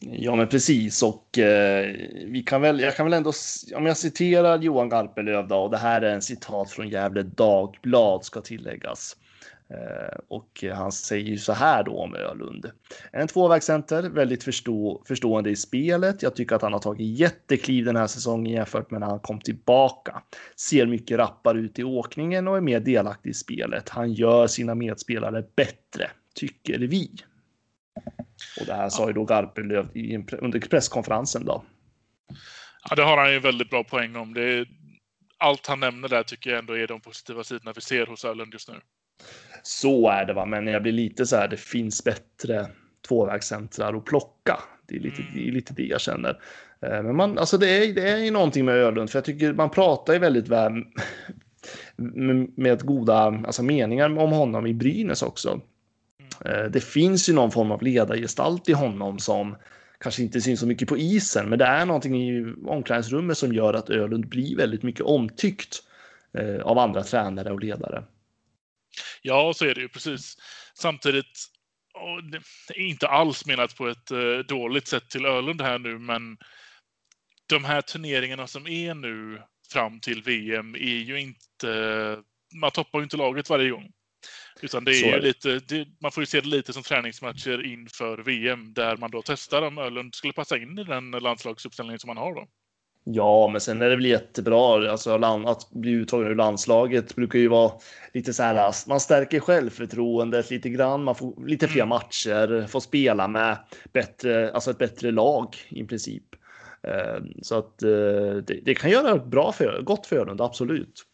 Ja, 0.00 0.36
men 0.36 0.48
precis. 0.48 1.02
Och 1.02 1.38
eh, 1.38 1.96
vi 2.26 2.42
kan 2.42 2.60
väl, 2.60 2.80
jag 2.80 2.96
kan 2.96 3.06
väl 3.06 3.12
ändå, 3.12 3.32
om 3.74 3.86
jag 3.86 3.96
citerar 3.96 4.58
Johan 4.58 4.88
Garpenlöv 4.88 5.48
då, 5.48 5.56
och 5.56 5.70
det 5.70 5.78
här 5.78 6.02
är 6.02 6.14
en 6.14 6.22
citat 6.22 6.70
från 6.70 6.88
Gävle 6.88 7.22
Dagblad 7.22 8.24
ska 8.24 8.40
tilläggas. 8.40 9.16
Eh, 9.70 10.18
och 10.28 10.64
han 10.74 10.92
säger 10.92 11.24
ju 11.24 11.38
så 11.38 11.52
här 11.52 11.84
då 11.84 11.98
om 11.98 12.14
Ölund. 12.14 12.70
En 13.12 13.28
tvåvägscenter, 13.28 14.02
väldigt 14.02 14.44
förstå, 14.44 15.02
förstående 15.08 15.50
i 15.50 15.56
spelet. 15.56 16.22
Jag 16.22 16.36
tycker 16.36 16.56
att 16.56 16.62
han 16.62 16.72
har 16.72 16.80
tagit 16.80 17.18
jättekliv 17.18 17.84
den 17.84 17.96
här 17.96 18.06
säsongen 18.06 18.52
jämfört 18.52 18.90
med 18.90 19.00
när 19.00 19.06
han 19.06 19.20
kom 19.20 19.40
tillbaka. 19.40 20.22
Ser 20.56 20.86
mycket 20.86 21.18
rappare 21.18 21.58
ut 21.58 21.78
i 21.78 21.84
åkningen 21.84 22.48
och 22.48 22.56
är 22.56 22.60
mer 22.60 22.80
delaktig 22.80 23.30
i 23.30 23.34
spelet. 23.34 23.88
Han 23.88 24.12
gör 24.12 24.46
sina 24.46 24.74
medspelare 24.74 25.44
bättre, 25.56 26.10
tycker 26.34 26.78
vi. 26.78 27.10
Och 28.60 28.66
det 28.66 28.74
här 28.74 28.88
sa 28.88 29.06
ju 29.06 29.12
då 29.12 29.24
Garpenlöv 29.24 29.88
under 30.38 30.60
presskonferensen 30.60 31.44
då. 31.44 31.64
Ja, 32.90 32.96
det 32.96 33.02
har 33.02 33.16
han 33.16 33.32
ju 33.32 33.40
väldigt 33.40 33.70
bra 33.70 33.84
poäng 33.84 34.16
om. 34.16 34.34
Det 34.34 34.42
är, 34.42 34.68
allt 35.38 35.66
han 35.66 35.80
nämner 35.80 36.08
där 36.08 36.22
tycker 36.22 36.50
jag 36.50 36.58
ändå 36.58 36.76
är 36.76 36.86
de 36.86 37.00
positiva 37.00 37.44
sidorna 37.44 37.72
vi 37.72 37.80
ser 37.80 38.06
hos 38.06 38.24
Ölund 38.24 38.52
just 38.52 38.68
nu. 38.68 38.80
Så 39.68 40.08
är 40.08 40.24
det 40.24 40.32
va, 40.32 40.46
men 40.46 40.66
jag 40.66 40.82
blir 40.82 40.92
lite 40.92 41.26
så 41.26 41.36
här, 41.36 41.48
det 41.48 41.56
finns 41.56 42.04
bättre 42.04 42.66
tvåvägscentrar 43.08 43.94
att 43.94 44.04
plocka. 44.04 44.60
Det 44.86 44.96
är 44.96 45.00
lite, 45.00 45.22
det, 45.34 45.48
är 45.48 45.52
lite 45.52 45.74
det 45.74 45.82
jag 45.82 46.00
känner. 46.00 46.40
Eh, 46.80 47.02
Men 47.02 47.16
man, 47.16 47.38
alltså 47.38 47.58
det 47.58 47.68
är, 47.68 47.94
det 47.94 48.10
är 48.10 48.16
ju 48.18 48.30
någonting 48.30 48.64
med 48.64 48.74
Ölund, 48.74 49.10
för 49.10 49.16
jag 49.16 49.24
tycker 49.24 49.52
man 49.52 49.70
pratar 49.70 50.12
ju 50.12 50.18
väldigt 50.18 50.48
väl 50.48 50.72
med, 52.56 52.84
goda 52.84 53.14
alltså 53.16 53.62
meningar 53.62 54.18
om 54.18 54.32
honom 54.32 54.66
i 54.66 54.74
Brynäs 54.74 55.22
också. 55.22 55.60
Eh, 56.44 56.64
Det 56.64 56.80
finns 56.80 57.28
ju 57.28 57.32
någon 57.32 57.50
form 57.50 57.70
av 57.70 57.82
ledargestalt 57.82 58.68
i 58.68 58.72
honom 58.72 59.18
som 59.18 59.56
kanske 60.00 60.22
inte 60.22 60.40
syns 60.40 60.60
så 60.60 60.66
mycket 60.66 60.88
på 60.88 60.96
isen, 60.98 61.48
men 61.48 61.58
det 61.58 61.64
är 61.64 61.86
någonting 61.86 62.22
i 62.22 62.54
omklädningsrummet 62.66 63.38
som 63.38 63.52
gör 63.52 63.74
att 63.74 63.90
Ölund 63.90 64.28
blir 64.28 64.56
väldigt 64.56 64.82
mycket 64.82 65.02
omtyckt 65.06 65.76
eh, 66.32 66.60
av 66.62 66.78
andra 66.78 67.02
tränare 67.02 67.52
och 67.52 67.60
ledare. 67.60 68.04
Ja, 69.22 69.52
så 69.54 69.64
är 69.64 69.74
det 69.74 69.80
ju 69.80 69.88
precis. 69.88 70.36
Samtidigt, 70.74 71.46
inte 72.74 73.08
alls 73.08 73.46
menat 73.46 73.76
på 73.76 73.88
ett 73.88 74.10
eh, 74.10 74.38
dåligt 74.48 74.88
sätt 74.88 75.10
till 75.10 75.26
Ölund 75.26 75.62
här 75.62 75.78
nu, 75.78 75.98
men 75.98 76.38
de 77.48 77.64
här 77.64 77.82
turneringarna 77.82 78.46
som 78.46 78.66
är 78.66 78.94
nu 78.94 79.42
fram 79.72 80.00
till 80.00 80.22
VM 80.22 80.74
är 80.74 80.98
ju 80.98 81.20
inte... 81.20 82.22
Man 82.60 82.70
toppar 82.70 82.98
ju 82.98 83.02
inte 83.02 83.16
laget 83.16 83.50
varje 83.50 83.70
gång. 83.70 83.92
Utan 84.62 84.84
det 84.84 84.90
är 84.90 85.14
är 85.14 85.20
det. 85.20 85.26
lite, 85.26 85.58
det, 85.58 85.88
man 86.00 86.12
får 86.12 86.22
ju 86.22 86.26
se 86.26 86.40
det 86.40 86.48
lite 86.48 86.72
som 86.72 86.82
träningsmatcher 86.82 87.66
inför 87.66 88.18
VM 88.18 88.74
där 88.74 88.96
man 88.96 89.10
då 89.10 89.22
testar 89.22 89.62
om 89.62 89.78
Ölund 89.78 90.14
skulle 90.14 90.32
passa 90.32 90.56
in 90.58 90.78
i 90.78 90.84
den 90.84 91.10
landslagsuppställning 91.10 91.98
som 91.98 92.08
man 92.08 92.16
har 92.16 92.34
då. 92.34 92.48
Ja, 93.10 93.48
men 93.48 93.60
sen 93.60 93.82
är 93.82 93.88
det 93.90 93.96
väl 93.96 94.06
jättebra. 94.06 94.90
Alltså, 94.90 95.14
att 95.46 95.70
bli 95.70 95.90
uttagen 95.92 96.26
ur 96.26 96.34
landslaget 96.34 97.14
brukar 97.16 97.38
ju 97.38 97.48
vara 97.48 97.72
lite 98.14 98.32
så 98.32 98.42
här. 98.42 98.88
Man 98.88 99.00
stärker 99.00 99.40
självförtroendet 99.40 100.50
lite 100.50 100.68
grann. 100.68 101.04
Man 101.04 101.14
får 101.14 101.46
lite 101.46 101.68
fler 101.68 101.82
Mm. 101.82 101.88
matcher, 101.88 102.66
får 102.66 102.80
spela 102.80 103.28
med 103.28 103.56
bättre, 103.92 104.52
alltså 104.52 104.70
ett 104.70 104.78
bättre 104.78 105.10
lag 105.10 105.56
i 105.68 105.84
princip. 105.84 106.24
Eh, 106.82 107.22
Så 107.42 107.58
att 107.58 107.82
eh, 107.82 107.88
det, 108.46 108.60
det 108.64 108.74
kan 108.74 108.90
göra 108.90 109.18
bra 109.18 109.52
för, 109.52 109.82
gott 109.82 110.06
för 110.06 110.16
Ölund, 110.16 110.40
absolut. 110.40 111.04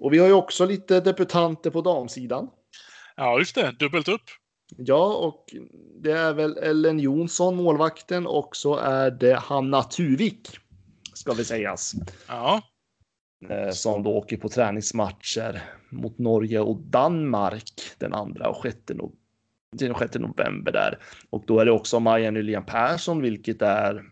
Och 0.00 0.12
vi 0.12 0.18
har 0.18 0.26
ju 0.26 0.32
också 0.32 0.66
lite 0.66 1.00
debutanter 1.00 1.70
på 1.70 1.80
damsidan. 1.80 2.50
Ja, 3.16 3.38
just 3.38 3.54
det. 3.54 3.74
Dubbelt 3.78 4.08
upp. 4.08 4.22
Ja, 4.76 5.14
och 5.14 5.44
det 6.02 6.12
är 6.12 6.32
väl 6.32 6.56
Ellen 6.56 7.00
Jonsson, 7.00 7.56
målvakten, 7.56 8.26
och 8.26 8.56
så 8.56 8.76
är 8.76 9.10
det 9.10 9.34
Hanna 9.34 9.82
Tuvik, 9.82 10.48
ska 11.18 11.32
vi 11.32 11.44
sägas. 11.44 11.94
Ja, 12.28 12.62
eh, 13.50 13.70
som 13.70 14.02
då 14.02 14.10
åker 14.10 14.36
på 14.36 14.48
träningsmatcher 14.48 15.62
mot 15.90 16.18
Norge 16.18 16.60
och 16.60 16.80
Danmark 16.80 17.72
den 17.98 18.12
andra 18.12 18.48
och 18.48 18.56
sjätte, 18.56 18.94
no 18.94 19.12
den 19.76 19.94
sjätte 19.94 20.18
november 20.18 20.72
där. 20.72 20.98
Och 21.30 21.44
då 21.46 21.60
är 21.60 21.64
det 21.64 21.70
också 21.72 22.00
Maja 22.00 22.30
Nylén 22.30 22.64
Persson, 22.64 23.22
vilket 23.22 23.62
är 23.62 24.04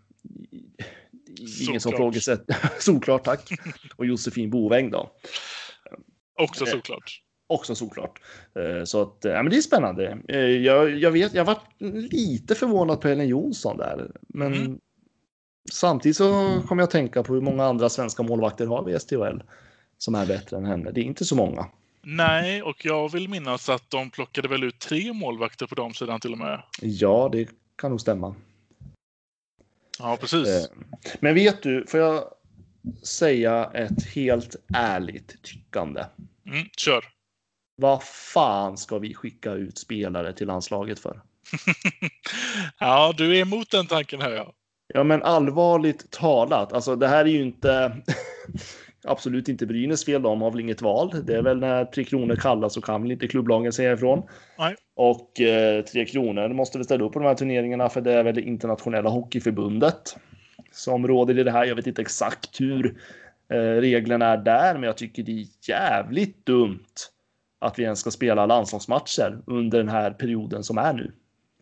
ingen 1.69 1.81
som 1.81 1.93
Solklart. 1.93 1.97
frågesätter. 1.99 2.57
Solklart, 2.81 3.25
tack. 3.25 3.51
Och 3.97 4.07
Josefin 4.07 4.51
Boväng 4.51 4.91
då. 4.91 5.11
också 6.43 6.65
Eh, 6.67 6.71
såklart. 6.71 7.23
Också 7.49 7.75
såklart. 7.75 8.21
Eh, 8.59 8.85
Så 8.85 9.03
att, 9.03 9.19
ja, 9.21 9.43
men 9.43 9.51
det 9.51 9.57
är 9.57 9.61
spännande. 9.61 10.19
Jag, 10.65 10.99
jag 10.99 11.11
vet, 11.11 11.35
jag 11.35 11.45
var 11.45 11.59
lite 12.11 12.55
förvånad 12.55 13.01
på 13.01 13.09
Ellen 13.09 13.29
Jonsson 13.29 13.77
där, 13.77 14.11
men 14.29 14.55
Mm. 14.55 14.79
Samtidigt 15.73 16.17
så 16.17 16.63
kommer 16.69 16.83
jag 16.83 16.87
att 16.87 16.91
tänka 16.91 17.23
på 17.23 17.35
hur 17.35 17.41
många 17.41 17.65
andra 17.65 17.89
svenska 17.89 18.23
målvakter 18.23 18.67
har 18.67 18.83
vi 18.85 18.95
i 18.95 19.01
STHL 19.01 19.43
som 19.99 20.15
är 20.15 20.27
bättre 20.27 20.57
än 20.57 20.65
henne. 20.65 20.91
Det 20.91 21.01
är 21.01 21.05
inte 21.05 21.25
så 21.25 21.37
många. 21.37 21.67
Nej, 22.03 22.63
och 22.63 22.85
jag 22.85 23.13
vill 23.13 23.29
minnas 23.29 23.69
att 23.69 23.91
de 23.91 24.11
plockade 24.11 24.49
väl 24.49 24.65
ut 24.65 24.79
tre 24.79 25.13
målvakter 25.13 25.67
på 25.67 25.75
damsidan 25.75 26.21
till 26.21 26.33
och 26.33 26.39
med. 26.39 26.63
Ja, 26.81 27.29
det 27.33 27.49
kan 27.77 27.91
nog 27.91 28.01
stämma. 28.01 28.35
Ja, 29.99 30.17
precis. 30.21 30.49
Eh, 30.49 30.65
Men 31.21 31.35
vet 31.35 31.63
du, 31.63 31.87
får 31.87 32.01
jag 32.01 32.25
säga 33.03 33.71
ett 33.75 34.07
helt 34.15 34.57
ärligt 34.75 35.43
tyckande? 35.43 36.05
Mm, 36.47 36.69
kör. 36.77 37.05
Vad 37.77 38.03
fan 38.03 38.77
ska 38.77 38.99
vi 38.99 39.15
skicka 39.15 39.53
ut 39.53 39.79
spelare 39.79 40.33
till 40.33 40.47
landslaget 40.47 40.99
för? 40.99 41.21
ja, 42.79 43.15
du 43.17 43.37
är 43.37 43.41
emot 43.41 43.71
den 43.71 43.87
tanken 43.87 44.21
här 44.21 44.31
ja. 44.31 44.53
Ja, 44.97 45.05
men 45.05 45.23
allvarligt 45.23 46.11
talat, 46.11 46.73
alltså 46.73 46.97
det 46.97 47.09
här 47.09 47.25
är 47.25 47.29
ju 47.29 47.43
inte 47.43 47.97
absolut 49.05 49.49
inte 49.49 49.67
Brynäs 49.67 50.05
fel. 50.05 50.23
De 50.23 50.43
har 50.43 50.51
väl 50.51 50.61
inget 50.61 50.83
val. 50.83 51.15
Det 51.25 51.37
är 51.37 51.43
väl 51.43 51.59
när 51.59 51.85
Tre 51.85 52.05
Kronor 52.05 52.37
kallas 52.37 52.75
så 52.75 52.81
kan 52.81 53.03
väl 53.03 53.13
inte 53.13 53.29
klubblagen 53.29 53.73
säga 53.73 53.93
ifrån. 53.93 54.23
Nej. 54.59 54.75
Och 54.95 55.41
eh, 55.41 55.85
Tre 55.85 56.07
Kronor 56.07 56.49
måste 56.49 56.79
väl 56.79 56.85
ställa 56.85 57.05
upp 57.05 57.13
på 57.13 57.19
de 57.19 57.25
här 57.25 57.35
turneringarna 57.35 57.89
för 57.89 58.01
det 58.01 58.13
är 58.13 58.23
väl 58.23 58.35
det 58.35 58.43
internationella 58.43 59.11
hockeyförbundet 59.11 60.17
som 60.73 61.09
råder 61.09 61.39
i 61.39 61.43
det 61.43 61.53
här. 61.53 61.65
Jag 61.65 61.77
vet 61.77 61.87
inte 61.87 62.03
exakt 62.03 62.61
hur 62.61 62.87
eh, 63.53 63.57
reglerna 63.57 64.27
är 64.27 64.37
där, 64.37 64.75
men 64.75 64.83
jag 64.83 64.97
tycker 64.97 65.23
det 65.23 65.33
är 65.33 65.47
jävligt 65.69 66.47
dumt 66.47 66.95
att 67.59 67.79
vi 67.79 67.83
ens 67.83 68.01
ska 68.01 68.11
spela 68.11 68.47
landslagsmatcher 68.47 69.39
under 69.47 69.79
den 69.79 69.89
här 69.89 70.11
perioden 70.11 70.65
som 70.65 70.79
är 70.79 70.93
nu. 70.93 71.13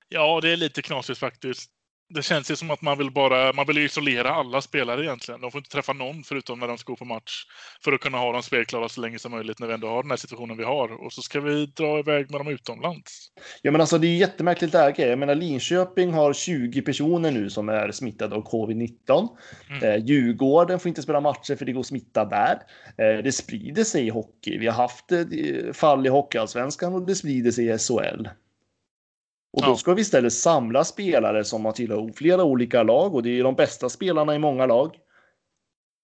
Ja, 0.08 0.40
det 0.42 0.52
är 0.52 0.56
lite 0.56 0.82
knasigt 0.82 1.18
faktiskt. 1.18 1.73
Det 2.08 2.22
känns 2.22 2.50
ju 2.50 2.56
som 2.56 2.70
att 2.70 2.82
man 2.82 2.98
vill 2.98 3.10
bara, 3.10 3.52
man 3.52 3.66
vill 3.66 3.78
isolera 3.78 4.30
alla 4.30 4.60
spelare 4.60 5.04
egentligen. 5.04 5.40
De 5.40 5.50
får 5.50 5.58
inte 5.58 5.70
träffa 5.70 5.92
någon 5.92 6.24
förutom 6.24 6.58
när 6.58 6.68
de 6.68 6.78
ska 6.78 6.92
gå 6.92 6.96
på 6.96 7.04
match. 7.04 7.44
För 7.84 7.92
att 7.92 8.00
kunna 8.00 8.18
ha 8.18 8.32
dem 8.32 8.42
spelklara 8.42 8.88
så 8.88 9.00
länge 9.00 9.18
som 9.18 9.32
möjligt 9.32 9.60
när 9.60 9.66
vi 9.66 9.74
ändå 9.74 9.88
har 9.88 10.02
den 10.02 10.10
här 10.10 10.16
situationen 10.16 10.56
vi 10.56 10.64
har. 10.64 11.04
Och 11.04 11.12
så 11.12 11.22
ska 11.22 11.40
vi 11.40 11.66
dra 11.66 11.98
iväg 11.98 12.30
med 12.30 12.40
dem 12.40 12.48
utomlands. 12.48 13.28
Ja, 13.62 13.70
men 13.70 13.80
alltså 13.80 13.98
det 13.98 14.06
är 14.06 14.16
jättemärkligt 14.16 14.72
läge. 14.72 15.08
Jag 15.08 15.18
menar 15.18 15.34
Linköping 15.34 16.12
har 16.12 16.32
20 16.32 16.82
personer 16.82 17.30
nu 17.30 17.50
som 17.50 17.68
är 17.68 17.92
smittade 17.92 18.36
av 18.36 18.44
covid-19. 18.50 19.28
Mm. 19.70 19.82
Eh, 19.82 20.04
Djurgården 20.04 20.80
får 20.80 20.88
inte 20.88 21.02
spela 21.02 21.20
matcher 21.20 21.56
för 21.56 21.64
det 21.64 21.72
går 21.72 21.82
smitta 21.82 22.24
där. 22.24 22.58
Eh, 22.98 23.22
det 23.22 23.32
sprider 23.32 23.84
sig 23.84 24.06
i 24.06 24.10
hockey. 24.10 24.58
Vi 24.58 24.66
har 24.66 24.74
haft 24.74 25.12
eh, 25.12 25.72
fall 25.72 26.06
i 26.06 26.08
Hockeyallsvenskan 26.08 26.94
och 26.94 27.06
det 27.06 27.14
sprider 27.14 27.50
sig 27.50 27.66
i 27.68 27.78
SHL. 27.78 28.28
Och 29.56 29.62
då 29.62 29.76
ska 29.76 29.94
vi 29.94 30.00
istället 30.00 30.32
samla 30.32 30.84
spelare 30.84 31.44
som 31.44 31.64
har 31.64 31.72
tillhör 31.72 32.12
flera 32.16 32.44
olika 32.44 32.82
lag 32.82 33.14
och 33.14 33.22
det 33.22 33.38
är 33.38 33.44
de 33.44 33.54
bästa 33.54 33.88
spelarna 33.88 34.34
i 34.34 34.38
många 34.38 34.66
lag 34.66 34.96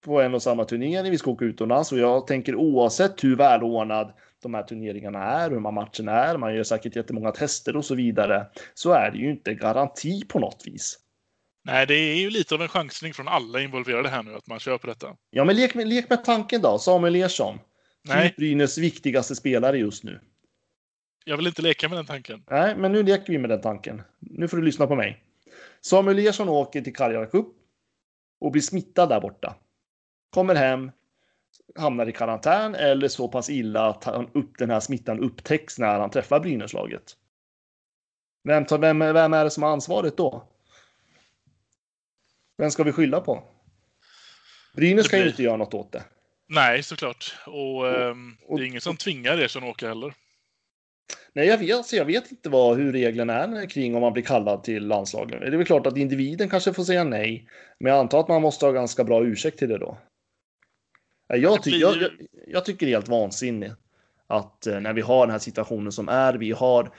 på 0.05 0.21
en 0.21 0.33
och 0.33 0.41
samma 0.41 0.65
turnering. 0.65 1.11
Vi 1.11 1.17
ska 1.17 1.31
åka 1.31 1.45
utomlands 1.45 1.91
och 1.91 1.97
jag 1.97 2.27
tänker 2.27 2.55
oavsett 2.55 3.23
hur 3.23 3.35
välordnad 3.35 4.13
de 4.43 4.53
här 4.53 4.63
turneringarna 4.63 5.19
är, 5.19 5.49
hur 5.49 5.59
man 5.59 5.73
matcherna 5.73 6.11
är, 6.11 6.37
man 6.37 6.55
gör 6.55 6.63
säkert 6.63 6.95
jättemånga 6.95 7.31
tester 7.31 7.75
och 7.75 7.85
så 7.85 7.95
vidare, 7.95 8.45
så 8.73 8.91
är 8.91 9.11
det 9.11 9.17
ju 9.17 9.31
inte 9.31 9.53
garanti 9.53 10.25
på 10.27 10.39
något 10.39 10.63
vis 10.65 10.97
Nej, 11.63 11.87
det 11.87 11.93
är 11.93 12.15
ju 12.15 12.29
lite 12.29 12.55
av 12.55 12.61
en 12.61 12.67
chansning 12.67 13.13
från 13.13 13.27
alla 13.27 13.61
involverade 13.61 14.09
här 14.09 14.23
nu 14.23 14.35
att 14.35 14.47
man 14.47 14.59
kör 14.59 14.77
på 14.77 14.87
detta. 14.87 15.07
Ja, 15.29 15.43
men 15.43 15.55
lek 15.55 15.75
med, 15.75 15.87
lek 15.87 16.09
med 16.09 16.23
tanken 16.23 16.61
då. 16.61 16.79
Samuel 16.79 17.15
Ersson. 17.15 17.59
Nej. 18.07 18.29
Typ 18.29 18.37
Brynäs 18.37 18.77
viktigaste 18.77 19.35
spelare 19.35 19.77
just 19.77 20.03
nu. 20.03 20.19
Jag 21.25 21.37
vill 21.37 21.47
inte 21.47 21.61
leka 21.61 21.89
med 21.89 21.97
den 21.97 22.05
tanken. 22.05 22.43
Nej, 22.49 22.75
men 22.75 22.91
nu 22.91 23.03
leker 23.03 23.33
vi 23.33 23.37
med 23.39 23.49
den 23.49 23.61
tanken. 23.61 24.01
Nu 24.19 24.47
får 24.47 24.57
du 24.57 24.63
lyssna 24.63 24.87
på 24.87 24.95
mig. 24.95 25.23
Samuel 25.81 26.19
Ersson 26.19 26.49
åker 26.49 26.81
till 26.81 26.95
Karjala 26.95 27.25
Cup 27.25 27.47
och 28.39 28.51
blir 28.51 28.61
smittad 28.61 29.09
där 29.09 29.21
borta. 29.21 29.55
Kommer 30.29 30.55
hem, 30.55 30.91
hamnar 31.75 32.09
i 32.09 32.11
karantän 32.11 32.75
eller 32.75 33.07
så 33.07 33.27
pass 33.27 33.49
illa 33.49 33.89
att 33.89 34.03
han 34.03 34.29
upp, 34.33 34.57
den 34.57 34.69
här 34.69 34.79
smittan 34.79 35.19
upptäcks 35.19 35.79
när 35.79 35.99
han 35.99 36.09
träffar 36.09 36.39
Brynäslaget. 36.39 37.17
Vem, 38.43 38.65
tar, 38.65 38.77
vem, 38.77 38.99
vem 38.99 39.33
är 39.33 39.43
det 39.43 39.49
som 39.51 39.63
har 39.63 39.69
ansvaret 39.69 40.17
då? 40.17 40.47
Vem 42.57 42.71
ska 42.71 42.83
vi 42.83 42.91
skylla 42.91 43.21
på? 43.21 43.43
Brynäs 44.75 45.07
kan 45.07 45.19
ju 45.19 45.27
inte 45.27 45.43
göra 45.43 45.57
något 45.57 45.73
åt 45.73 45.91
det. 45.91 46.03
Nej, 46.47 46.83
såklart. 46.83 47.35
Och, 47.47 47.89
ehm, 47.89 48.37
och- 48.47 48.57
det 48.59 48.65
är 48.65 48.67
ingen 48.67 48.81
som 48.81 48.97
tvingar 48.97 49.39
er 49.41 49.47
som 49.47 49.63
åker 49.63 49.87
heller. 49.87 50.13
Nej, 51.33 51.47
jag 51.47 51.57
vet, 51.57 51.85
så 51.85 51.95
jag 51.95 52.05
vet 52.05 52.31
inte 52.31 52.49
vad, 52.49 52.77
hur 52.77 52.91
reglerna 52.91 53.33
är 53.33 53.69
kring 53.69 53.95
om 53.95 54.01
man 54.01 54.13
blir 54.13 54.23
kallad 54.23 54.63
till 54.63 54.87
landslaget. 54.87 55.39
Det 55.39 55.47
är 55.47 55.51
väl 55.51 55.65
klart 55.65 55.87
att 55.87 55.97
individen 55.97 56.49
kanske 56.49 56.73
får 56.73 56.83
säga 56.83 57.03
nej, 57.03 57.47
men 57.79 57.91
jag 57.91 57.99
antar 57.99 58.19
att 58.19 58.27
man 58.27 58.41
måste 58.41 58.65
ha 58.65 58.71
ganska 58.71 59.03
bra 59.03 59.23
ursäkt 59.25 59.59
till 59.59 59.69
det 59.69 59.77
då. 59.77 59.97
Jag, 61.27 61.63
ty- 61.63 61.71
jag, 61.71 61.95
jag, 62.01 62.11
jag 62.47 62.65
tycker 62.65 62.85
det 62.85 62.91
är 62.91 62.95
helt 62.95 63.07
vansinnigt 63.07 63.75
att 64.27 64.67
eh, 64.67 64.79
när 64.79 64.93
vi 64.93 65.01
har 65.01 65.25
den 65.25 65.31
här 65.31 65.39
situationen 65.39 65.91
som 65.91 66.09
är, 66.09 66.33
vi 66.33 66.51
har 66.51 66.91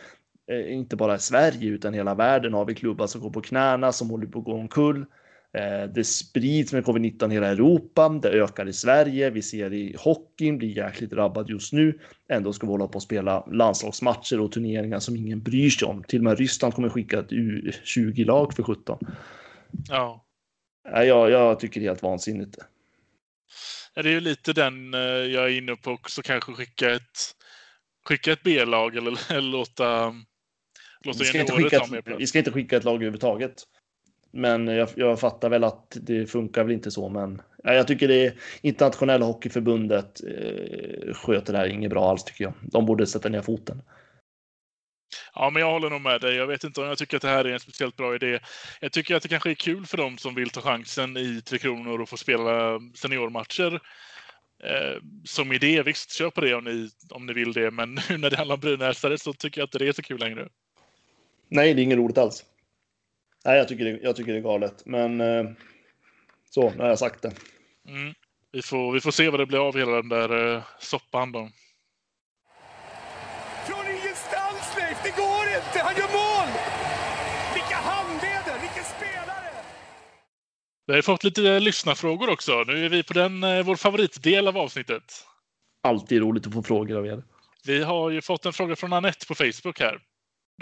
eh, 0.50 0.72
inte 0.72 0.96
bara 0.96 1.18
Sverige 1.18 1.68
utan 1.70 1.94
hela 1.94 2.14
världen 2.14 2.54
har 2.54 2.64
vi 2.64 2.74
klubbar 2.74 3.06
som 3.06 3.20
går 3.20 3.30
på 3.30 3.40
knäna, 3.40 3.92
som 3.92 4.10
håller 4.10 4.26
på 4.26 4.38
att 4.38 4.44
gå 4.44 4.52
omkull. 4.52 5.06
Eh, 5.54 5.84
Det 5.94 6.04
sprids 6.04 6.72
med 6.72 6.84
covid-19 6.84 7.30
i 7.30 7.34
hela 7.34 7.48
Europa, 7.48 8.08
det 8.08 8.28
ökar 8.28 8.68
i 8.68 8.72
Sverige, 8.72 9.30
vi 9.30 9.42
ser 9.42 9.72
i 9.72 9.96
hockeyn, 9.98 10.58
blir 10.58 10.76
jäkligt 10.76 11.10
drabbad 11.10 11.50
just 11.50 11.72
nu. 11.72 11.98
Ändå 12.28 12.52
ska 12.52 12.66
vi 12.66 12.70
hålla 12.70 12.88
på 12.88 12.98
att 12.98 13.04
spela 13.04 13.46
landslagsmatcher 13.46 14.40
och 14.40 14.52
turneringar 14.52 14.98
som 14.98 15.16
ingen 15.16 15.42
bryr 15.42 15.70
sig 15.70 15.88
om. 15.88 16.04
Till 16.04 16.18
och 16.18 16.24
med 16.24 16.38
Ryssland 16.38 16.74
kommer 16.74 16.88
skicka 16.88 17.18
ett 17.18 17.30
U20-lag 17.30 18.54
för 18.54 18.62
17. 18.62 18.98
Ja. 19.88 20.24
Jag, 20.84 21.30
jag 21.30 21.60
tycker 21.60 21.80
det 21.80 21.86
är 21.86 21.90
helt 21.90 22.02
vansinnigt. 22.02 22.56
Ja, 23.94 24.02
Det 24.02 24.08
är 24.08 24.12
ju 24.12 24.20
lite 24.20 24.52
den 24.52 24.94
eh, 24.94 25.00
jag 25.00 25.44
är 25.44 25.58
inne 25.58 25.76
på 25.76 25.90
också. 25.90 26.22
Kanske 26.22 26.52
skicka 26.52 26.94
ett, 26.94 27.18
skicka 28.04 28.32
ett 28.32 28.42
B-lag 28.42 28.96
eller, 28.96 29.32
eller 29.32 29.50
låta, 29.50 30.14
låta 31.04 31.18
Vi 31.18 31.24
ska, 31.24 31.40
inte 31.40 31.52
skicka 31.52 31.76
ett, 31.76 31.90
vi 32.18 32.26
ska 32.26 32.38
inte 32.38 32.52
skicka 32.52 32.76
ett 32.76 32.84
lag 32.84 32.94
överhuvudtaget. 32.94 33.54
Men 34.32 34.66
jag, 34.66 34.88
jag 34.94 35.20
fattar 35.20 35.48
väl 35.48 35.64
att 35.64 35.96
det 36.00 36.26
funkar 36.26 36.64
väl 36.64 36.72
inte 36.72 36.90
så. 36.90 37.08
Men 37.08 37.42
jag 37.62 37.88
tycker 37.88 38.08
det 38.08 38.34
internationella 38.62 39.26
hockeyförbundet 39.26 40.20
eh, 40.24 41.14
sköter 41.14 41.52
det 41.52 41.58
här 41.58 41.66
inget 41.66 41.90
bra 41.90 42.10
alls 42.10 42.24
tycker 42.24 42.44
jag. 42.44 42.52
De 42.62 42.86
borde 42.86 43.06
sätta 43.06 43.28
ner 43.28 43.42
foten. 43.42 43.82
Ja, 45.34 45.50
men 45.50 45.60
jag 45.60 45.70
håller 45.70 45.90
nog 45.90 46.00
med 46.00 46.20
dig. 46.20 46.34
Jag 46.34 46.46
vet 46.46 46.64
inte 46.64 46.80
om 46.80 46.86
jag 46.86 46.98
tycker 46.98 47.16
att 47.16 47.22
det 47.22 47.28
här 47.28 47.44
är 47.44 47.52
en 47.52 47.60
speciellt 47.60 47.96
bra 47.96 48.14
idé. 48.14 48.38
Jag 48.80 48.92
tycker 48.92 49.14
att 49.14 49.22
det 49.22 49.28
kanske 49.28 49.50
är 49.50 49.54
kul 49.54 49.86
för 49.86 49.96
dem 49.96 50.18
som 50.18 50.34
vill 50.34 50.50
ta 50.50 50.60
chansen 50.60 51.16
i 51.16 51.42
Tre 51.44 51.58
Kronor 51.58 52.00
och 52.00 52.08
få 52.08 52.16
spela 52.16 52.80
seniormatcher. 52.94 53.80
Eh, 54.64 55.02
som 55.24 55.52
idé, 55.52 55.82
visst, 55.82 56.12
kör 56.12 56.30
på 56.30 56.40
det 56.40 56.54
om 56.54 56.64
ni, 56.64 56.90
om 57.10 57.26
ni 57.26 57.32
vill 57.32 57.52
det. 57.52 57.70
Men 57.70 57.94
nu 58.08 58.18
när 58.18 58.30
det 58.30 58.36
handlar 58.36 58.54
om 58.54 58.60
brynäsare 58.60 59.18
så 59.18 59.32
tycker 59.32 59.60
jag 59.60 59.66
inte 59.66 59.78
det 59.78 59.88
är 59.88 59.92
så 59.92 60.02
kul 60.02 60.20
längre. 60.20 60.48
Nej, 61.48 61.74
det 61.74 61.80
är 61.80 61.84
inget 61.84 61.98
roligt 61.98 62.18
alls. 62.18 62.44
Nej, 63.44 63.58
jag 63.58 63.68
tycker 63.68 63.84
det, 63.84 63.98
jag 64.02 64.16
tycker 64.16 64.32
det 64.32 64.38
är 64.38 64.42
galet. 64.42 64.82
Men 64.86 65.20
eh, 65.20 65.44
så, 66.50 66.70
nu 66.70 66.78
har 66.78 66.88
jag 66.88 66.98
sagt 66.98 67.22
det. 67.22 67.32
Mm. 67.88 68.14
Vi, 68.52 68.62
får, 68.62 68.92
vi 68.92 69.00
får 69.00 69.10
se 69.10 69.30
vad 69.30 69.40
det 69.40 69.46
blir 69.46 69.68
av 69.68 69.76
hela 69.76 69.92
den 69.92 70.08
där 70.08 70.54
eh, 70.54 70.62
soppan 70.78 71.32
då. 71.32 71.50
Från 73.66 73.86
ingenstans, 73.86 74.76
Leif! 74.78 75.02
Det 75.02 75.16
går 75.16 75.46
inte! 75.56 75.78
Han 75.84 75.94
gör 75.96 76.12
mål! 76.12 76.48
Vilka 77.54 77.76
handleder! 77.76 78.60
Vilken 78.60 78.84
spelare! 78.84 79.50
Vi 80.86 80.94
har 80.94 81.02
fått 81.02 81.24
lite 81.24 81.60
lyssnarfrågor 81.60 82.30
också. 82.30 82.64
Nu 82.66 82.84
är 82.84 82.88
vi 82.88 83.02
på 83.02 83.12
den, 83.12 83.44
eh, 83.44 83.62
vår 83.62 83.76
favoritdel 83.76 84.48
av 84.48 84.58
avsnittet. 84.58 85.26
Alltid 85.82 86.20
roligt 86.20 86.46
att 86.46 86.52
få 86.52 86.62
frågor 86.62 86.98
av 86.98 87.06
er. 87.06 87.22
Vi 87.66 87.82
har 87.82 88.10
ju 88.10 88.20
fått 88.22 88.46
en 88.46 88.52
fråga 88.52 88.76
från 88.76 88.92
Anette 88.92 89.26
på 89.26 89.34
Facebook 89.34 89.80
här. 89.80 89.98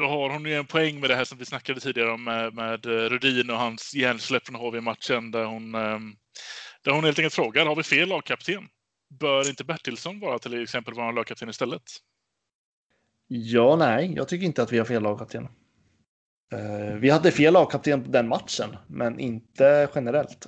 Då 0.01 0.07
har 0.07 0.31
hon 0.31 0.45
ju 0.45 0.55
en 0.55 0.67
poäng 0.67 1.01
med 1.01 1.11
det 1.11 1.17
här 1.17 1.25
som 1.25 1.39
vi 1.39 1.45
snackade 1.45 1.81
tidigare 1.81 2.11
om 2.11 2.25
med, 2.25 2.55
med 2.55 2.87
eh, 2.87 3.09
Rudin 3.09 3.51
och 3.51 3.57
hans 3.57 3.95
hjärnsläpp 3.95 4.47
från 4.47 4.61
HV-matchen 4.61 5.31
där 5.31 5.45
hon, 5.45 5.75
ehm, 5.75 6.15
där 6.85 6.93
hon 6.93 7.05
helt 7.05 7.19
enkelt 7.19 7.35
frågar, 7.35 7.67
har 7.67 7.77
vi 7.77 7.83
fel 7.83 8.09
lagkapten? 8.09 8.69
Bör 9.21 9.49
inte 9.49 9.65
Bertilsson 9.65 10.21
vara 10.21 10.39
till 10.39 10.63
exempel 10.63 10.95
vår 10.95 11.13
lagkapten 11.13 11.49
istället? 11.49 11.83
Ja, 13.29 13.77
nej, 13.77 14.13
jag 14.17 14.29
tycker 14.29 14.47
inte 14.47 14.63
att 14.63 14.73
vi 14.73 14.79
har 14.79 14.85
fel 14.85 15.03
lagkapten. 15.03 15.49
Eh, 16.53 16.95
vi 16.95 17.11
hade 17.11 17.31
fel 17.31 17.53
lagkapten 17.53 18.05
på 18.05 18.11
den 18.11 18.29
matchen, 18.29 18.77
men 18.87 19.19
inte 19.19 19.89
generellt. 19.95 20.47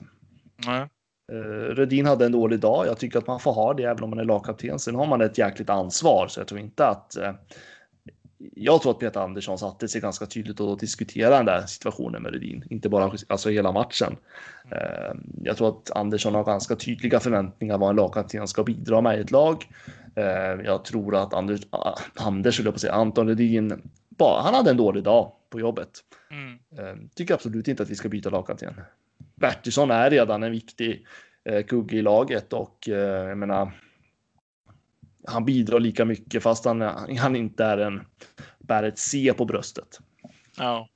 Nej. 0.66 0.88
Uh, 1.32 1.74
Rödin 1.74 2.06
hade 2.06 2.26
en 2.26 2.32
dålig 2.32 2.60
dag. 2.60 2.86
Jag 2.86 2.98
tycker 2.98 3.18
att 3.18 3.26
man 3.26 3.40
får 3.40 3.52
ha 3.52 3.74
det 3.74 3.82
även 3.82 4.04
om 4.04 4.10
man 4.10 4.18
är 4.18 4.24
lagkapten. 4.24 4.78
Sen 4.78 4.94
har 4.94 5.06
man 5.06 5.20
ett 5.20 5.38
jäkligt 5.38 5.70
ansvar, 5.70 6.28
så 6.28 6.40
jag 6.40 6.48
tror 6.48 6.60
inte 6.60 6.86
att... 6.86 7.16
jag 8.54 8.82
tror 8.82 8.92
att 8.92 8.98
Peter 8.98 9.20
Andersson 9.20 9.58
satte 9.58 9.88
sig 9.88 10.00
ganska 10.00 10.26
tydligt 10.26 10.60
och 10.60 10.78
diskuterade 10.78 11.36
den 11.36 11.46
där 11.46 11.66
situationen 11.66 12.22
med 12.22 12.32
Rödin, 12.32 12.64
inte 12.70 12.88
bara 12.88 13.12
alltså 13.26 13.50
hela 13.50 13.72
matchen. 13.72 14.16
Eh, 14.70 15.14
jag 15.42 15.56
tror 15.56 15.68
att 15.68 15.90
Andersson 15.90 16.34
har 16.34 16.44
ganska 16.44 16.76
tydliga 16.76 17.20
förväntningar 17.20 17.78
vad 17.78 17.90
en 17.90 17.96
lagkapten 17.96 18.48
ska 18.48 18.64
bidra 18.64 19.00
med 19.00 19.18
i 19.18 19.20
ett 19.20 19.30
lag. 19.30 19.68
Eh, 20.14 20.64
jag 20.64 20.84
tror 20.84 21.16
att 21.16 21.34
Anders, 21.34 21.60
ah, 21.70 21.94
Anders, 22.14 22.58
höll 22.58 22.66
jag 22.66 22.74
på 22.74 22.80
säga, 22.80 22.92
Anton 22.92 23.36
bara, 24.18 24.42
han 24.42 24.54
hade 24.54 24.70
en 24.70 24.76
dålig 24.76 25.02
dag 25.02 25.32
på 25.50 25.60
jobbet. 25.60 25.90
Mm. 26.30 26.58
Eh, 26.78 26.96
tycker 27.14 27.34
absolut 27.34 27.68
inte 27.68 27.82
att 27.82 27.90
vi 27.90 27.94
ska 27.94 28.08
byta 28.08 28.30
lagkapten. 28.30 28.74
Bertilsson 29.34 29.90
är 29.90 30.10
redan 30.10 30.42
en 30.42 30.52
viktig 30.52 31.06
eh, 31.44 31.62
kugge 31.62 31.96
i 31.96 32.02
laget 32.02 32.52
och 32.52 32.88
eh, 32.88 33.28
jag 33.28 33.38
menar. 33.38 33.72
Han 35.26 35.44
bidrar 35.44 35.80
lika 35.80 36.04
mycket 36.04 36.42
fast 36.42 36.64
han, 36.64 36.80
han 37.18 37.36
inte 37.36 37.64
är 37.64 37.78
en 37.78 38.06
bär 38.58 38.82
ett 38.82 38.98
C 38.98 39.34
på 39.36 39.44
bröstet. 39.44 39.98
Ja. 40.56 40.88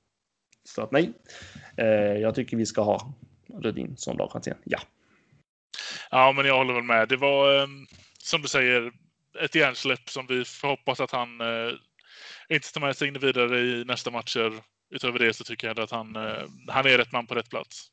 Så 0.63 0.81
att 0.81 0.91
nej, 0.91 1.13
eh, 1.77 1.87
jag 2.21 2.35
tycker 2.35 2.57
vi 2.57 2.65
ska 2.65 2.81
ha 2.81 3.13
Rödin 3.61 3.97
som 3.97 4.17
lagkapten. 4.17 4.57
Ja, 4.63 4.79
ja, 6.11 6.33
men 6.35 6.45
jag 6.45 6.57
håller 6.57 6.73
väl 6.73 6.83
med. 6.83 7.09
Det 7.09 7.17
var, 7.17 7.63
ehm, 7.63 7.87
som 8.19 8.41
du 8.41 8.47
säger, 8.47 8.91
ett 9.43 9.55
hjärnsläpp 9.55 10.09
som 10.09 10.27
vi 10.27 10.45
får 10.45 10.67
hoppas 10.67 10.99
att 10.99 11.11
han 11.11 11.41
eh, 11.41 11.73
inte 12.49 12.73
tar 12.73 12.81
med 12.81 12.95
sig 12.97 13.11
vidare 13.11 13.59
i 13.59 13.83
nästa 13.85 14.11
matcher. 14.11 14.53
Utöver 14.95 15.19
det 15.19 15.33
så 15.33 15.43
tycker 15.43 15.67
jag 15.67 15.79
att 15.79 15.91
han, 15.91 16.15
eh, 16.15 16.43
han 16.67 16.85
är 16.85 16.97
rätt 16.97 17.11
man 17.11 17.27
på 17.27 17.35
rätt 17.35 17.49
plats. 17.49 17.87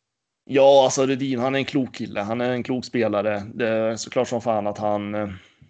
ja, 0.45 0.85
alltså 0.85 1.07
Rödin, 1.07 1.41
han 1.41 1.55
är 1.55 1.59
en 1.59 1.64
klok 1.64 1.95
kille. 1.95 2.20
Han 2.20 2.41
är 2.41 2.51
en 2.51 2.62
klok 2.62 2.85
spelare. 2.85 3.43
Det 3.55 3.68
är 3.68 3.97
såklart 3.97 4.28
som 4.28 4.41
fan 4.41 4.66
att 4.66 4.78
han. 4.78 5.14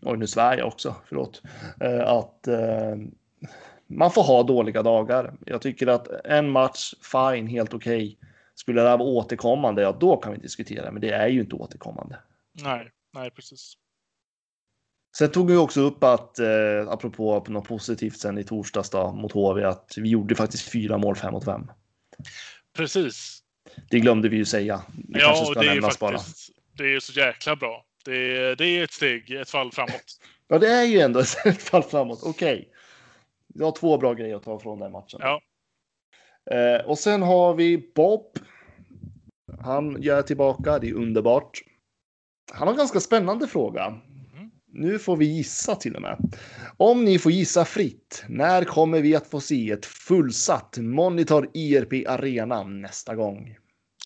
Oj, 0.04 0.18
nu 0.18 0.26
svär 0.26 0.58
jag 0.58 0.66
också. 0.66 0.94
Förlåt. 1.08 1.42
Eh, 1.80 2.08
att 2.08 2.48
eh, 2.48 2.96
man 3.86 4.10
får 4.10 4.22
ha 4.22 4.42
dåliga 4.42 4.82
dagar. 4.82 5.34
Jag 5.46 5.62
tycker 5.62 5.86
att 5.86 6.08
en 6.24 6.50
match, 6.50 6.94
fine, 7.12 7.46
helt 7.46 7.74
okej. 7.74 8.18
Skulle 8.54 8.82
det 8.82 8.88
här 8.88 8.98
vara 8.98 9.08
återkommande, 9.08 9.82
ja 9.82 9.96
då 10.00 10.16
kan 10.16 10.32
vi 10.32 10.38
diskutera, 10.38 10.90
men 10.90 11.00
det 11.00 11.10
är 11.10 11.28
ju 11.28 11.40
inte 11.40 11.56
återkommande. 11.56 12.18
Nej, 12.62 12.90
nej 13.14 13.30
precis. 13.30 13.74
Sen 15.16 15.30
tog 15.30 15.50
vi 15.50 15.56
också 15.56 15.80
upp 15.80 16.04
att, 16.04 16.38
eh, 16.38 16.88
apropå 16.88 17.44
något 17.48 17.68
positivt 17.68 18.18
sen 18.18 18.38
i 18.38 18.44
torsdags 18.44 18.90
då, 18.90 19.12
mot 19.12 19.32
HV, 19.32 19.64
att 19.64 19.94
vi 19.96 20.08
gjorde 20.08 20.34
faktiskt 20.34 20.72
fyra 20.72 20.98
mål 20.98 21.16
fem 21.16 21.32
mot 21.32 21.44
fem. 21.44 21.70
Precis. 22.76 23.40
Det 23.90 24.00
glömde 24.00 24.28
vi 24.28 24.36
ju 24.36 24.44
säga. 24.44 24.82
Det 24.92 25.20
Ja, 25.20 25.46
och 25.48 25.54
det 25.54 25.66
är 25.66 25.74
nämnas 25.74 25.98
bara. 25.98 26.18
faktiskt 26.18 26.50
det 26.76 26.94
är 26.94 27.00
så 27.00 27.12
jäkla 27.12 27.56
bra. 27.56 27.84
Det 28.04 28.36
är, 28.36 28.56
det 28.56 28.66
är 28.66 28.84
ett 28.84 28.92
steg, 28.92 29.30
ett 29.30 29.50
fall 29.50 29.72
framåt. 29.72 30.04
Ja, 30.48 30.58
det 30.58 30.68
är 30.68 30.84
ju 30.84 30.98
ändå 30.98 31.20
ett 31.44 31.62
fall 31.62 31.82
framåt. 31.82 32.20
Okej. 32.22 32.68
Vi 33.54 33.64
har 33.64 33.72
två 33.72 33.98
bra 33.98 34.14
grejer 34.14 34.36
att 34.36 34.42
ta 34.42 34.58
från 34.58 34.78
den 34.78 34.92
matchen. 34.92 35.20
Ja. 35.22 35.40
Eh, 36.50 36.86
och 36.86 36.98
sen 36.98 37.22
har 37.22 37.54
vi 37.54 37.92
Bob. 37.94 38.38
Han 39.60 39.96
är 40.04 40.22
tillbaka. 40.22 40.78
Det 40.78 40.88
är 40.88 40.94
underbart. 40.94 41.62
Han 42.52 42.68
har 42.68 42.72
en 42.72 42.78
ganska 42.78 43.00
spännande 43.00 43.46
fråga. 43.46 43.90
Mhm. 43.90 44.50
Nu 44.66 44.98
får 44.98 45.16
vi 45.16 45.24
gissa 45.24 45.74
till 45.74 45.96
och 45.96 46.02
med. 46.02 46.18
Om 46.76 47.04
ni 47.04 47.18
får 47.18 47.32
gissa 47.32 47.64
fritt, 47.64 48.24
när 48.28 48.64
kommer 48.64 49.00
vi 49.00 49.16
att 49.16 49.26
få 49.26 49.40
se 49.40 49.70
ett 49.70 49.86
fullsatt 49.86 50.78
Monitor 50.78 51.50
ERP 51.54 52.08
Arena 52.08 52.64
nästa 52.64 53.14
gång? 53.14 53.56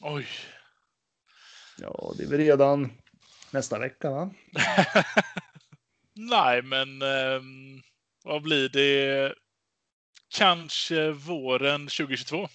Oj. 0.03 0.26
Ja, 1.80 2.14
det 2.18 2.24
är 2.24 2.28
väl 2.28 2.38
redan 2.38 2.90
nästa 3.53 3.78
vecka, 3.78 4.11
va? 4.11 4.30
Nej, 6.14 6.62
men 6.62 7.03
ehm, 7.03 7.82
vad 8.24 8.42
blir 8.42 8.68
det? 8.68 9.34
Kanske 10.36 11.11
våren 11.11 11.80
2022. 11.80 12.49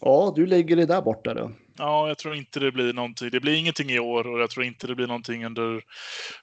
Ja, 0.00 0.32
du 0.36 0.46
lägger 0.46 0.76
det 0.76 0.86
där 0.86 1.02
borta 1.02 1.34
då. 1.34 1.52
Ja, 1.76 2.08
jag 2.08 2.18
tror 2.18 2.34
inte 2.34 2.60
det 2.60 2.72
blir 2.72 2.92
någonting. 2.92 3.30
Det 3.30 3.40
blir 3.40 3.58
ingenting 3.58 3.90
i 3.90 3.98
år 3.98 4.26
och 4.26 4.40
jag 4.40 4.50
tror 4.50 4.64
inte 4.64 4.86
det 4.86 4.94
blir 4.94 5.06
någonting 5.06 5.46
under, 5.46 5.82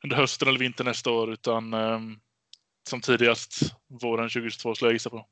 under 0.04 0.16
hösten 0.18 0.48
eller 0.48 0.60
vintern 0.60 0.88
nästa 0.88 1.12
år 1.12 1.34
utan 1.34 1.74
um, 1.74 2.20
som 2.90 3.02
tidigast 3.02 3.60
våren 4.02 4.30
2022 4.30 4.76
skulle 4.76 4.90
jag 4.90 4.96
gissa 4.96 5.10
på. 5.10 5.28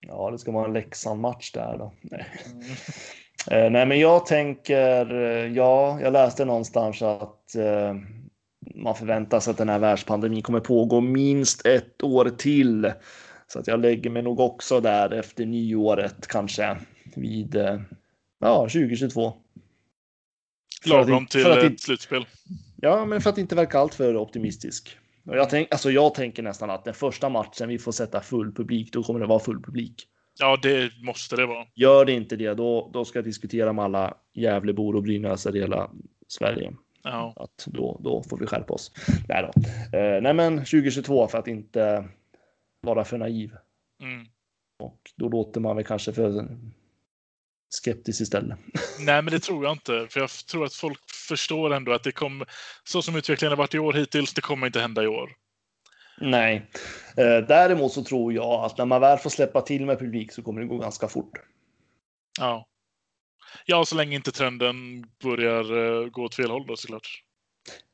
Ja, 0.00 0.30
det 0.30 0.38
ska 0.38 0.52
vara 0.52 0.66
en 0.66 0.72
Leksand-match 0.72 1.52
där 1.52 1.78
då. 1.78 1.94
Nej. 2.02 2.26
Mm. 2.46 2.62
Eh, 3.50 3.70
nej, 3.70 3.86
men 3.86 4.00
jag 4.00 4.26
tänker, 4.26 5.14
eh, 5.14 5.52
ja, 5.52 6.00
jag 6.00 6.12
läste 6.12 6.44
någonstans 6.44 7.02
att 7.02 7.54
eh, 7.54 7.94
man 8.74 8.94
förväntar 8.94 9.40
sig 9.40 9.50
att 9.50 9.58
den 9.58 9.68
här 9.68 9.78
världspandemin 9.78 10.42
kommer 10.42 10.60
pågå 10.60 11.00
minst 11.00 11.66
ett 11.66 12.02
år 12.02 12.30
till. 12.38 12.92
Så 13.46 13.58
att 13.58 13.66
jag 13.66 13.80
lägger 13.80 14.10
mig 14.10 14.22
nog 14.22 14.40
också 14.40 14.80
där 14.80 15.12
efter 15.12 15.46
nyåret 15.46 16.26
kanske 16.26 16.76
vid 17.16 17.56
ja, 18.40 18.60
2022. 18.60 19.32
Lagom 20.86 21.26
till 21.26 21.42
för 21.42 21.58
att, 21.58 21.64
ett 21.64 21.80
slutspel. 21.80 22.26
Ja, 22.76 23.04
men 23.04 23.20
för 23.20 23.30
att 23.30 23.38
inte 23.38 23.54
verka 23.54 23.78
alltför 23.78 24.16
optimistisk. 24.16 24.98
Jag, 25.24 25.50
tänk, 25.50 25.68
alltså 25.70 25.90
jag 25.90 26.14
tänker 26.14 26.42
nästan 26.42 26.70
att 26.70 26.84
den 26.84 26.94
första 26.94 27.28
matchen 27.28 27.68
vi 27.68 27.78
får 27.78 27.92
sätta 27.92 28.20
full 28.20 28.54
publik, 28.54 28.92
då 28.92 29.02
kommer 29.02 29.20
det 29.20 29.26
vara 29.26 29.40
full 29.40 29.62
publik. 29.62 30.08
Ja, 30.38 30.58
det 30.62 30.92
måste 31.02 31.36
det 31.36 31.46
vara. 31.46 31.66
Gör 31.74 32.04
det 32.04 32.12
inte 32.12 32.36
det, 32.36 32.54
då, 32.54 32.90
då 32.92 33.04
ska 33.04 33.18
jag 33.18 33.24
diskutera 33.24 33.72
med 33.72 33.84
alla 33.84 34.14
Gävlebor 34.34 34.96
och 34.96 35.02
Brynäsare 35.02 35.58
i 35.58 35.60
hela 35.60 35.90
Sverige. 36.28 36.74
Ja. 37.02 37.32
Att 37.36 37.66
då, 37.66 38.00
då 38.04 38.22
får 38.22 38.38
vi 38.38 38.46
skärpa 38.46 38.74
oss. 38.74 38.92
Nej, 39.28 39.42
då. 39.42 39.60
Eh, 39.98 40.22
nej, 40.22 40.34
men 40.34 40.58
2022 40.58 41.28
för 41.28 41.38
att 41.38 41.48
inte 41.48 42.08
vara 42.80 43.04
för 43.04 43.18
naiv. 43.18 43.56
Mm. 44.02 44.26
Och 44.78 45.00
då 45.16 45.28
låter 45.28 45.60
man 45.60 45.76
väl 45.76 45.84
kanske 45.84 46.12
för 46.12 46.48
skeptisk 47.68 48.20
istället. 48.20 48.58
Nej, 49.00 49.22
men 49.22 49.32
det 49.32 49.38
tror 49.38 49.64
jag 49.64 49.72
inte. 49.72 50.06
För 50.10 50.20
jag 50.20 50.30
tror 50.30 50.64
att 50.64 50.74
folk 50.74 51.10
förstår 51.28 51.74
ändå 51.74 51.92
att 51.92 52.02
det 52.02 52.12
kommer, 52.12 52.48
så 52.84 53.02
som 53.02 53.16
utvecklingen 53.16 53.52
har 53.52 53.56
varit 53.56 53.74
i 53.74 53.78
år 53.78 53.92
hittills, 53.92 54.34
det 54.34 54.40
kommer 54.40 54.66
inte 54.66 54.80
hända 54.80 55.04
i 55.04 55.06
år. 55.06 55.32
Nej, 56.20 56.70
eh, 57.16 57.46
däremot 57.48 57.92
så 57.92 58.04
tror 58.04 58.32
jag 58.32 58.64
att 58.64 58.78
när 58.78 58.84
man 58.84 59.00
väl 59.00 59.18
får 59.18 59.30
släppa 59.30 59.60
till 59.60 59.86
med 59.86 59.98
publik 59.98 60.32
så 60.32 60.42
kommer 60.42 60.60
det 60.60 60.66
gå 60.66 60.78
ganska 60.78 61.08
fort. 61.08 61.40
Ja. 62.38 62.66
Ja, 63.66 63.84
så 63.84 63.96
länge 63.96 64.16
inte 64.16 64.32
trenden 64.32 65.06
börjar 65.22 65.72
uh, 65.72 66.08
gå 66.08 66.24
åt 66.24 66.34
fel 66.34 66.50
håll 66.50 66.66
då 66.66 66.76
såklart. 66.76 67.22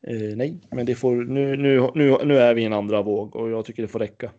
Eh, 0.07 0.37
nej, 0.37 0.61
men 0.71 0.87
det 0.87 0.95
får, 0.95 1.17
nu, 1.17 1.57
nu, 1.57 1.91
nu, 1.95 2.19
nu 2.25 2.39
är 2.39 2.55
vi 2.55 2.63
i 2.63 2.65
en 2.65 2.73
andra 2.73 3.03
våg 3.03 3.37
och 3.37 3.51
jag 3.51 3.65
tycker 3.65 3.83
det 3.83 3.89
får 3.89 3.99
räcka. 3.99 4.33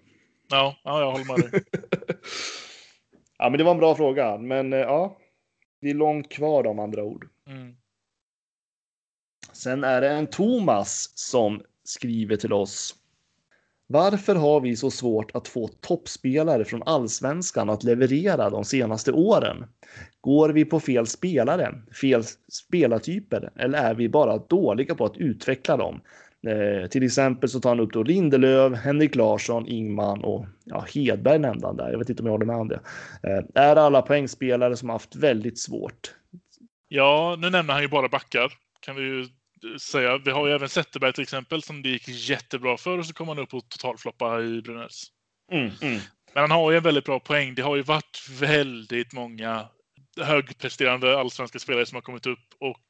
Ja, 0.50 0.76
ja 0.84 1.00
jag 1.00 1.12
håller 1.12 1.26
med 1.26 1.52
dig. 1.52 1.64
ja, 3.38 3.50
men 3.50 3.58
det 3.58 3.64
var 3.64 3.72
en 3.72 3.78
bra 3.78 3.96
fråga, 3.96 4.38
men 4.38 4.74
uh, 4.74 4.80
ja, 4.80 5.18
det 5.82 5.90
är 5.90 5.94
långt 5.94 6.32
kvar 6.32 6.68
om 6.68 6.80
andra 6.80 7.04
ord. 7.04 7.28
Mm. 7.48 7.76
Sen 9.52 9.84
är 9.84 10.02
det 10.02 10.10
en 10.10 10.28
Thomas 10.28 11.12
som 11.16 11.62
skriver 11.84 12.38
till 12.38 12.54
oss. 12.54 12.96
Varför 13.94 14.36
har 14.36 14.62
vi 14.62 14.76
så 14.76 14.92
svårt 14.92 15.32
att 15.34 15.48
få 15.48 15.68
toppspelare 15.68 16.66
från 16.66 16.84
allsvenskan 16.86 17.70
att 17.70 17.84
leverera 17.84 18.50
de 18.50 18.64
senaste 18.66 19.12
åren? 19.12 19.66
Går 20.22 20.50
vi 20.50 20.66
på 20.66 20.80
fel 20.80 21.08
spelare, 21.08 21.76
fel 22.02 22.24
spelartyper 22.52 23.52
eller 23.56 23.78
är 23.78 23.94
vi 23.94 24.10
bara 24.10 24.38
dåliga 24.38 24.96
på 24.96 25.06
att 25.06 25.18
utveckla 25.18 25.78
dem? 25.78 26.02
Eh, 26.48 26.88
till 26.88 27.04
exempel 27.04 27.50
så 27.50 27.60
tar 27.60 27.70
han 27.70 27.80
upp 27.80 27.94
då 27.94 28.04
Lindelöf, 28.04 28.80
Henrik 28.80 29.16
Larsson, 29.16 29.68
Ingman 29.68 30.24
och 30.24 30.46
ja, 30.64 30.86
Hedberg 30.94 31.40
nämnde 31.40 31.68
han 31.68 31.78
där. 31.78 31.92
Jag 31.92 32.00
vet 32.00 32.10
inte 32.10 32.22
om 32.24 32.28
jag 32.28 32.34
håller 32.34 32.46
med 32.46 32.56
om 32.56 32.68
det. 32.68 32.80
Eh, 33.24 33.64
är 33.64 33.76
alla 33.76 34.02
poängspelare 34.02 34.76
som 34.76 34.90
haft 34.90 35.16
väldigt 35.16 35.60
svårt? 35.60 36.16
Ja, 36.88 37.36
nu 37.40 37.50
nämner 37.50 37.74
han 37.74 37.82
ju 37.82 37.90
bara 37.90 38.10
backar. 38.10 38.54
Kan 38.80 38.96
vi 38.96 39.02
ju 39.02 39.26
säga. 39.78 40.18
Vi 40.18 40.32
har 40.32 40.48
ju 40.48 40.54
även 40.54 40.70
Zetterberg 40.70 41.14
till 41.14 41.24
exempel 41.24 41.64
som 41.64 41.82
det 41.82 41.90
gick 41.90 42.08
jättebra 42.08 42.78
för 42.78 42.98
och 42.98 43.06
så 43.06 43.14
kom 43.14 43.28
han 43.28 43.40
upp 43.40 43.54
och 43.54 43.70
totalfloppa 43.70 44.42
i 44.42 44.62
Brynäs. 44.62 45.04
Mm, 45.52 45.72
mm. 45.82 46.00
Men 46.34 46.42
han 46.42 46.52
har 46.52 46.72
ju 46.72 46.78
en 46.78 46.84
väldigt 46.84 47.06
bra 47.06 47.20
poäng. 47.20 47.56
Det 47.56 47.62
har 47.62 47.76
ju 47.76 47.82
varit 47.82 48.28
väldigt 48.40 49.14
många 49.14 49.66
högpresterande 50.22 51.20
allsvenska 51.20 51.60
spelare 51.60 51.86
som 51.86 51.96
har 51.96 52.02
kommit 52.02 52.26
upp 52.26 52.48
och, 52.60 52.86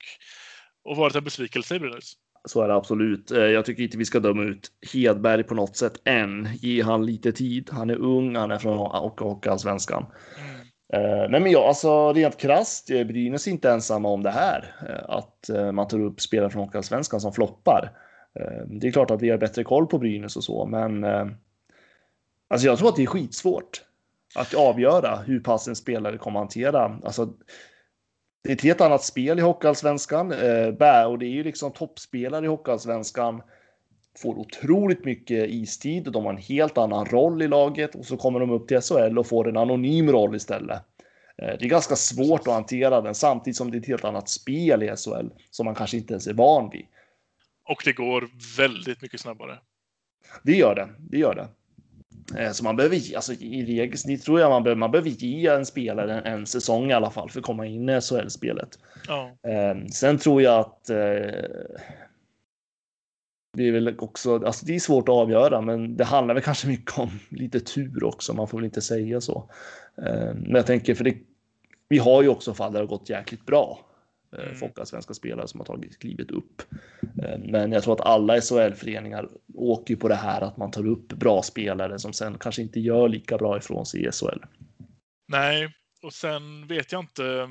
och 0.90 0.98
varit 0.98 1.16
en 1.16 1.24
besvikelse 1.24 1.76
i 1.76 1.80
Brynäs. 1.80 2.14
Så 2.46 2.62
är 2.62 2.68
det 2.68 2.76
absolut. 2.76 3.32
Eh, 3.32 3.40
jag 3.40 3.66
tycker 3.66 3.84
inte 3.84 3.98
vi 3.98 4.06
ska 4.06 4.20
döma 4.20 4.44
ut 4.44 4.72
Hedberg 4.94 5.44
på 5.44 5.56
något 5.56 5.78
sätt 5.78 6.02
än. 6.06 6.50
Ge 6.56 6.84
han 6.84 7.06
lite 7.06 7.32
tid. 7.32 7.70
Han 7.72 7.90
är 7.90 7.96
ung, 7.96 8.36
han 8.36 8.52
är 8.52 8.60
från 8.60 8.78
Hockeyallsvenskan. 8.78 10.06
Mm. 10.38 10.68
Eh, 10.94 11.30
nej 11.30 11.40
men 11.40 11.52
ja, 11.52 11.68
alltså 11.68 12.14
rent 12.14 12.38
krasst, 12.38 12.88
Brynäs 12.88 13.48
är 13.48 13.52
inte 13.52 13.70
ensamma 13.70 14.10
om 14.10 14.24
det 14.24 14.32
här. 14.32 14.76
Eh, 14.90 15.10
att 15.10 15.50
eh, 15.50 15.72
man 15.72 15.88
tar 15.88 16.00
upp 16.00 16.22
spelare 16.22 16.50
från 16.50 16.64
Hockeyallsvenskan 16.64 17.22
som 17.22 17.34
floppar. 17.34 17.92
Det 18.66 18.88
är 18.88 18.92
klart 18.92 19.12
att 19.12 19.22
vi 19.22 19.30
har 19.30 19.38
bättre 19.38 19.64
koll 19.64 19.88
på 19.88 19.98
Brynäs 19.98 20.36
och 20.36 20.44
så, 20.44 20.66
men 20.66 21.04
alltså 22.50 22.68
jag 22.68 22.78
tror 22.78 22.90
att 22.90 22.96
det 22.96 23.04
är 23.04 23.08
skitsvårt 23.08 23.82
att 24.36 24.54
avgöra 24.54 25.16
hur 25.16 25.40
pass 25.40 25.68
en 25.68 25.76
spelare 25.76 26.18
kommer 26.18 26.40
att 26.40 26.44
hantera. 26.44 27.00
Alltså, 27.04 27.26
det 28.44 28.50
är 28.50 28.54
ett 28.54 28.62
helt 28.62 28.82
annat 28.82 29.04
spel 29.04 29.40
i 29.40 29.42
Hockeyallsvenskan 29.42 30.28
och 31.08 31.20
det 31.20 31.26
är 31.26 31.34
ju 31.34 31.44
liksom 31.44 31.72
toppspelare 31.72 32.46
i 32.46 32.48
Hockeyallsvenskan 32.48 33.42
får 34.18 34.36
otroligt 34.36 35.06
mycket 35.06 35.50
istid 35.50 36.08
och 36.08 36.14
de 36.14 36.26
har 36.26 36.34
en 36.34 36.42
helt 36.42 36.78
annan 36.78 37.06
roll 37.06 37.42
i 37.42 37.48
laget 37.48 37.96
och 37.96 38.06
så 38.06 38.18
kommer 38.18 38.40
de 38.40 38.52
upp 38.52 38.68
till 38.68 38.82
SHL 38.82 39.20
och 39.20 39.28
får 39.28 39.50
en 39.50 39.58
anonym 39.58 40.12
roll 40.12 40.36
istället. 40.36 40.82
Eh, 41.38 41.58
det 41.60 41.66
är 41.66 41.70
ganska 41.70 41.96
svårt 41.96 42.48
att 42.48 42.54
hantera 42.54 43.02
den 43.02 43.16
samtidigt 43.16 43.58
som 43.58 43.72
det 43.72 43.78
är 43.78 43.80
ett 43.80 43.88
helt 43.88 44.06
annat 44.06 44.30
spel 44.30 44.84
i 44.84 44.88
SHL 44.88 45.28
som 45.52 45.66
man 45.66 45.76
kanske 45.76 45.98
inte 45.98 46.14
ens 46.14 46.28
är 46.28 46.34
van 46.34 46.70
vid. 46.70 46.86
Och 47.70 47.82
det 47.86 47.94
går 47.94 48.30
väldigt 48.58 49.02
mycket 49.02 49.22
snabbare. 49.22 49.60
Det 50.44 50.56
gör 50.56 50.76
det. 50.76 50.90
Det 51.00 51.18
gör 51.18 51.36
det. 51.36 51.48
Eh, 52.38 52.52
så 52.52 52.64
man 52.64 52.76
behöver, 52.76 53.16
alltså 53.16 53.34
i 53.34 53.66
regel, 53.66 54.20
tror 54.20 54.40
jag 54.40 54.50
man 54.50 54.64
behöver, 54.64 54.80
man 54.80 54.92
behöver 54.92 55.10
ge 55.10 55.48
en 55.48 55.66
spelare 55.66 56.14
en, 56.14 56.34
en 56.34 56.46
säsong 56.46 56.92
i 56.92 56.94
alla 56.94 57.12
fall 57.12 57.30
för 57.30 57.40
att 57.40 57.46
komma 57.46 57.66
in 57.66 57.90
i 57.90 58.02
SHL-spelet. 58.02 58.80
Ja. 59.08 59.32
Eh, 59.48 59.86
sen 59.86 60.18
tror 60.18 60.42
jag 60.42 60.60
att 60.60 60.90
det 63.58 63.68
är 63.68 63.72
väl 63.72 64.00
också, 64.00 64.46
alltså 64.46 64.66
det 64.66 64.76
är 64.76 64.80
svårt 64.80 65.10
att 65.10 65.16
avgöra, 65.16 65.62
men 65.62 65.98
det 65.98 66.04
handlar 66.04 66.34
väl 66.34 66.44
kanske 66.44 66.68
mycket 66.68 67.00
om 67.00 67.20
lite 67.30 67.60
tur 67.60 68.04
också. 68.04 68.34
Man 68.34 68.48
får 68.48 68.58
väl 68.58 68.66
inte 68.66 68.82
säga 68.82 69.22
så. 69.22 69.50
Eh, 69.98 70.34
men 70.36 70.56
jag 70.56 70.66
tänker, 70.66 70.96
för 70.96 71.04
det, 71.04 71.18
vi 71.90 71.98
har 71.98 72.24
ju 72.24 72.30
också 72.30 72.54
fall 72.54 72.74
där 72.74 72.80
det 72.80 72.86
har 72.86 72.98
gått 72.98 73.10
jäkligt 73.10 73.46
bra. 73.46 73.80
Eh, 74.38 74.44
mm. 74.44 74.56
Folk, 74.56 74.88
svenska 74.88 75.14
spelare 75.14 75.48
som 75.48 75.60
har 75.60 75.66
tagit 75.66 76.00
klivet 76.00 76.32
upp. 76.32 76.62
Eh, 77.24 77.40
men 77.40 77.72
jag 77.72 77.84
tror 77.84 77.94
att 77.94 78.02
alla 78.02 78.42
SHL-föreningar 78.42 79.30
åker 79.56 79.96
på 79.96 80.08
det 80.08 80.16
här 80.16 80.42
att 80.42 80.58
man 80.58 80.72
tar 80.72 80.88
upp 80.88 81.08
bra 81.08 81.42
spelare 81.42 82.00
som 82.00 82.14
sen 82.14 82.38
kanske 82.38 82.62
inte 82.62 82.80
gör 82.80 83.10
lika 83.10 83.38
bra 83.38 83.58
ifrån 83.58 83.86
sig 83.86 84.06
i 84.06 84.12
SHL. 84.12 84.40
Nej, 85.28 85.74
och 86.04 86.14
sen 86.14 86.68
vet 86.68 86.92
jag 86.92 87.02
inte 87.02 87.48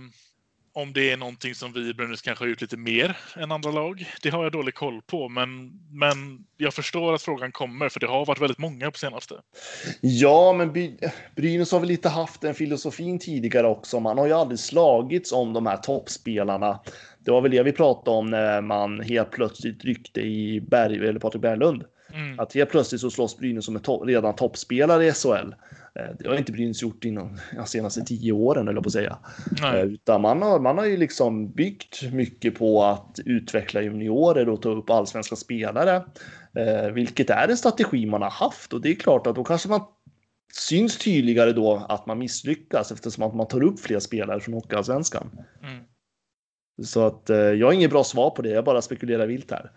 om 0.74 0.92
det 0.92 1.10
är 1.10 1.16
någonting 1.16 1.54
som 1.54 1.72
vi 1.72 1.88
i 1.88 1.94
Brynäs 1.94 2.22
kanske 2.22 2.44
har 2.44 2.48
gjort 2.48 2.60
lite 2.60 2.76
mer 2.76 3.16
än 3.36 3.52
andra 3.52 3.70
lag. 3.70 4.06
Det 4.22 4.30
har 4.30 4.42
jag 4.42 4.52
dålig 4.52 4.74
koll 4.74 5.02
på, 5.02 5.28
men, 5.28 5.72
men 5.90 6.44
jag 6.56 6.74
förstår 6.74 7.14
att 7.14 7.22
frågan 7.22 7.52
kommer, 7.52 7.88
för 7.88 8.00
det 8.00 8.06
har 8.06 8.26
varit 8.26 8.40
väldigt 8.40 8.58
många 8.58 8.90
på 8.90 8.98
senaste. 8.98 9.34
Ja, 10.00 10.52
men 10.52 10.72
Brynäs 11.36 11.72
har 11.72 11.80
väl 11.80 11.88
lite 11.88 12.08
haft 12.08 12.40
den 12.40 12.54
filosofin 12.54 13.18
tidigare 13.18 13.66
också. 13.66 14.00
Man 14.00 14.18
har 14.18 14.26
ju 14.26 14.32
aldrig 14.32 14.58
slagits 14.58 15.32
om 15.32 15.52
de 15.52 15.66
här 15.66 15.76
toppspelarna. 15.76 16.80
Det 17.24 17.30
var 17.30 17.40
väl 17.40 17.50
det 17.50 17.62
vi 17.62 17.72
pratade 17.72 18.16
om 18.16 18.30
när 18.30 18.60
man 18.60 19.00
helt 19.00 19.30
plötsligt 19.30 19.84
ryckte 19.84 20.20
i 20.20 20.60
Berg, 20.60 21.08
eller 21.08 21.20
Patrik 21.20 21.42
Berglund. 21.42 21.84
Mm. 22.14 22.40
Att 22.40 22.54
helt 22.54 22.70
plötsligt 22.70 23.00
så 23.00 23.10
slåss 23.10 23.36
Brynäs 23.36 23.64
som 23.64 23.76
en 23.76 23.82
to 23.82 24.04
redan 24.04 24.34
toppspelare 24.34 25.06
i 25.06 25.12
SHL. 25.12 25.54
Eh, 25.94 26.16
det 26.18 26.28
har 26.28 26.36
inte 26.36 26.52
Brynäs 26.52 26.82
gjort 26.82 27.04
inom 27.04 27.38
de 27.56 27.66
senaste 27.66 28.00
tio 28.00 28.32
åren, 28.32 28.68
eller 28.68 28.80
på 28.80 28.86
att 28.86 28.92
säga. 28.92 29.18
Nej. 29.62 29.80
Eh, 29.80 29.86
utan 29.86 30.20
man 30.20 30.42
har, 30.42 30.60
man 30.60 30.78
har 30.78 30.84
ju 30.84 30.96
liksom 30.96 31.52
byggt 31.52 32.12
mycket 32.12 32.58
på 32.58 32.84
att 32.84 33.18
utveckla 33.24 33.82
juniorer 33.82 34.48
och 34.48 34.62
ta 34.62 34.68
upp 34.68 34.90
allsvenska 34.90 35.36
spelare. 35.36 35.96
Eh, 36.58 36.92
vilket 36.92 37.30
är 37.30 37.48
en 37.48 37.56
strategi 37.56 38.06
man 38.06 38.22
har 38.22 38.30
haft 38.30 38.72
och 38.72 38.80
det 38.80 38.90
är 38.90 38.94
klart 38.94 39.26
att 39.26 39.36
då 39.36 39.44
kanske 39.44 39.68
man 39.68 39.80
syns 40.54 40.98
tydligare 40.98 41.52
då 41.52 41.86
att 41.88 42.06
man 42.06 42.18
misslyckas 42.18 42.92
eftersom 42.92 43.24
att 43.24 43.34
man 43.34 43.48
tar 43.48 43.62
upp 43.62 43.80
fler 43.80 43.98
spelare 43.98 44.40
från 44.40 44.54
Hockeyallsvenskan. 44.54 45.30
Mm. 45.62 45.84
Så 46.82 47.06
att 47.06 47.22
jag 47.28 47.66
har 47.66 47.72
inget 47.72 47.90
bra 47.90 48.04
svar 48.04 48.30
på 48.30 48.42
det, 48.42 48.48
jag 48.48 48.64
bara 48.64 48.82
spekulerar 48.82 49.26
vilt 49.26 49.50
här. 49.50 49.70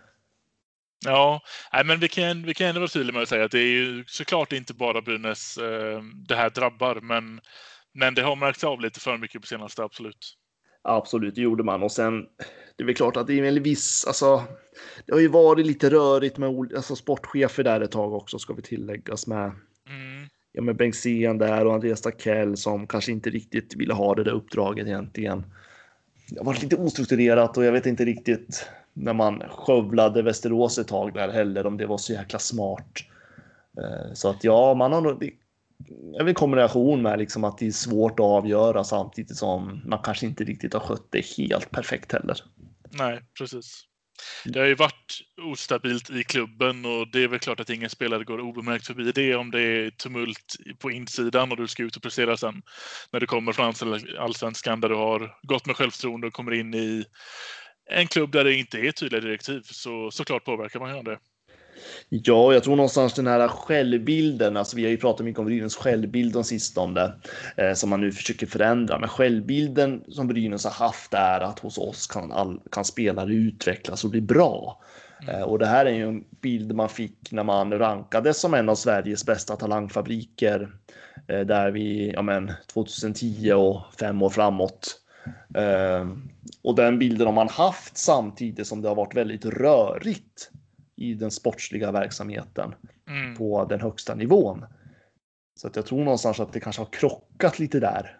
Ja, 1.05 1.41
nej, 1.73 1.85
men 1.85 1.99
vi 1.99 2.07
kan, 2.07 2.43
vi 2.43 2.53
kan 2.53 2.67
ändå 2.67 2.79
vara 2.79 2.89
tydliga 2.89 3.13
med 3.13 3.23
att 3.23 3.29
säga 3.29 3.45
att 3.45 3.51
det 3.51 3.59
är 3.59 3.73
ju 3.73 4.03
såklart 4.07 4.53
inte 4.53 4.73
bara 4.73 5.01
Brynäs 5.01 5.57
eh, 5.57 6.01
det 6.27 6.35
här 6.35 6.49
drabbar, 6.49 6.95
men, 7.01 7.41
men 7.93 8.15
det 8.15 8.21
har 8.21 8.35
märkts 8.35 8.63
av 8.63 8.81
lite 8.81 8.99
för 8.99 9.17
mycket 9.17 9.41
på 9.41 9.47
senaste, 9.47 9.83
absolut. 9.83 10.37
Absolut, 10.87 11.35
det 11.35 11.41
gjorde 11.41 11.63
man. 11.63 11.83
Och 11.83 11.91
sen, 11.91 12.25
det 12.75 12.83
är 12.83 12.85
väl 12.85 12.95
klart 12.95 13.17
att 13.17 13.27
det 13.27 13.39
är 13.39 13.43
en 13.43 13.63
viss, 13.63 14.05
alltså, 14.07 14.43
det 15.05 15.13
har 15.13 15.19
ju 15.19 15.27
varit 15.27 15.65
lite 15.65 15.89
rörigt 15.89 16.37
med 16.37 16.49
alltså, 16.49 16.95
sportchefer 16.95 17.63
där 17.63 17.81
ett 17.81 17.91
tag 17.91 18.13
också, 18.13 18.39
ska 18.39 18.53
vi 18.53 18.61
tilläggas 18.61 19.27
med. 19.27 19.51
Mm. 19.89 20.27
ja, 20.51 20.61
med 20.61 20.75
Bengtzén 20.75 21.37
där 21.37 21.65
och 21.65 21.73
Andreas 21.73 22.01
Dackell 22.01 22.57
som 22.57 22.87
kanske 22.87 23.11
inte 23.11 23.29
riktigt 23.29 23.75
ville 23.75 23.93
ha 23.93 24.15
det 24.15 24.23
där 24.23 24.31
uppdraget 24.31 24.87
egentligen. 24.87 25.45
Det 26.29 26.39
har 26.39 26.45
varit 26.45 26.63
lite 26.63 26.75
ostrukturerat 26.75 27.57
och 27.57 27.65
jag 27.65 27.71
vet 27.71 27.85
inte 27.85 28.05
riktigt 28.05 28.69
när 28.95 29.13
man 29.13 29.43
skövlade 29.49 30.21
Västerås 30.21 30.77
ett 30.77 30.87
tag 30.87 31.13
där 31.13 31.29
heller 31.29 31.65
om 31.65 31.77
det 31.77 31.85
var 31.85 31.97
så 31.97 32.13
jäkla 32.13 32.39
smart. 32.39 32.91
Eh, 33.81 34.13
så 34.13 34.29
att 34.29 34.43
ja, 34.43 34.73
man 34.73 34.93
har 34.93 35.01
nog 35.01 35.31
en 36.19 36.33
kombination 36.33 37.01
med 37.01 37.19
liksom 37.19 37.43
att 37.43 37.57
det 37.57 37.67
är 37.67 37.71
svårt 37.71 38.19
att 38.19 38.25
avgöra 38.25 38.83
samtidigt 38.83 39.37
som 39.37 39.81
man 39.85 39.99
kanske 40.03 40.25
inte 40.25 40.43
riktigt 40.43 40.73
har 40.73 40.79
skött 40.79 41.07
det 41.09 41.25
helt 41.37 41.71
perfekt 41.71 42.11
heller. 42.11 42.37
Nej, 42.91 43.21
precis. 43.39 43.85
Det 44.45 44.59
har 44.59 44.65
ju 44.65 44.75
varit 44.75 45.21
ostabilt 45.41 46.09
i 46.09 46.23
klubben 46.23 46.85
och 46.85 47.11
det 47.11 47.23
är 47.23 47.27
väl 47.27 47.39
klart 47.39 47.59
att 47.59 47.69
ingen 47.69 47.89
spelare 47.89 48.23
går 48.23 48.39
obemärkt 48.39 48.87
förbi 48.87 49.11
det 49.11 49.35
om 49.35 49.51
det 49.51 49.61
är 49.61 49.89
tumult 49.89 50.55
på 50.79 50.91
insidan 50.91 51.51
och 51.51 51.57
du 51.57 51.67
ska 51.67 51.83
ut 51.83 51.95
och 51.95 52.03
prestera 52.03 52.37
sen 52.37 52.61
när 53.11 53.19
du 53.19 53.25
kommer 53.25 53.53
från 53.53 53.73
allsvenskan 54.19 54.81
där 54.81 54.89
du 54.89 54.95
har 54.95 55.37
gått 55.41 55.65
med 55.65 55.75
självförtroende 55.75 56.27
och 56.27 56.33
kommer 56.33 56.53
in 56.53 56.73
i 56.73 57.05
en 57.89 58.07
klubb 58.07 58.31
där 58.31 58.43
det 58.43 58.53
inte 58.53 58.77
är 58.77 58.91
tydliga 58.91 59.21
direktiv 59.21 59.61
så 59.63 60.11
såklart 60.11 60.45
påverkar 60.45 60.79
man 60.79 60.97
ju 60.97 61.03
det. 61.03 61.17
Ja, 62.09 62.53
jag 62.53 62.63
tror 62.63 62.75
någonstans 62.75 63.13
den 63.13 63.27
här 63.27 63.47
självbilden, 63.47 64.57
alltså 64.57 64.75
vi 64.75 64.83
har 64.83 64.89
ju 64.89 64.97
pratat 64.97 65.25
mycket 65.25 65.39
om 65.39 65.45
Brynäs 65.45 65.75
självbild 65.75 66.33
de 66.33 66.43
sistone, 66.43 67.13
eh, 67.57 67.73
som 67.73 67.89
man 67.89 68.01
nu 68.01 68.11
försöker 68.11 68.47
förändra. 68.47 68.99
Men 68.99 69.09
självbilden 69.09 70.03
som 70.07 70.27
Brynäs 70.27 70.63
har 70.63 70.71
haft 70.71 71.13
är 71.13 71.41
att 71.41 71.59
hos 71.59 71.77
oss 71.77 72.07
kan, 72.07 72.31
all, 72.31 72.61
kan 72.71 72.85
spelare 72.85 73.33
utvecklas 73.33 74.03
och 74.03 74.09
bli 74.09 74.21
bra. 74.21 74.81
Mm. 75.21 75.35
Eh, 75.35 75.41
och 75.41 75.59
det 75.59 75.65
här 75.65 75.85
är 75.85 75.93
ju 75.93 76.07
en 76.07 76.23
bild 76.41 76.75
man 76.75 76.89
fick 76.89 77.31
när 77.31 77.43
man 77.43 77.79
rankades 77.79 78.39
som 78.39 78.53
en 78.53 78.69
av 78.69 78.75
Sveriges 78.75 79.25
bästa 79.25 79.55
talangfabriker 79.55 80.69
eh, 81.27 81.39
där 81.39 81.71
vi, 81.71 82.11
ja 82.13 82.21
men 82.21 82.51
2010 82.73 83.51
och 83.53 83.81
fem 83.99 84.21
år 84.21 84.29
framåt. 84.29 85.04
Eh, 85.55 86.07
och 86.61 86.75
den 86.75 86.99
bilden 86.99 87.27
har 87.27 87.33
man 87.33 87.49
haft 87.49 87.97
samtidigt 87.97 88.67
som 88.67 88.81
det 88.81 88.87
har 88.87 88.95
varit 88.95 89.15
väldigt 89.15 89.45
rörigt 89.45 90.51
i 90.95 91.13
den 91.13 91.31
sportsliga 91.31 91.91
verksamheten 91.91 92.75
mm. 93.09 93.35
på 93.35 93.65
den 93.65 93.81
högsta 93.81 94.15
nivån. 94.15 94.65
Så 95.55 95.67
att 95.67 95.75
jag 95.75 95.85
tror 95.85 96.03
någonstans 96.03 96.39
att 96.39 96.53
det 96.53 96.59
kanske 96.59 96.81
har 96.81 96.89
krockat 96.91 97.59
lite 97.59 97.79
där. 97.79 98.19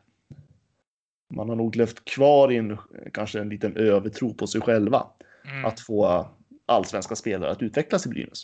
Man 1.34 1.49
har 1.49 1.56
nog 1.56 1.76
levt 1.76 2.06
kvar 2.06 2.51
i 2.51 2.58
en, 2.58 2.78
kanske 3.14 3.39
en 3.39 3.49
liten 3.49 3.78
övertro 3.78 4.34
på 4.34 4.47
sig 4.47 4.62
själva. 4.62 5.08
Mm. 5.45 5.66
Att 5.66 5.80
få 5.80 6.28
allsvenska 6.66 7.16
spelare 7.16 7.51
att 7.51 7.62
utvecklas 7.62 8.06
i 8.06 8.10
Brynäs. 8.10 8.43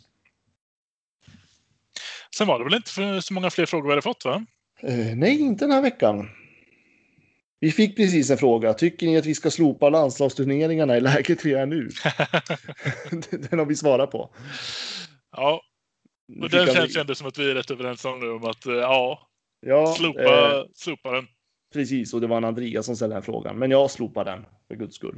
Sen 2.38 2.48
var 2.48 2.60
det 2.60 2.66
väl 2.66 2.74
inte 2.74 3.22
så 3.22 3.34
många 3.34 3.50
fler 3.50 3.66
frågor 3.66 3.84
vi 3.84 3.92
hade 3.92 4.02
fått 4.02 4.26
va? 4.26 4.46
Uh, 4.84 5.16
nej, 5.16 5.40
inte 5.40 5.66
den 5.66 5.72
här 5.72 5.82
veckan. 5.82 6.30
Vi 7.62 7.72
fick 7.72 7.96
precis 7.96 8.30
en 8.30 8.38
fråga. 8.38 8.74
Tycker 8.74 9.08
ni 9.08 9.18
att 9.18 9.26
vi 9.26 9.36
ska 9.36 9.52
slopa 9.52 9.90
landslagsturneringarna 9.90 10.98
i 10.98 11.02
läget 11.02 11.46
vi 11.46 11.54
är 11.54 11.66
nu? 11.66 11.90
den 13.50 13.60
har 13.60 13.66
vi 13.66 13.76
svarat 13.76 14.12
på. 14.12 14.30
Ja, 15.38 15.62
och 16.42 16.50
den 16.50 16.68
känns 16.68 16.96
ju 16.96 17.02
ändå 17.02 17.16
som 17.16 17.28
att 17.28 17.38
vi 17.38 17.52
är 17.52 17.56
rätt 17.56 17.72
överens 17.72 18.06
om 18.06 18.20
nu 18.20 18.30
om 18.30 18.46
att 18.46 18.66
eh, 18.66 18.74
ja, 18.74 19.28
ja 19.60 19.94
slopa, 19.98 20.58
eh, 20.58 20.64
slopa 20.76 21.12
den. 21.12 21.28
Precis, 21.74 22.14
och 22.14 22.22
det 22.22 22.28
var 22.28 22.38
en 22.38 22.44
Andreas 22.44 22.86
som 22.86 22.96
ställde 22.96 23.16
den 23.16 23.24
frågan. 23.24 23.60
Men 23.60 23.72
jag 23.72 23.92
slopar 23.92 24.26
den 24.26 24.46
för 24.68 24.76
guds 24.76 24.96
skull. 24.96 25.18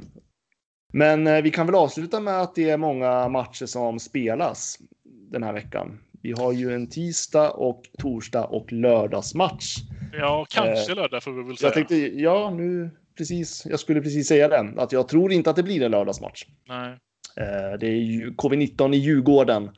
Men 0.92 1.26
eh, 1.26 1.42
vi 1.42 1.50
kan 1.50 1.66
väl 1.66 1.74
avsluta 1.74 2.20
med 2.20 2.40
att 2.40 2.54
det 2.54 2.70
är 2.70 2.76
många 2.76 3.28
matcher 3.28 3.66
som 3.66 3.98
spelas 3.98 4.78
den 5.04 5.42
här 5.42 5.52
veckan. 5.52 5.98
Vi 6.24 6.32
har 6.32 6.52
ju 6.52 6.74
en 6.74 6.86
tisdag 6.86 7.50
och 7.50 7.82
torsdag 7.98 8.44
och 8.44 8.72
lördagsmatch. 8.72 9.76
Ja, 10.12 10.46
kanske 10.50 10.92
eh, 10.92 10.96
lördag 10.96 11.22
får 11.22 11.32
vi 11.32 11.42
väl 11.42 11.56
säga. 11.56 11.66
Jag 11.66 11.74
tänkte, 11.74 11.96
ja, 11.96 12.50
nu 12.50 12.90
precis. 13.18 13.66
Jag 13.66 13.80
skulle 13.80 14.02
precis 14.02 14.28
säga 14.28 14.48
den, 14.48 14.78
att 14.78 14.92
jag 14.92 15.08
tror 15.08 15.32
inte 15.32 15.50
att 15.50 15.56
det 15.56 15.62
blir 15.62 15.82
en 15.82 15.90
lördagsmatch. 15.90 16.44
Nej. 16.68 16.90
Eh, 17.36 17.78
det 17.80 17.86
är 17.86 18.00
ju 18.00 18.30
covid-19 18.30 18.94
i 18.94 18.96
Djurgården. 18.96 19.70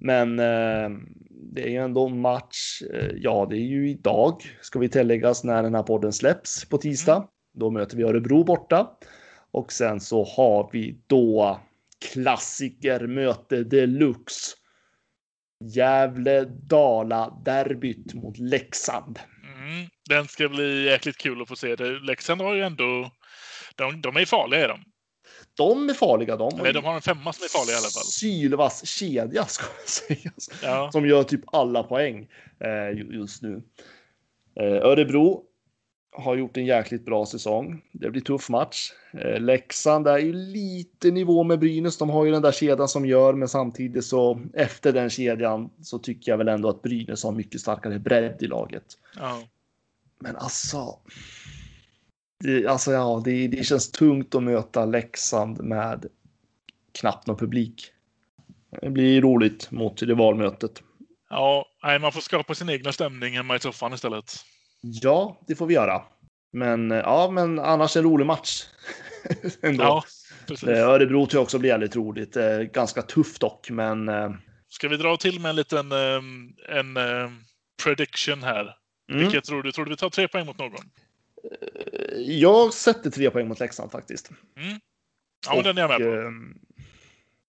Men 0.00 0.38
eh, 0.38 0.90
det 1.30 1.62
är 1.62 1.70
ju 1.70 1.76
ändå 1.76 2.08
match. 2.08 2.82
Eh, 2.94 3.10
ja, 3.16 3.46
det 3.50 3.56
är 3.56 3.66
ju 3.66 3.90
idag 3.90 4.42
ska 4.60 4.78
vi 4.78 4.88
tilläggas 4.88 5.44
när 5.44 5.62
den 5.62 5.74
här 5.74 5.82
podden 5.82 6.12
släpps 6.12 6.68
på 6.68 6.78
tisdag. 6.78 7.16
Mm. 7.16 7.28
Då 7.54 7.70
möter 7.70 7.96
vi 7.96 8.02
Örebro 8.02 8.44
borta 8.44 8.90
och 9.50 9.72
sen 9.72 10.00
så 10.00 10.24
har 10.24 10.70
vi 10.72 10.98
då 11.06 11.60
klassikermöte 12.12 13.64
deluxe 13.64 14.56
Gävle-Dala-derbyt 15.64 18.14
mot 18.14 18.38
Leksand. 18.38 19.18
Mm, 19.44 19.86
den 20.08 20.28
ska 20.28 20.48
bli 20.48 20.84
jäkligt 20.84 21.16
kul 21.16 21.42
att 21.42 21.48
få 21.48 21.56
se. 21.56 21.76
Det. 21.76 21.98
Leksand 21.98 22.40
har 22.40 22.54
ju 22.54 22.62
ändå... 22.62 23.10
De, 23.76 24.00
de 24.00 24.16
är 24.16 24.24
farliga 24.24 24.64
är 24.64 24.68
de. 24.68 24.84
De 25.56 25.88
är 25.88 25.94
farliga 25.94 26.36
de. 26.36 26.60
Eller 26.60 26.72
de 26.72 26.84
har 26.84 26.94
en 26.94 27.02
femma 27.02 27.32
som 27.32 27.44
är 27.44 27.48
farlig 27.48 27.72
i 27.72 27.76
alla 27.76 27.88
fall. 27.88 28.04
Sylvass 28.04 28.86
kedja 28.86 29.44
ska 29.46 29.64
man 29.64 29.86
säga. 29.86 30.32
Ja. 30.62 30.92
Som 30.92 31.06
gör 31.06 31.22
typ 31.22 31.40
alla 31.46 31.82
poäng 31.82 32.28
eh, 32.60 32.90
just 33.14 33.42
nu. 33.42 33.62
Eh, 34.60 34.66
Örebro 34.66 35.45
har 36.16 36.36
gjort 36.36 36.56
en 36.56 36.66
jäkligt 36.66 37.04
bra 37.04 37.26
säsong. 37.26 37.82
Det 37.92 38.10
blir 38.10 38.22
tuff 38.22 38.48
match. 38.48 38.92
Eh, 39.12 39.40
Leksand 39.40 40.08
är 40.08 40.18
ju 40.18 40.32
lite 40.32 41.10
nivå 41.10 41.42
med 41.42 41.58
Brynäs. 41.58 41.98
De 41.98 42.10
har 42.10 42.24
ju 42.24 42.30
den 42.30 42.42
där 42.42 42.52
kedjan 42.52 42.88
som 42.88 43.06
gör, 43.06 43.32
men 43.32 43.48
samtidigt 43.48 44.04
så 44.04 44.40
efter 44.54 44.92
den 44.92 45.10
kedjan 45.10 45.70
så 45.82 45.98
tycker 45.98 46.32
jag 46.32 46.38
väl 46.38 46.48
ändå 46.48 46.68
att 46.68 46.82
Brynäs 46.82 47.24
har 47.24 47.32
mycket 47.32 47.60
starkare 47.60 47.98
bredd 47.98 48.42
i 48.42 48.46
laget. 48.46 48.84
Ja. 49.16 49.42
Men 50.18 50.36
alltså. 50.36 50.98
Det, 52.38 52.66
alltså 52.66 52.92
ja, 52.92 53.22
det, 53.24 53.48
det 53.48 53.64
känns 53.64 53.90
tungt 53.90 54.34
att 54.34 54.42
möta 54.42 54.84
Leksand 54.84 55.60
med 55.60 56.06
knappt 56.92 57.26
någon 57.26 57.36
publik. 57.36 57.92
Det 58.80 58.90
blir 58.90 59.20
roligt 59.20 59.70
mot 59.70 59.96
det 59.96 60.14
valmötet. 60.14 60.82
Ja, 61.30 61.66
nej, 61.82 61.98
man 61.98 62.12
får 62.12 62.20
skapa 62.20 62.54
sin 62.54 62.70
egna 62.70 62.92
stämning 62.92 63.36
hemma 63.36 63.56
i 63.56 63.60
soffan 63.60 63.92
istället. 63.92 64.32
Ja, 64.92 65.40
det 65.46 65.54
får 65.54 65.66
vi 65.66 65.74
göra. 65.74 66.02
Men 66.52 66.90
ja, 66.90 67.30
men 67.30 67.58
annars 67.58 67.96
en 67.96 68.02
rolig 68.02 68.26
match. 68.26 68.64
Ändå. 69.62 69.84
Ja, 69.84 70.04
precis. 70.46 70.68
Eh, 70.68 70.88
Örebro 70.88 71.26
tror 71.26 71.38
jag 71.38 71.42
också 71.42 71.58
blir 71.58 71.70
väldigt 71.70 71.96
roligt. 71.96 72.36
Eh, 72.36 72.58
ganska 72.58 73.02
tufft 73.02 73.40
dock, 73.40 73.70
men. 73.70 74.08
Eh, 74.08 74.30
Ska 74.68 74.88
vi 74.88 74.96
dra 74.96 75.16
till 75.16 75.40
med 75.40 75.50
en 75.50 75.56
liten 75.56 75.92
en, 75.92 76.98
prediction 77.84 78.42
här? 78.42 78.76
Mm. 79.10 79.22
Vilket 79.22 79.44
tror 79.44 79.62
du? 79.62 79.72
Tror 79.72 79.84
du 79.84 79.90
vi 79.90 79.96
tar 79.96 80.10
tre 80.10 80.28
poäng 80.28 80.46
mot 80.46 80.58
någon? 80.58 80.72
Jag 82.16 82.74
sätter 82.74 83.10
tre 83.10 83.30
poäng 83.30 83.48
mot 83.48 83.60
Leksand 83.60 83.90
faktiskt. 83.90 84.30
Mm. 84.56 84.80
Ja, 85.46 85.54
men 85.54 85.64
den 85.64 85.78
är 85.78 85.82
jag 85.82 85.88
med 85.88 85.98
på. 85.98 86.42